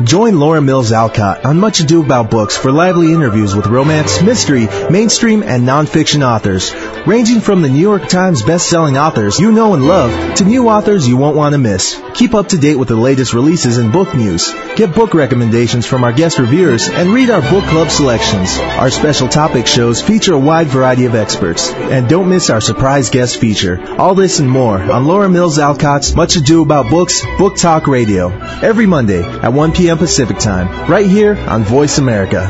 Join 0.00 0.40
Laura 0.40 0.62
Mills 0.62 0.90
Alcott 0.90 1.44
on 1.44 1.60
Much 1.60 1.80
Ado 1.80 2.02
About 2.02 2.30
Books 2.30 2.56
for 2.56 2.72
lively 2.72 3.12
interviews 3.12 3.54
with 3.54 3.66
romance, 3.66 4.22
mystery, 4.22 4.66
mainstream, 4.90 5.42
and 5.42 5.68
nonfiction 5.68 6.26
authors. 6.26 6.72
ranging 7.06 7.40
from 7.40 7.62
the 7.62 7.68
New 7.68 7.80
York 7.80 8.08
Times 8.08 8.42
best-selling 8.42 8.96
authors 8.96 9.38
you 9.38 9.52
know 9.52 9.74
and 9.74 9.84
love 9.86 10.36
to 10.36 10.44
new 10.44 10.68
authors 10.68 11.06
you 11.06 11.16
won't 11.16 11.36
want 11.36 11.52
to 11.52 11.58
miss. 11.58 12.00
Keep 12.14 12.34
up 12.34 12.48
to 12.48 12.58
date 12.58 12.76
with 12.76 12.88
the 12.88 12.96
latest 12.96 13.34
releases 13.34 13.76
and 13.76 13.92
book 13.92 14.14
news. 14.14 14.52
Get 14.76 14.94
book 14.94 15.12
recommendations 15.12 15.84
from 15.84 16.04
our 16.04 16.12
guest 16.12 16.38
reviewers 16.38 16.88
and 16.88 17.12
read 17.12 17.28
our 17.28 17.42
book 17.42 17.64
club 17.64 17.90
selections. 17.90 18.58
Our 18.58 18.90
special 18.90 19.28
topic 19.28 19.66
shows 19.66 20.00
feature 20.00 20.34
a 20.34 20.38
wide 20.38 20.68
variety 20.68 21.04
of 21.04 21.14
experts. 21.14 21.70
And 21.70 22.08
don't 22.08 22.30
miss 22.30 22.50
our 22.50 22.60
surprise 22.60 23.10
guest 23.10 23.38
feature. 23.38 23.78
All 23.98 24.14
this 24.14 24.38
and 24.38 24.48
more 24.48 24.80
on 24.80 25.06
Laura 25.06 25.28
Mills 25.28 25.58
Alcott's 25.58 26.14
Much 26.14 26.36
Ado 26.36 26.62
About 26.62 26.88
Books, 26.88 27.22
Book 27.36 27.56
Talk 27.56 27.86
Radio. 27.86 28.30
Every 28.62 28.86
Monday 28.86 29.22
at 29.22 29.52
1 29.52 29.72
p.m. 29.72 29.81
Pacific 29.90 30.38
Time, 30.38 30.90
right 30.90 31.06
here 31.06 31.36
on 31.36 31.64
Voice 31.64 31.98
America. 31.98 32.46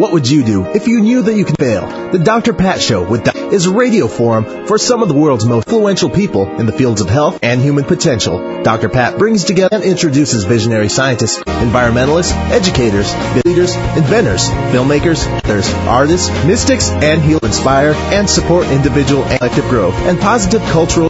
What 0.00 0.12
would 0.14 0.28
you 0.28 0.42
do 0.42 0.64
if 0.64 0.88
you 0.88 1.00
knew 1.00 1.22
that 1.22 1.34
you 1.34 1.44
could 1.44 1.58
fail? 1.58 2.10
The 2.10 2.18
Dr. 2.18 2.54
Pat 2.54 2.80
Show 2.80 3.06
with 3.08 3.28
is 3.52 3.66
a 3.66 3.72
radio 3.72 4.08
forum 4.08 4.66
for 4.66 4.78
some 4.78 5.02
of 5.02 5.08
the 5.08 5.14
world's 5.14 5.44
most 5.44 5.68
influential 5.68 6.08
people 6.08 6.58
in 6.58 6.66
the 6.66 6.72
fields 6.72 7.00
of 7.00 7.08
health 7.08 7.38
and 7.42 7.60
human 7.60 7.84
potential. 7.84 8.62
Dr. 8.62 8.88
Pat 8.88 9.18
brings 9.18 9.44
together 9.44 9.76
and 9.76 9.84
introduces 9.84 10.44
visionary 10.44 10.88
scientists, 10.88 11.38
environmentalists, 11.38 12.32
educators, 12.50 13.14
leaders, 13.44 13.76
inventors, 13.76 14.48
filmmakers, 14.72 15.26
authors, 15.36 15.68
artists, 15.86 16.30
mystics, 16.46 16.88
and 16.88 17.22
heal, 17.22 17.38
inspire, 17.42 17.92
and 17.94 18.28
support 18.28 18.66
individual 18.68 19.22
and 19.24 19.38
collective 19.38 19.68
growth 19.68 19.94
and 19.94 20.18
positive 20.18 20.62
cultural 20.62 21.09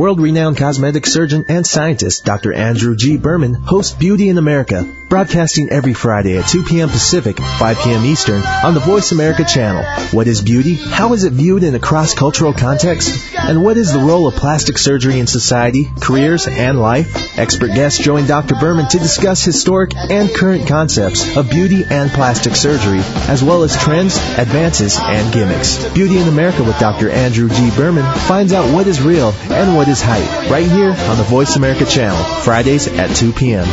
World-renowned 0.00 0.56
cosmetic 0.56 1.04
surgeon 1.04 1.44
and 1.50 1.66
scientist 1.66 2.24
Dr. 2.24 2.54
Andrew 2.54 2.96
G. 2.96 3.18
Berman 3.18 3.52
hosts 3.52 3.94
Beauty 3.94 4.30
in 4.30 4.38
America, 4.38 4.90
broadcasting 5.10 5.68
every 5.68 5.92
Friday 5.92 6.38
at 6.38 6.48
2 6.48 6.62
p.m. 6.62 6.88
Pacific, 6.88 7.36
5 7.36 7.78
p.m. 7.80 8.06
Eastern 8.06 8.42
on 8.42 8.72
the 8.72 8.80
Voice 8.80 9.12
America 9.12 9.44
channel. 9.44 9.84
What 10.12 10.26
is 10.26 10.40
beauty? 10.40 10.76
How 10.76 11.12
is 11.12 11.24
it 11.24 11.34
viewed 11.34 11.64
in 11.64 11.74
a 11.74 11.78
cross-cultural 11.78 12.54
context? 12.54 13.34
And 13.36 13.62
what 13.62 13.76
is 13.76 13.92
the 13.92 13.98
role 13.98 14.26
of 14.26 14.36
plastic 14.36 14.78
surgery 14.78 15.18
in 15.18 15.26
society, 15.26 15.90
careers, 16.00 16.48
and 16.48 16.80
life? 16.80 17.38
Expert 17.38 17.74
guests 17.74 18.02
join 18.02 18.26
Dr. 18.26 18.54
Berman 18.54 18.88
to 18.88 18.98
discuss 18.98 19.44
historic 19.44 19.94
and 19.94 20.34
current 20.34 20.66
concepts 20.66 21.36
of 21.36 21.50
beauty 21.50 21.84
and 21.84 22.10
plastic 22.10 22.56
surgery, 22.56 23.00
as 23.28 23.44
well 23.44 23.64
as 23.64 23.76
trends, 23.76 24.16
advances, 24.38 24.98
and 24.98 25.30
gimmicks. 25.30 25.86
Beauty 25.92 26.16
in 26.16 26.28
America 26.28 26.64
with 26.64 26.78
Dr. 26.78 27.10
Andrew 27.10 27.50
G. 27.50 27.70
Berman 27.76 28.10
finds 28.20 28.54
out 28.54 28.72
what 28.72 28.86
is 28.86 29.02
real 29.02 29.34
and 29.50 29.76
what 29.76 29.89
is 29.90 30.00
hype 30.00 30.50
right 30.50 30.66
here 30.66 30.90
on 30.90 31.18
the 31.18 31.24
Voice 31.24 31.56
America 31.56 31.84
channel, 31.84 32.22
Fridays 32.42 32.86
at 32.86 33.14
2 33.16 33.32
p.m. 33.32 33.66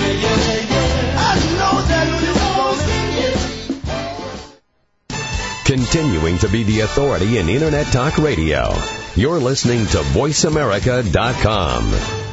Continuing 5.66 6.40
to 6.40 6.50
be 6.50 6.64
the 6.64 6.80
authority 6.82 7.38
in 7.38 7.48
Internet 7.50 7.86
Talk 7.88 8.18
Radio. 8.18 8.74
You're 9.16 9.40
listening 9.40 9.86
to 9.88 9.98
VoiceAmerica.com. 9.98 12.27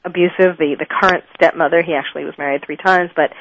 abusive. 0.04 0.58
The 0.58 0.76
the 0.78 0.86
current 0.86 1.24
stepmother, 1.36 1.82
he 1.82 1.94
actually 1.94 2.26
was 2.26 2.38
married 2.38 2.64
three 2.66 2.78
times, 2.78 3.12
but 3.16 3.32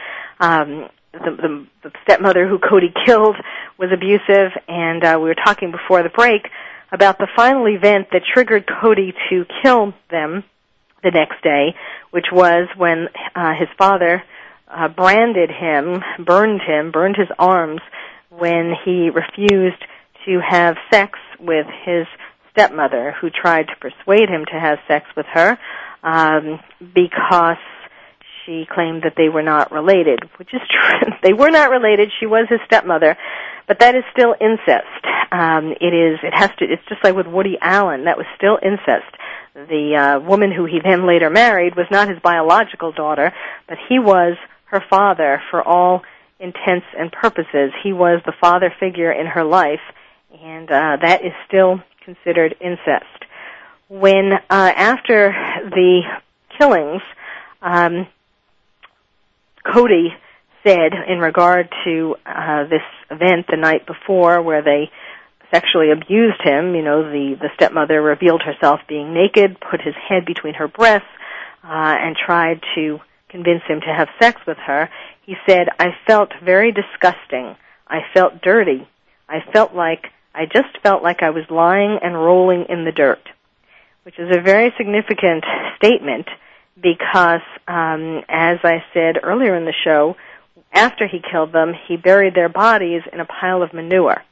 um, 0.41 0.89
the, 1.13 1.31
the 1.31 1.67
the 1.83 1.93
stepmother 2.03 2.49
who 2.49 2.59
Cody 2.59 2.93
killed 3.07 3.37
was 3.79 3.91
abusive. 3.93 4.53
And 4.69 5.05
uh, 5.05 5.19
we 5.21 5.29
were 5.29 5.35
talking 5.35 5.71
before 5.71 6.03
the 6.03 6.09
break 6.09 6.49
about 6.93 7.19
the 7.19 7.29
final 7.37 7.67
event 7.67 8.09
that 8.13 8.23
triggered 8.33 8.69
Cody 8.81 9.13
to 9.31 9.45
kill 9.63 9.95
them 10.11 10.45
the 11.03 11.11
next 11.11 11.43
day, 11.43 11.75
which 12.11 12.27
was 12.33 12.69
when 12.77 13.09
uh, 13.35 13.53
his 13.59 13.69
father 13.77 14.23
uh, 14.69 14.89
branded 14.89 15.51
him, 15.51 16.03
burned 16.25 16.63
him, 16.63 16.91
burned 16.91 17.17
his 17.17 17.29
arms 17.39 17.81
when 18.31 18.73
he 18.85 19.11
refused 19.11 19.83
to 20.25 20.41
have 20.41 20.77
sex 20.91 21.19
with 21.39 21.67
his 21.85 22.07
stepmother, 22.55 23.15
who 23.21 23.29
tried 23.29 23.67
to 23.67 23.77
persuade 23.77 24.31
him 24.31 24.47
to 24.47 24.59
have 24.59 24.79
sex 24.89 25.07
with 25.17 25.27
her 25.27 25.59
um, 26.03 26.61
because 26.95 27.59
she 28.45 28.67
claimed 28.71 29.03
that 29.03 29.15
they 29.17 29.29
were 29.29 29.43
not 29.43 29.73
related, 29.73 30.21
which 30.37 30.53
is 30.53 30.61
true. 30.71 31.11
they 31.23 31.33
were 31.33 31.51
not 31.51 31.71
related. 31.71 32.11
She 32.21 32.27
was 32.27 32.47
his 32.49 32.61
stepmother, 32.67 33.17
but 33.67 33.81
that 33.81 33.95
is 33.95 34.05
still 34.13 34.35
incest. 34.41 35.05
Um, 35.33 35.73
it 35.81 35.95
is. 35.95 36.19
It 36.23 36.35
has 36.35 36.51
to. 36.59 36.65
It's 36.65 36.83
just 36.89 37.03
like 37.03 37.15
with 37.15 37.27
Woody 37.27 37.57
Allen. 37.61 38.05
That 38.05 38.17
was 38.17 38.27
still 38.37 38.59
incest. 38.63 39.11
The 39.55 39.97
uh, 39.97 40.21
woman 40.21 40.53
who 40.53 40.65
he 40.67 40.81
then 40.83 41.07
later 41.07 41.31
married 41.31 41.77
was 41.77 41.87
not 41.91 42.09
his 42.09 42.19
biological 42.23 42.93
daughter, 42.93 43.33
but 43.69 43.79
he 43.89 43.99
was 43.99 44.37
her 44.67 44.83
father 44.91 45.41
for 45.51 45.63
all 45.63 46.03
intents 46.39 46.87
and 46.99 47.11
purposes. 47.11 47.73
He 47.83 47.93
was 47.93 48.21
the 48.27 48.35
father 48.41 48.73
figure 48.79 49.13
in 49.13 49.27
her 49.27 49.45
life, 49.45 49.81
and 50.43 50.71
uh, 50.71 50.97
that 51.01 51.25
is 51.25 51.33
still 51.47 51.81
considered 52.05 52.55
incest 52.61 53.25
when 53.89 54.33
uh, 54.33 54.39
after 54.51 55.35
the 55.71 56.03
killings, 56.59 57.03
um, 57.63 58.07
Cody 59.73 60.09
said 60.67 60.93
in 61.09 61.19
regard 61.19 61.69
to 61.85 62.17
uh, 62.27 62.65
this 62.65 62.83
event 63.11 63.47
the 63.51 63.57
night 63.57 63.87
before 63.87 64.43
where 64.43 64.63
they 64.63 64.91
sexually 65.53 65.91
abused 65.93 66.41
him, 66.43 66.75
you 66.75 66.83
know, 66.83 67.03
the, 67.03 67.37
the 67.41 67.51
stepmother 67.55 68.01
revealed 68.03 68.43
herself 68.43 68.81
being 68.89 69.15
naked, 69.15 69.57
put 69.61 69.81
his 69.81 69.95
head 70.09 70.25
between 70.25 70.55
her 70.55 70.67
breasts, 70.67 71.07
uh, 71.63 71.69
and 71.69 72.17
tried 72.17 72.61
to 72.75 72.99
convince 73.29 73.63
him 73.69 73.81
to 73.81 73.87
have 73.87 74.09
sex 74.21 74.41
with 74.47 74.59
her. 74.59 74.89
He 75.23 75.35
said, 75.47 75.69
I 75.79 75.89
felt 76.07 76.31
very 76.43 76.73
disgusting. 76.73 77.57
I 77.87 78.01
felt 78.13 78.41
dirty. 78.43 78.89
I 79.29 79.41
felt 79.53 79.75
like, 79.75 80.07
I 80.35 80.47
just 80.47 80.79
felt 80.83 81.03
like 81.03 81.23
I 81.23 81.31
was 81.31 81.45
lying 81.51 81.99
and 82.03 82.15
rolling 82.15 82.67
in 82.69 82.85
the 82.85 82.93
dirt 82.93 83.29
which 84.05 84.19
is 84.19 84.31
a 84.31 84.41
very 84.41 84.73
significant 84.77 85.45
statement 85.77 86.29
because, 86.81 87.41
um, 87.67 88.23
as 88.29 88.59
I 88.63 88.85
said 88.93 89.17
earlier 89.23 89.57
in 89.57 89.65
the 89.65 89.75
show, 89.85 90.17
after 90.73 91.07
he 91.07 91.21
killed 91.21 91.53
them, 91.53 91.73
he 91.89 91.97
buried 91.97 92.35
their 92.35 92.49
bodies 92.49 93.03
in 93.13 93.21
a 93.21 93.25
pile 93.25 93.63
of 93.63 93.73
manure. 93.73 94.23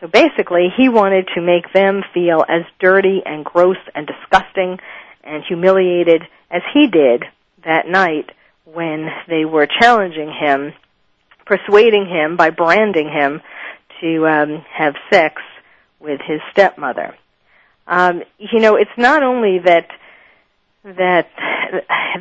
So 0.00 0.08
basically, 0.08 0.68
he 0.76 0.88
wanted 0.88 1.28
to 1.34 1.40
make 1.40 1.72
them 1.72 2.02
feel 2.12 2.44
as 2.48 2.62
dirty 2.80 3.22
and 3.24 3.44
gross 3.44 3.76
and 3.94 4.06
disgusting 4.06 4.78
and 5.22 5.44
humiliated 5.46 6.22
as 6.50 6.62
he 6.74 6.88
did 6.88 7.24
that 7.64 7.86
night 7.86 8.30
when 8.64 9.08
they 9.28 9.44
were 9.44 9.68
challenging 9.80 10.32
him, 10.32 10.72
persuading 11.46 12.06
him 12.06 12.36
by 12.36 12.50
branding 12.50 13.08
him 13.08 13.40
to 14.02 14.26
um, 14.26 14.64
have 14.70 14.94
sex 15.10 15.40
with 15.98 16.20
his 16.26 16.40
stepmother. 16.50 17.16
Um, 17.86 18.22
you 18.38 18.60
know, 18.60 18.76
it's 18.76 18.90
not 18.96 19.22
only 19.22 19.60
that 19.64 19.88
that 20.84 21.28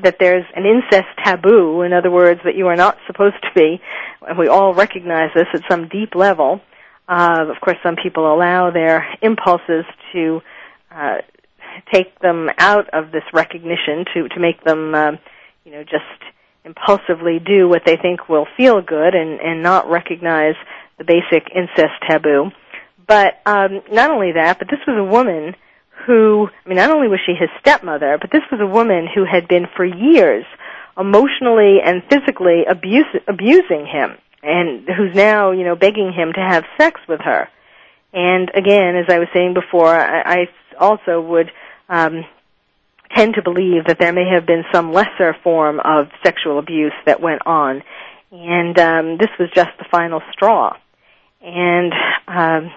that 0.04 0.18
there's 0.20 0.46
an 0.56 0.66
incest 0.66 1.08
taboo, 1.24 1.82
in 1.82 1.94
other 1.94 2.12
words, 2.12 2.42
that 2.46 2.56
you 2.56 2.68
are 2.68 2.76
not 2.76 2.98
supposed 3.08 3.42
to 3.42 3.50
be, 3.54 3.82
and 4.28 4.38
we 4.38 4.48
all 4.48 4.74
recognize 4.74 5.30
this 5.36 5.48
at 5.54 5.62
some 5.70 5.88
deep 5.88 6.16
level. 6.16 6.62
Uh, 7.08 7.46
of 7.50 7.60
course, 7.62 7.78
some 7.84 7.96
people 8.02 8.34
allow 8.34 8.72
their 8.72 9.06
impulses 9.22 9.84
to 10.14 10.42
uh, 10.92 11.18
take 11.92 12.18
them 12.20 12.50
out 12.58 12.90
of 12.94 13.12
this 13.12 13.24
recognition, 13.34 14.06
to 14.14 14.30
to 14.30 14.40
make 14.40 14.64
them, 14.64 14.96
uh, 14.96 15.12
you 15.66 15.72
know, 15.72 15.84
just 15.84 16.06
impulsively 16.64 17.40
do 17.40 17.68
what 17.68 17.82
they 17.86 17.98
think 17.98 18.30
will 18.30 18.48
feel 18.56 18.82
good, 18.82 19.16
and 19.16 19.40
and 19.42 19.64
not 19.64 19.90
recognize 19.90 20.56
the 21.02 21.22
basic 21.22 21.50
incest 21.56 21.94
taboo. 22.08 22.52
But 23.08 23.42
um, 23.46 23.82
not 23.92 24.12
only 24.12 24.34
that, 24.34 24.60
but 24.60 24.70
this 24.70 24.80
was 24.88 24.98
a 24.98 25.04
woman 25.04 25.56
who, 26.06 26.48
I 26.66 26.70
mean, 26.70 26.78
not 26.78 26.92
only 26.92 27.08
was 27.08 27.20
she 27.26 27.34
his 27.34 27.50
stepmother, 27.60 28.18
but 28.20 28.32
this 28.32 28.44
was 28.52 28.62
a 28.62 28.68
woman 28.68 29.08
who 29.14 29.26
had 29.26 29.48
been 29.48 29.68
for 29.76 29.86
years 29.86 30.46
emotionally 30.98 31.78
and 31.84 32.04
physically 32.10 32.66
abuse, 32.70 33.06
abusing 33.28 33.86
him, 33.86 34.18
and 34.44 34.88
who's 34.88 35.16
now, 35.16 35.52
you 35.52 35.64
know, 35.64 35.76
begging 35.76 36.12
him 36.14 36.34
to 36.34 36.40
have 36.40 36.64
sex 36.80 37.00
with 37.08 37.22
her. 37.22 37.50
And 38.14 38.50
again, 38.54 38.96
as 38.96 39.06
I 39.10 39.20
was 39.20 39.28
saying 39.34 39.54
before, 39.54 39.88
I, 39.88 40.22
I 40.22 40.38
also 40.80 41.22
would 41.22 41.52
um, 41.90 42.26
tend 43.16 43.36
to 43.36 43.42
believe 43.42 43.86
that 43.88 43.98
there 44.00 44.14
may 44.14 44.28
have 44.34 44.46
been 44.46 44.64
some 44.74 44.92
lesser 44.92 45.36
form 45.44 45.80
of 45.80 46.10
sexual 46.24 46.60
abuse 46.60 46.94
that 47.06 47.22
went 47.22 47.42
on, 47.46 47.84
and 48.32 48.78
um, 48.80 49.18
this 49.18 49.30
was 49.40 49.50
just 49.54 49.72
the 49.78 49.86
final 49.92 50.22
straw. 50.32 50.76
And 51.42 51.94
um, 52.28 52.72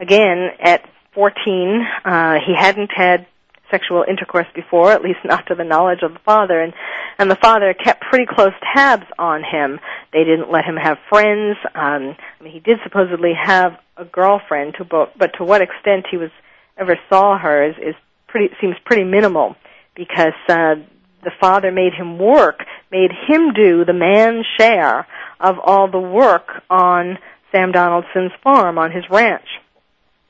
again, 0.00 0.50
at 0.60 0.88
14, 1.14 1.86
uh, 2.04 2.34
he 2.46 2.54
hadn't 2.58 2.90
had 2.94 3.26
sexual 3.70 4.04
intercourse 4.08 4.46
before, 4.54 4.92
at 4.92 5.02
least 5.02 5.18
not 5.24 5.46
to 5.46 5.54
the 5.54 5.64
knowledge 5.64 6.00
of 6.02 6.12
the 6.12 6.18
father, 6.20 6.60
and 6.60 6.72
and 7.18 7.30
the 7.30 7.36
father 7.36 7.72
kept 7.74 8.02
pretty 8.02 8.26
close 8.26 8.52
tabs 8.74 9.06
on 9.18 9.42
him. 9.42 9.78
They 10.12 10.24
didn't 10.24 10.50
let 10.50 10.64
him 10.64 10.76
have 10.76 10.98
friends. 11.08 11.56
Um, 11.74 12.16
I 12.40 12.42
mean, 12.42 12.52
he 12.52 12.60
did 12.60 12.78
supposedly 12.82 13.32
have 13.40 13.78
a 13.96 14.04
girlfriend, 14.04 14.74
to 14.78 14.84
bo- 14.84 15.10
but 15.16 15.32
to 15.38 15.44
what 15.44 15.62
extent 15.62 16.06
he 16.10 16.16
was 16.16 16.30
ever 16.76 16.98
saw 17.08 17.38
her 17.38 17.70
is, 17.70 17.76
is 17.78 17.94
pretty 18.26 18.54
seems 18.60 18.76
pretty 18.84 19.04
minimal, 19.04 19.56
because 19.94 20.34
uh, 20.48 20.74
the 21.22 21.30
father 21.40 21.70
made 21.70 21.94
him 21.94 22.18
work, 22.18 22.60
made 22.90 23.10
him 23.28 23.52
do 23.54 23.84
the 23.84 23.92
man's 23.92 24.44
share 24.58 25.06
of 25.40 25.56
all 25.64 25.90
the 25.90 26.00
work 26.00 26.62
on 26.68 27.18
Sam 27.54 27.72
Donaldson's 27.72 28.32
farm 28.42 28.78
on 28.78 28.90
his 28.90 29.04
ranch. 29.08 29.46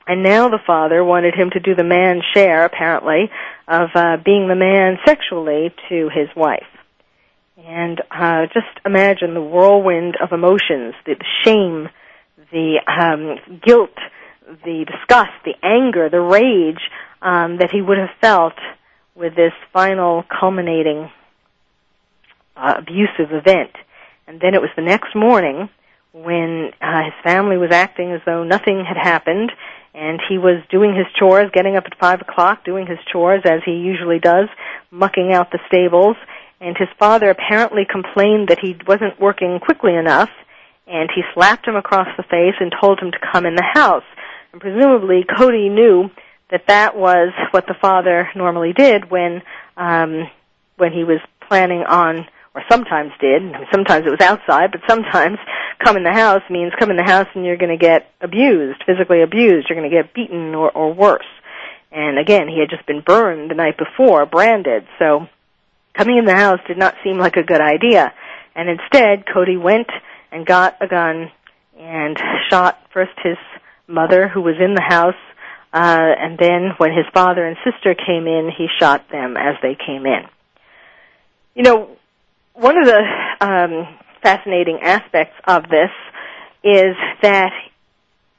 And 0.07 0.21
now 0.21 0.49
the 0.49 0.59
father 0.65 1.03
wanted 1.03 1.33
him 1.33 1.49
to 1.51 1.59
do 1.59 1.73
the 1.73 1.83
man's 1.83 2.23
share, 2.33 2.63
apparently, 2.63 3.31
of 3.67 3.89
uh, 3.95 4.17
being 4.23 4.47
the 4.47 4.55
man 4.55 4.97
sexually 5.05 5.73
to 5.89 6.09
his 6.13 6.29
wife. 6.35 6.67
And 7.57 7.99
uh, 8.11 8.45
just 8.53 8.85
imagine 8.85 9.33
the 9.33 9.41
whirlwind 9.41 10.17
of 10.21 10.31
emotions, 10.31 10.93
the, 11.05 11.15
shame, 11.43 11.89
the 12.51 12.81
um, 12.85 13.59
guilt, 13.65 13.97
the 14.63 14.85
disgust, 14.85 15.31
the 15.43 15.55
anger, 15.63 16.09
the 16.09 16.21
rage 16.21 16.81
um, 17.23 17.57
that 17.57 17.71
he 17.71 17.81
would 17.81 17.97
have 17.97 18.15
felt 18.21 18.53
with 19.15 19.35
this 19.35 19.53
final 19.73 20.23
culminating 20.29 21.09
uh, 22.55 22.75
abusive 22.77 23.31
event. 23.31 23.71
And 24.27 24.39
then 24.39 24.53
it 24.53 24.61
was 24.61 24.69
the 24.75 24.83
next 24.83 25.15
morning 25.15 25.69
when 26.23 26.71
uh, 26.81 27.03
his 27.03 27.13
family 27.23 27.57
was 27.57 27.71
acting 27.71 28.13
as 28.13 28.21
though 28.25 28.43
nothing 28.43 28.85
had 28.87 28.95
happened 28.95 29.51
and 29.93 30.21
he 30.29 30.37
was 30.37 30.63
doing 30.69 30.95
his 30.95 31.07
chores, 31.19 31.51
getting 31.53 31.75
up 31.75 31.83
at 31.85 31.97
five 31.99 32.21
o'clock, 32.21 32.63
doing 32.63 32.87
his 32.87 32.99
chores 33.11 33.41
as 33.45 33.61
he 33.65 33.71
usually 33.71 34.19
does, 34.19 34.47
mucking 34.91 35.33
out 35.33 35.51
the 35.51 35.59
stables. 35.67 36.15
And 36.61 36.77
his 36.77 36.87
father 36.97 37.29
apparently 37.29 37.83
complained 37.89 38.47
that 38.47 38.59
he 38.59 38.77
wasn't 38.87 39.19
working 39.19 39.59
quickly 39.59 39.93
enough, 39.95 40.29
and 40.87 41.09
he 41.13 41.21
slapped 41.33 41.67
him 41.67 41.75
across 41.75 42.07
the 42.17 42.23
face 42.23 42.55
and 42.59 42.73
told 42.79 42.99
him 42.99 43.11
to 43.11 43.17
come 43.31 43.45
in 43.45 43.55
the 43.55 43.71
house. 43.73 44.03
And 44.51 44.61
presumably, 44.61 45.25
Cody 45.37 45.69
knew 45.69 46.09
that 46.49 46.67
that 46.67 46.95
was 46.95 47.33
what 47.51 47.65
the 47.67 47.75
father 47.81 48.29
normally 48.35 48.73
did 48.73 49.09
when 49.09 49.41
um, 49.77 50.29
when 50.77 50.91
he 50.91 51.03
was 51.03 51.19
planning 51.47 51.83
on 51.83 52.25
or 52.55 52.63
sometimes 52.71 53.11
did. 53.19 53.43
Sometimes 53.71 54.05
it 54.07 54.09
was 54.09 54.21
outside, 54.21 54.71
but 54.71 54.81
sometimes 54.87 55.37
come 55.83 55.97
in 55.97 56.03
the 56.03 56.13
house 56.13 56.41
means 56.49 56.71
come 56.79 56.89
in 56.89 56.97
the 56.97 57.03
house 57.03 57.27
and 57.35 57.45
you're 57.45 57.57
going 57.57 57.77
to 57.77 57.83
get 57.83 58.09
abused, 58.21 58.81
physically 58.85 59.21
abused. 59.21 59.67
You're 59.69 59.77
going 59.77 59.89
to 59.89 59.95
get 59.95 60.13
beaten 60.13 60.55
or, 60.55 60.71
or 60.71 60.93
worse. 60.93 61.25
And 61.91 62.17
again, 62.17 62.47
he 62.47 62.59
had 62.59 62.69
just 62.69 62.85
been 62.87 63.01
burned 63.01 63.51
the 63.51 63.55
night 63.55 63.77
before, 63.77 64.25
branded. 64.25 64.87
So 64.99 65.27
coming 65.93 66.17
in 66.17 66.25
the 66.25 66.35
house 66.35 66.59
did 66.67 66.77
not 66.77 66.95
seem 67.03 67.17
like 67.17 67.35
a 67.35 67.43
good 67.43 67.61
idea. 67.61 68.13
And 68.55 68.69
instead, 68.69 69.25
Cody 69.31 69.57
went 69.57 69.87
and 70.31 70.45
got 70.45 70.77
a 70.81 70.87
gun 70.87 71.31
and 71.77 72.17
shot 72.49 72.79
first 72.93 73.11
his 73.21 73.37
mother, 73.87 74.27
who 74.27 74.41
was 74.41 74.55
in 74.59 74.73
the 74.73 74.81
house, 74.81 75.13
uh, 75.73 76.15
and 76.17 76.37
then 76.37 76.71
when 76.77 76.91
his 76.91 77.05
father 77.13 77.45
and 77.45 77.57
sister 77.65 77.93
came 77.93 78.27
in, 78.27 78.49
he 78.57 78.67
shot 78.79 79.09
them 79.09 79.35
as 79.35 79.55
they 79.61 79.75
came 79.75 80.05
in. 80.05 80.23
You 81.53 81.63
know, 81.63 81.89
one 82.55 82.77
of 82.77 82.85
the 82.85 83.01
um, 83.41 83.97
fascinating 84.23 84.79
aspects 84.81 85.35
of 85.47 85.63
this 85.63 85.91
is 86.63 86.95
that 87.21 87.51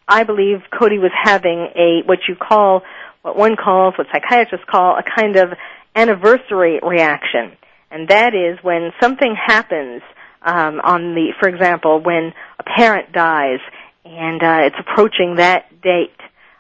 I 0.08 0.24
believe 0.24 0.62
Cody 0.76 0.98
was 0.98 1.12
having 1.14 1.68
a 1.74 2.02
what 2.06 2.20
you 2.28 2.34
call 2.34 2.82
what 3.22 3.36
one 3.36 3.56
calls 3.56 3.94
what 3.98 4.06
psychiatrists 4.12 4.66
call 4.70 4.96
a 4.96 5.02
kind 5.02 5.36
of 5.36 5.50
anniversary 5.94 6.80
reaction, 6.82 7.56
and 7.90 8.08
that 8.08 8.34
is 8.34 8.58
when 8.62 8.92
something 9.00 9.34
happens 9.34 10.02
um, 10.42 10.80
on 10.80 11.14
the, 11.14 11.32
for 11.40 11.48
example, 11.48 12.00
when 12.00 12.32
a 12.58 12.62
parent 12.62 13.12
dies 13.12 13.58
and 14.04 14.42
uh, 14.42 14.60
it's 14.62 14.76
approaching 14.78 15.36
that 15.36 15.80
date, 15.82 16.14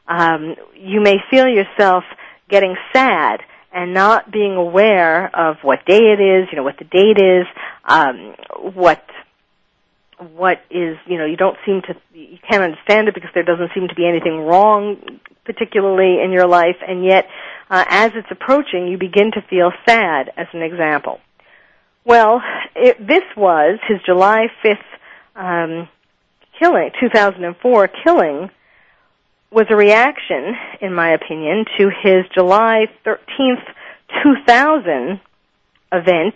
um, 0.08 0.56
you 0.74 1.00
may 1.00 1.16
feel 1.30 1.46
yourself 1.46 2.04
getting 2.48 2.74
sad 2.92 3.40
and 3.76 3.92
not 3.92 4.32
being 4.32 4.56
aware 4.56 5.30
of 5.36 5.56
what 5.60 5.84
day 5.84 6.00
it 6.00 6.18
is, 6.18 6.48
you 6.50 6.56
know, 6.56 6.62
what 6.62 6.78
the 6.78 6.84
date 6.84 7.18
is, 7.22 7.46
um, 7.84 8.34
what 8.74 9.04
what 10.32 10.62
is, 10.70 10.96
you 11.06 11.18
know, 11.18 11.26
you 11.26 11.36
don't 11.36 11.58
seem 11.66 11.82
to, 11.82 11.94
you 12.14 12.38
can't 12.50 12.62
understand 12.62 13.06
it 13.06 13.12
because 13.12 13.28
there 13.34 13.42
doesn't 13.42 13.70
seem 13.74 13.86
to 13.88 13.94
be 13.94 14.08
anything 14.08 14.38
wrong 14.38 15.20
particularly 15.44 16.24
in 16.24 16.32
your 16.32 16.46
life, 16.46 16.76
and 16.88 17.04
yet, 17.04 17.26
uh, 17.70 17.84
as 17.86 18.12
it's 18.14 18.26
approaching, 18.30 18.88
you 18.88 18.96
begin 18.96 19.30
to 19.32 19.42
feel 19.42 19.70
sad, 19.86 20.32
as 20.38 20.46
an 20.54 20.62
example. 20.62 21.20
Well, 22.02 22.40
it, 22.74 23.06
this 23.06 23.24
was 23.36 23.78
his 23.86 23.98
July 24.06 24.46
5th 24.64 24.76
um, 25.36 25.88
killing, 26.58 26.90
2004 26.98 27.88
killing, 28.02 28.50
was 29.50 29.66
a 29.70 29.76
reaction, 29.76 30.54
in 30.80 30.92
my 30.92 31.10
opinion, 31.10 31.64
to 31.78 31.90
his 32.02 32.24
July 32.34 32.86
13th, 33.04 33.64
2000 34.22 35.20
event 35.92 36.34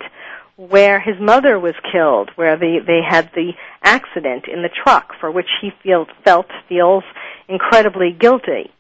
where 0.57 1.01
his 1.01 1.19
mother 1.19 1.59
was 1.59 1.75
killed, 1.91 2.31
where 2.35 2.57
they, 2.57 2.79
they 2.87 3.01
had 3.07 3.31
the 3.35 3.53
accident 3.83 4.45
in 4.47 4.63
the 4.63 4.69
truck 4.69 5.13
for 5.19 5.31
which 5.31 5.49
he 5.63 5.71
feel, 5.83 6.07
felt, 6.23 6.47
feels 6.69 7.03
incredibly 7.49 8.13
guilty. 8.13 8.71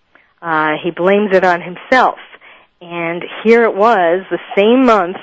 Uh, 0.42 0.72
he 0.82 0.90
blames 0.90 1.34
it 1.34 1.42
on 1.42 1.62
himself. 1.62 2.18
And 2.82 3.24
here 3.44 3.64
it 3.64 3.74
was, 3.74 4.24
the 4.30 4.38
same 4.56 4.84
month, 4.84 5.16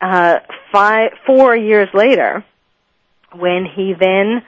uh, 0.00 0.40
five, 0.70 1.12
four 1.26 1.56
years 1.56 1.88
later, 1.94 2.44
when 3.34 3.64
he 3.64 3.94
then 3.98 4.42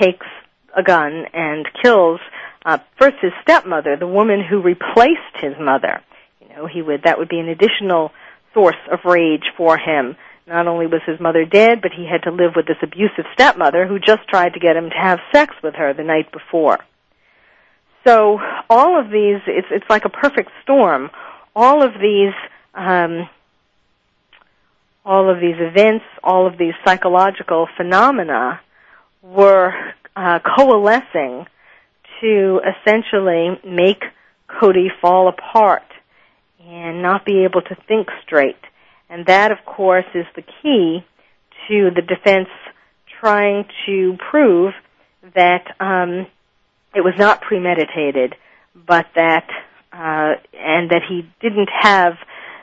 takes 0.00 0.26
a 0.74 0.82
gun 0.82 1.26
and 1.32 1.66
kills 1.82 2.20
uh, 2.64 2.78
first 2.98 3.16
his 3.20 3.32
stepmother, 3.42 3.96
the 3.96 4.06
woman 4.06 4.42
who 4.42 4.62
replaced 4.62 5.36
his 5.40 5.54
mother. 5.60 6.00
You 6.40 6.48
know, 6.48 6.66
he 6.66 6.82
would 6.82 7.02
that 7.04 7.18
would 7.18 7.28
be 7.28 7.38
an 7.38 7.48
additional 7.48 8.10
source 8.54 8.76
of 8.90 9.00
rage 9.04 9.44
for 9.56 9.76
him. 9.76 10.16
Not 10.46 10.66
only 10.66 10.86
was 10.86 11.00
his 11.06 11.20
mother 11.20 11.44
dead, 11.44 11.80
but 11.80 11.92
he 11.92 12.06
had 12.06 12.22
to 12.24 12.30
live 12.30 12.52
with 12.54 12.66
this 12.66 12.76
abusive 12.82 13.24
stepmother 13.32 13.86
who 13.86 13.98
just 13.98 14.28
tried 14.28 14.54
to 14.54 14.60
get 14.60 14.76
him 14.76 14.90
to 14.90 14.96
have 14.96 15.18
sex 15.32 15.54
with 15.62 15.74
her 15.74 15.94
the 15.94 16.04
night 16.04 16.30
before. 16.32 16.78
So 18.06 18.38
all 18.68 19.00
of 19.00 19.10
these, 19.10 19.40
it's 19.46 19.68
it's 19.70 19.88
like 19.88 20.04
a 20.04 20.10
perfect 20.10 20.50
storm. 20.62 21.10
All 21.56 21.82
of 21.82 21.92
these, 21.94 22.34
um, 22.74 23.28
all 25.04 25.30
of 25.30 25.40
these 25.40 25.56
events, 25.58 26.04
all 26.22 26.46
of 26.46 26.58
these 26.58 26.74
psychological 26.84 27.66
phenomena 27.76 28.60
were 29.22 29.72
uh, 30.14 30.40
coalescing 30.40 31.46
to 32.20 32.60
essentially 32.60 33.58
make 33.64 34.02
Cody 34.48 34.88
fall 35.00 35.28
apart 35.28 35.82
and 36.60 37.02
not 37.02 37.24
be 37.24 37.44
able 37.44 37.62
to 37.62 37.76
think 37.88 38.08
straight. 38.24 38.56
And 39.08 39.26
that, 39.26 39.52
of 39.52 39.58
course, 39.64 40.06
is 40.14 40.26
the 40.34 40.42
key 40.42 41.04
to 41.68 41.90
the 41.94 42.02
defense 42.02 42.48
trying 43.20 43.64
to 43.86 44.16
prove 44.30 44.74
that 45.34 45.74
um, 45.80 46.26
it 46.94 47.00
was 47.00 47.14
not 47.18 47.40
premeditated, 47.40 48.34
but 48.74 49.06
that 49.14 49.46
uh, 49.92 50.34
and 50.52 50.90
that 50.90 51.02
he 51.08 51.22
didn't 51.40 51.70
have 51.80 52.14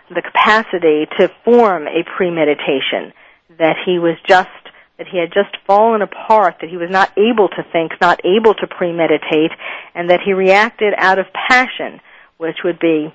the 0.10 0.22
capacity 0.22 1.08
to 1.18 1.30
form 1.46 1.88
a 1.88 2.04
premeditation, 2.18 3.14
that 3.58 3.78
he 3.86 4.00
was 4.00 4.18
just 4.28 4.50
that 4.98 5.08
he 5.08 5.18
had 5.18 5.34
just 5.34 5.56
fallen 5.66 6.02
apart, 6.02 6.56
that 6.62 6.70
he 6.70 6.78
was 6.78 6.90
not 6.92 7.12
able 7.18 7.48
to 7.50 7.64
think, 7.72 7.92
not 8.00 8.22
able 8.24 8.54
to 8.54 8.68
premeditate, 8.68 9.52
and 9.96 10.10
that 10.10 10.20
he 10.24 10.34
reacted 10.34 10.94
out 10.98 11.20
of 11.20 11.26
passion, 11.50 12.00
which 12.38 12.58
would 12.64 12.80
be 12.80 13.14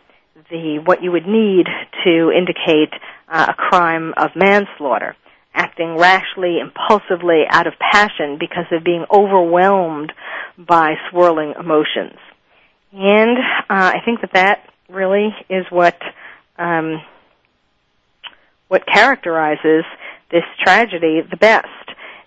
the 0.50 0.78
what 0.84 1.02
you 1.02 1.12
would 1.12 1.26
need 1.26 1.66
to 2.04 2.30
indicate 2.30 2.92
uh, 3.28 3.46
a 3.50 3.54
crime 3.54 4.14
of 4.16 4.30
manslaughter, 4.36 5.16
acting 5.54 5.96
rashly, 5.96 6.58
impulsively, 6.60 7.44
out 7.48 7.66
of 7.66 7.74
passion 7.78 8.36
because 8.38 8.66
of 8.70 8.84
being 8.84 9.04
overwhelmed 9.10 10.12
by 10.58 10.94
swirling 11.10 11.54
emotions. 11.58 12.18
And 12.92 13.36
uh, 13.68 13.92
I 13.94 13.98
think 14.04 14.20
that 14.20 14.32
that 14.34 14.70
really 14.88 15.34
is 15.48 15.66
what 15.70 15.96
um, 16.58 17.02
what 18.68 18.86
characterizes 18.86 19.84
this 20.30 20.44
tragedy 20.62 21.20
the 21.28 21.36
best. 21.36 21.66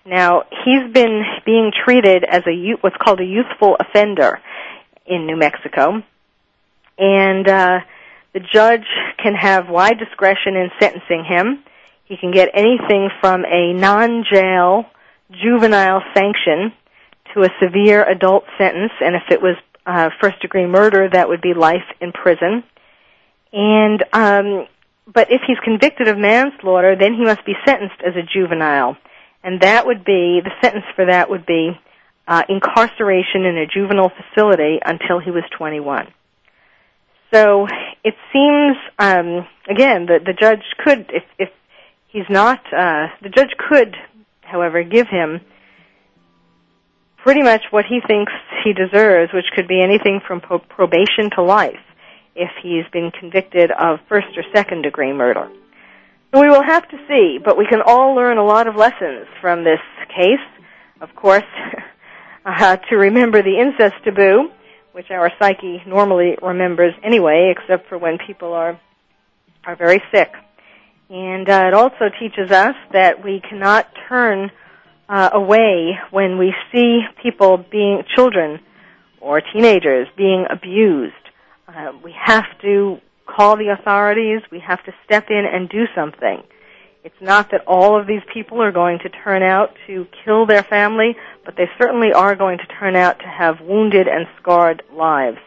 Now 0.04 0.44
he's 0.64 0.92
been 0.92 1.22
being 1.44 1.72
treated 1.84 2.24
as 2.24 2.42
a 2.46 2.76
what's 2.80 2.96
called 2.96 3.20
a 3.20 3.24
youthful 3.24 3.76
offender 3.78 4.40
in 5.06 5.26
New 5.26 5.36
Mexico, 5.36 6.02
and 6.98 7.48
uh, 7.48 7.80
the 8.32 8.40
judge 8.40 8.86
can 9.22 9.34
have 9.34 9.68
wide 9.68 9.98
discretion 9.98 10.56
in 10.56 10.70
sentencing 10.80 11.24
him. 11.24 11.64
He 12.04 12.16
can 12.16 12.32
get 12.32 12.48
anything 12.54 13.08
from 13.20 13.44
a 13.44 13.72
non-jail 13.72 14.86
juvenile 15.30 16.02
sanction 16.14 16.72
to 17.34 17.42
a 17.42 17.48
severe 17.62 18.02
adult 18.04 18.44
sentence, 18.58 18.92
and 19.00 19.14
if 19.14 19.22
it 19.30 19.40
was 19.40 19.56
uh, 19.86 20.10
first 20.20 20.40
degree 20.40 20.66
murder, 20.66 21.08
that 21.08 21.28
would 21.28 21.40
be 21.40 21.54
life 21.54 21.86
in 22.00 22.12
prison. 22.12 22.64
And 23.52 24.04
um, 24.12 24.66
but 25.12 25.30
if 25.30 25.42
he's 25.46 25.58
convicted 25.64 26.08
of 26.08 26.18
manslaughter, 26.18 26.96
then 26.96 27.14
he 27.14 27.24
must 27.24 27.44
be 27.44 27.54
sentenced 27.66 28.00
as 28.06 28.14
a 28.16 28.22
juvenile, 28.22 28.96
and 29.42 29.60
that 29.60 29.86
would 29.86 30.04
be 30.04 30.40
the 30.42 30.52
sentence 30.62 30.84
for 30.94 31.06
that 31.06 31.30
would 31.30 31.46
be 31.46 31.72
uh, 32.28 32.42
incarceration 32.48 33.44
in 33.44 33.56
a 33.56 33.66
juvenile 33.66 34.10
facility 34.10 34.78
until 34.84 35.18
he 35.18 35.30
was 35.30 35.42
21. 35.56 36.06
So 37.32 37.66
it 38.04 38.14
seems, 38.32 38.76
um, 38.98 39.46
again, 39.68 40.06
that 40.06 40.24
the 40.24 40.34
judge 40.38 40.62
could, 40.78 41.10
if, 41.12 41.24
if 41.38 41.48
he's 42.08 42.28
not, 42.28 42.60
uh, 42.66 43.08
the 43.22 43.30
judge 43.34 43.50
could, 43.68 43.96
however, 44.42 44.82
give 44.82 45.08
him 45.08 45.40
pretty 47.18 47.42
much 47.42 47.62
what 47.70 47.84
he 47.84 48.00
thinks 48.06 48.32
he 48.64 48.72
deserves, 48.72 49.32
which 49.32 49.46
could 49.54 49.68
be 49.68 49.80
anything 49.80 50.20
from 50.26 50.40
pro- 50.40 50.58
probation 50.58 51.30
to 51.36 51.42
life 51.42 51.78
if 52.34 52.50
he's 52.62 52.84
been 52.92 53.10
convicted 53.10 53.70
of 53.70 53.98
first 54.08 54.28
or 54.36 54.44
second 54.54 54.82
degree 54.82 55.12
murder. 55.12 55.50
So 56.32 56.40
we 56.40 56.48
will 56.48 56.62
have 56.62 56.88
to 56.88 56.96
see, 57.08 57.38
but 57.44 57.58
we 57.58 57.66
can 57.66 57.80
all 57.84 58.14
learn 58.14 58.38
a 58.38 58.44
lot 58.44 58.68
of 58.68 58.76
lessons 58.76 59.26
from 59.40 59.64
this 59.64 59.80
case. 60.16 60.38
Of 61.00 61.14
course, 61.16 61.42
uh, 62.46 62.76
to 62.76 62.96
remember 62.96 63.42
the 63.42 63.58
incest 63.58 63.94
taboo, 64.04 64.50
which 64.92 65.10
our 65.10 65.32
psyche 65.40 65.82
normally 65.86 66.36
remembers 66.40 66.94
anyway, 67.02 67.52
except 67.56 67.88
for 67.88 67.98
when 67.98 68.18
people 68.24 68.52
are 68.52 68.78
are 69.64 69.76
very 69.76 70.02
sick. 70.12 70.32
And 71.10 71.48
uh, 71.48 71.64
it 71.66 71.74
also 71.74 72.08
teaches 72.20 72.50
us 72.52 72.76
that 72.92 73.24
we 73.24 73.40
cannot 73.40 73.88
turn 74.08 74.50
uh, 75.08 75.30
away 75.32 75.98
when 76.10 76.38
we 76.38 76.54
see 76.72 77.00
people 77.20 77.58
being 77.58 78.04
children 78.14 78.60
or 79.20 79.40
teenagers 79.40 80.06
being 80.16 80.46
abused. 80.48 81.14
Uh, 81.76 81.92
we 82.02 82.12
have 82.18 82.46
to 82.62 82.98
call 83.26 83.56
the 83.56 83.68
authorities. 83.68 84.40
We 84.50 84.60
have 84.60 84.82
to 84.84 84.92
step 85.04 85.26
in 85.30 85.44
and 85.52 85.68
do 85.68 85.84
something. 85.94 86.42
It's 87.04 87.20
not 87.20 87.50
that 87.52 87.62
all 87.66 87.98
of 87.98 88.06
these 88.06 88.22
people 88.32 88.60
are 88.60 88.72
going 88.72 88.98
to 89.00 89.08
turn 89.08 89.42
out 89.42 89.70
to 89.86 90.06
kill 90.24 90.46
their 90.46 90.64
family, 90.64 91.16
but 91.44 91.54
they 91.56 91.66
certainly 91.78 92.12
are 92.12 92.34
going 92.34 92.58
to 92.58 92.66
turn 92.78 92.96
out 92.96 93.20
to 93.20 93.26
have 93.26 93.60
wounded 93.60 94.08
and 94.08 94.26
scarred 94.40 94.82
lives. 94.92 95.38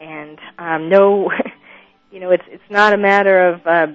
And 0.00 0.38
um, 0.58 0.88
no, 0.88 1.30
you 2.10 2.20
know, 2.20 2.30
it's 2.32 2.44
it's 2.48 2.70
not 2.70 2.92
a 2.92 2.98
matter 2.98 3.48
of 3.48 3.66
uh, 3.66 3.86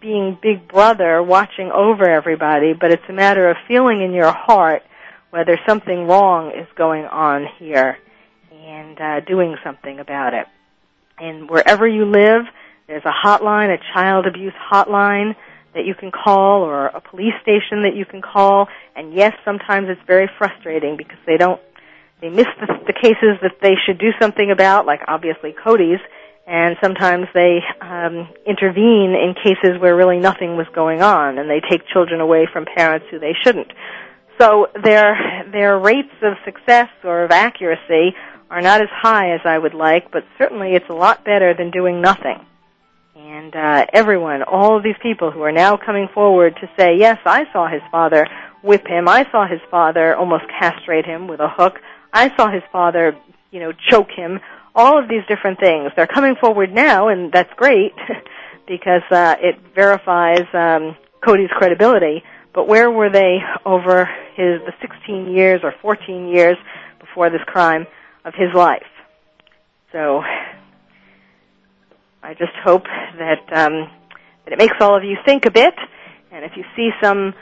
being 0.00 0.36
Big 0.42 0.68
Brother 0.68 1.22
watching 1.22 1.70
over 1.72 2.08
everybody, 2.10 2.72
but 2.78 2.90
it's 2.90 3.08
a 3.08 3.12
matter 3.12 3.48
of 3.48 3.56
feeling 3.68 4.02
in 4.02 4.12
your 4.12 4.32
heart 4.32 4.82
whether 5.30 5.58
something 5.66 6.08
wrong 6.08 6.50
is 6.50 6.66
going 6.76 7.04
on 7.04 7.46
here 7.58 7.98
and 8.52 9.00
uh, 9.00 9.20
doing 9.20 9.56
something 9.62 10.00
about 10.00 10.34
it. 10.34 10.46
And 11.20 11.48
wherever 11.50 11.86
you 11.86 12.06
live, 12.06 12.46
there's 12.86 13.04
a 13.04 13.26
hotline, 13.26 13.72
a 13.72 13.78
child 13.94 14.26
abuse 14.26 14.54
hotline 14.72 15.36
that 15.74 15.84
you 15.84 15.94
can 15.94 16.10
call 16.10 16.62
or 16.62 16.86
a 16.86 17.00
police 17.00 17.34
station 17.42 17.82
that 17.82 17.94
you 17.94 18.04
can 18.04 18.22
call. 18.22 18.68
And 18.96 19.14
yes, 19.14 19.32
sometimes 19.44 19.88
it's 19.88 20.00
very 20.06 20.28
frustrating 20.38 20.96
because 20.96 21.18
they 21.26 21.36
don't, 21.36 21.60
they 22.20 22.28
miss 22.28 22.46
the, 22.58 22.66
the 22.86 22.92
cases 22.92 23.38
that 23.42 23.60
they 23.62 23.74
should 23.86 23.98
do 23.98 24.10
something 24.20 24.50
about, 24.50 24.86
like 24.86 25.00
obviously 25.06 25.52
Cody's, 25.52 26.00
and 26.46 26.76
sometimes 26.82 27.26
they 27.32 27.60
um, 27.80 28.28
intervene 28.44 29.14
in 29.14 29.34
cases 29.34 29.78
where 29.80 29.94
really 29.94 30.18
nothing 30.18 30.56
was 30.56 30.66
going 30.74 31.00
on, 31.00 31.38
and 31.38 31.48
they 31.48 31.60
take 31.60 31.86
children 31.86 32.20
away 32.20 32.48
from 32.52 32.64
parents 32.64 33.06
who 33.10 33.20
they 33.20 33.34
shouldn't. 33.44 33.70
So 34.40 34.66
their 34.82 35.44
their 35.52 35.78
rates 35.78 36.14
of 36.22 36.32
success 36.44 36.88
or 37.04 37.24
of 37.24 37.30
accuracy 37.30 38.16
are 38.50 38.60
not 38.60 38.80
as 38.80 38.88
high 38.90 39.32
as 39.32 39.40
I 39.44 39.56
would 39.56 39.74
like, 39.74 40.10
but 40.10 40.24
certainly 40.36 40.74
it's 40.74 40.88
a 40.88 40.94
lot 40.94 41.24
better 41.24 41.54
than 41.54 41.70
doing 41.70 42.00
nothing. 42.00 42.44
And 43.14 43.54
uh, 43.54 43.86
everyone, 43.92 44.42
all 44.42 44.76
of 44.76 44.82
these 44.82 44.96
people 45.00 45.30
who 45.30 45.42
are 45.42 45.52
now 45.52 45.76
coming 45.76 46.08
forward 46.12 46.56
to 46.60 46.70
say, 46.76 46.96
yes, 46.98 47.18
I 47.24 47.44
saw 47.52 47.68
his 47.68 47.82
father 47.92 48.26
whip 48.62 48.86
him. 48.86 49.08
I 49.08 49.24
saw 49.30 49.46
his 49.46 49.60
father 49.70 50.16
almost 50.16 50.44
castrate 50.58 51.06
him 51.06 51.28
with 51.28 51.38
a 51.38 51.48
hook. 51.48 51.78
I 52.12 52.34
saw 52.36 52.50
his 52.50 52.62
father, 52.72 53.16
you 53.52 53.60
know, 53.60 53.72
choke 53.88 54.10
him. 54.10 54.40
All 54.74 54.98
of 55.00 55.08
these 55.08 55.22
different 55.28 55.60
things. 55.60 55.92
They're 55.94 56.06
coming 56.06 56.34
forward 56.40 56.72
now, 56.72 57.08
and 57.08 57.32
that's 57.32 57.52
great 57.56 57.92
because 58.66 59.02
uh, 59.10 59.36
it 59.40 59.56
verifies 59.74 60.46
um, 60.52 60.96
Cody's 61.24 61.50
credibility. 61.50 62.22
But 62.52 62.66
where 62.66 62.90
were 62.90 63.10
they 63.10 63.38
over 63.64 64.06
his 64.34 64.60
the 64.66 64.72
16 64.80 65.32
years 65.32 65.60
or 65.62 65.72
14 65.82 66.28
years 66.28 66.56
before 66.98 67.30
this 67.30 67.42
crime 67.46 67.86
of 68.24 68.34
his 68.34 68.54
life? 68.54 68.82
So 69.92 70.22
I 72.22 72.34
just 72.34 72.52
hope 72.64 72.84
that 72.84 73.52
um, 73.52 73.90
that 74.44 74.52
it 74.52 74.58
makes 74.58 74.76
all 74.80 74.96
of 74.96 75.04
you 75.04 75.16
think 75.24 75.46
a 75.46 75.50
bit. 75.50 75.74
And 76.32 76.44
if 76.44 76.52
you 76.56 76.64
see 76.76 76.90
some 77.02 77.34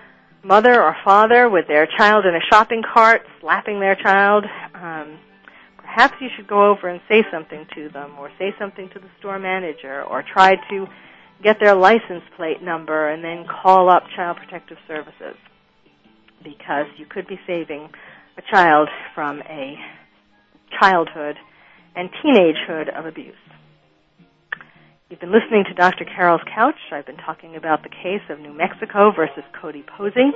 mother 0.42 0.82
or 0.82 0.96
father 1.04 1.48
with 1.48 1.66
their 1.68 1.86
child 1.98 2.24
in 2.24 2.34
a 2.34 2.40
shopping 2.50 2.82
cart 2.82 3.22
slapping 3.40 3.80
their 3.80 3.96
child, 3.96 4.44
um, 4.74 5.18
perhaps 5.76 6.14
you 6.20 6.28
should 6.36 6.46
go 6.46 6.70
over 6.70 6.88
and 6.88 7.00
say 7.08 7.24
something 7.30 7.66
to 7.74 7.88
them, 7.90 8.12
or 8.18 8.30
say 8.38 8.54
something 8.58 8.88
to 8.90 8.98
the 8.98 9.08
store 9.18 9.38
manager, 9.38 10.02
or 10.04 10.22
try 10.22 10.54
to 10.70 10.86
get 11.42 11.58
their 11.60 11.74
license 11.74 12.22
plate 12.36 12.62
number 12.62 13.08
and 13.08 13.22
then 13.22 13.46
call 13.46 13.90
up 13.90 14.04
Child 14.16 14.38
Protective 14.38 14.78
Services 14.86 15.36
because 16.42 16.86
you 16.96 17.06
could 17.06 17.26
be 17.26 17.38
saving 17.46 17.88
a 18.36 18.42
child 18.50 18.88
from 19.14 19.40
a 19.42 19.76
childhood 20.80 21.36
and 21.94 22.10
teenagehood 22.24 22.96
of 22.96 23.06
abuse. 23.06 23.34
You've 25.10 25.20
been 25.20 25.32
listening 25.32 25.64
to 25.68 25.74
Dr. 25.74 26.04
Carol's 26.04 26.42
Couch. 26.54 26.76
I've 26.92 27.06
been 27.06 27.16
talking 27.16 27.56
about 27.56 27.82
the 27.82 27.88
case 27.88 28.20
of 28.28 28.40
New 28.40 28.52
Mexico 28.52 29.10
versus 29.10 29.42
Cody 29.60 29.82
Posey. 29.82 30.32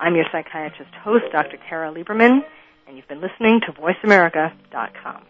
I'm 0.00 0.14
your 0.14 0.24
psychiatrist 0.32 0.94
host, 0.94 1.24
Dr. 1.30 1.58
Carol 1.68 1.94
Lieberman, 1.94 2.40
and 2.86 2.96
you've 2.96 3.08
been 3.08 3.20
listening 3.20 3.60
to 3.66 3.72
VoiceAmerica.com. 3.72 5.24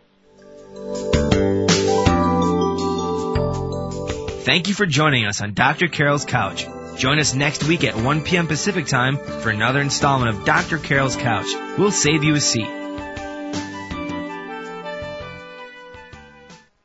Thank 4.45 4.69
you 4.69 4.75
for 4.75 4.87
joining 4.87 5.27
us 5.27 5.41
on 5.43 5.55
Dr. 5.55 5.89
Carol's 5.89 6.25
Couch. 6.25 6.67
Join 6.97 7.19
us 7.19 7.35
next 7.35 7.65
week 7.65 7.85
at 7.85 7.97
1 7.97 8.23
p.m. 8.23 8.47
Pacific 8.47 8.87
Time 8.87 9.17
for 9.17 9.51
another 9.51 9.81
installment 9.81 10.37
of 10.37 10.45
Dr. 10.45 10.79
Carol's 10.79 11.17
Couch. 11.17 11.49
We'll 11.77 11.91
save 11.91 12.25
you 12.25 12.35
a 12.35 12.41
seat. 12.41 12.69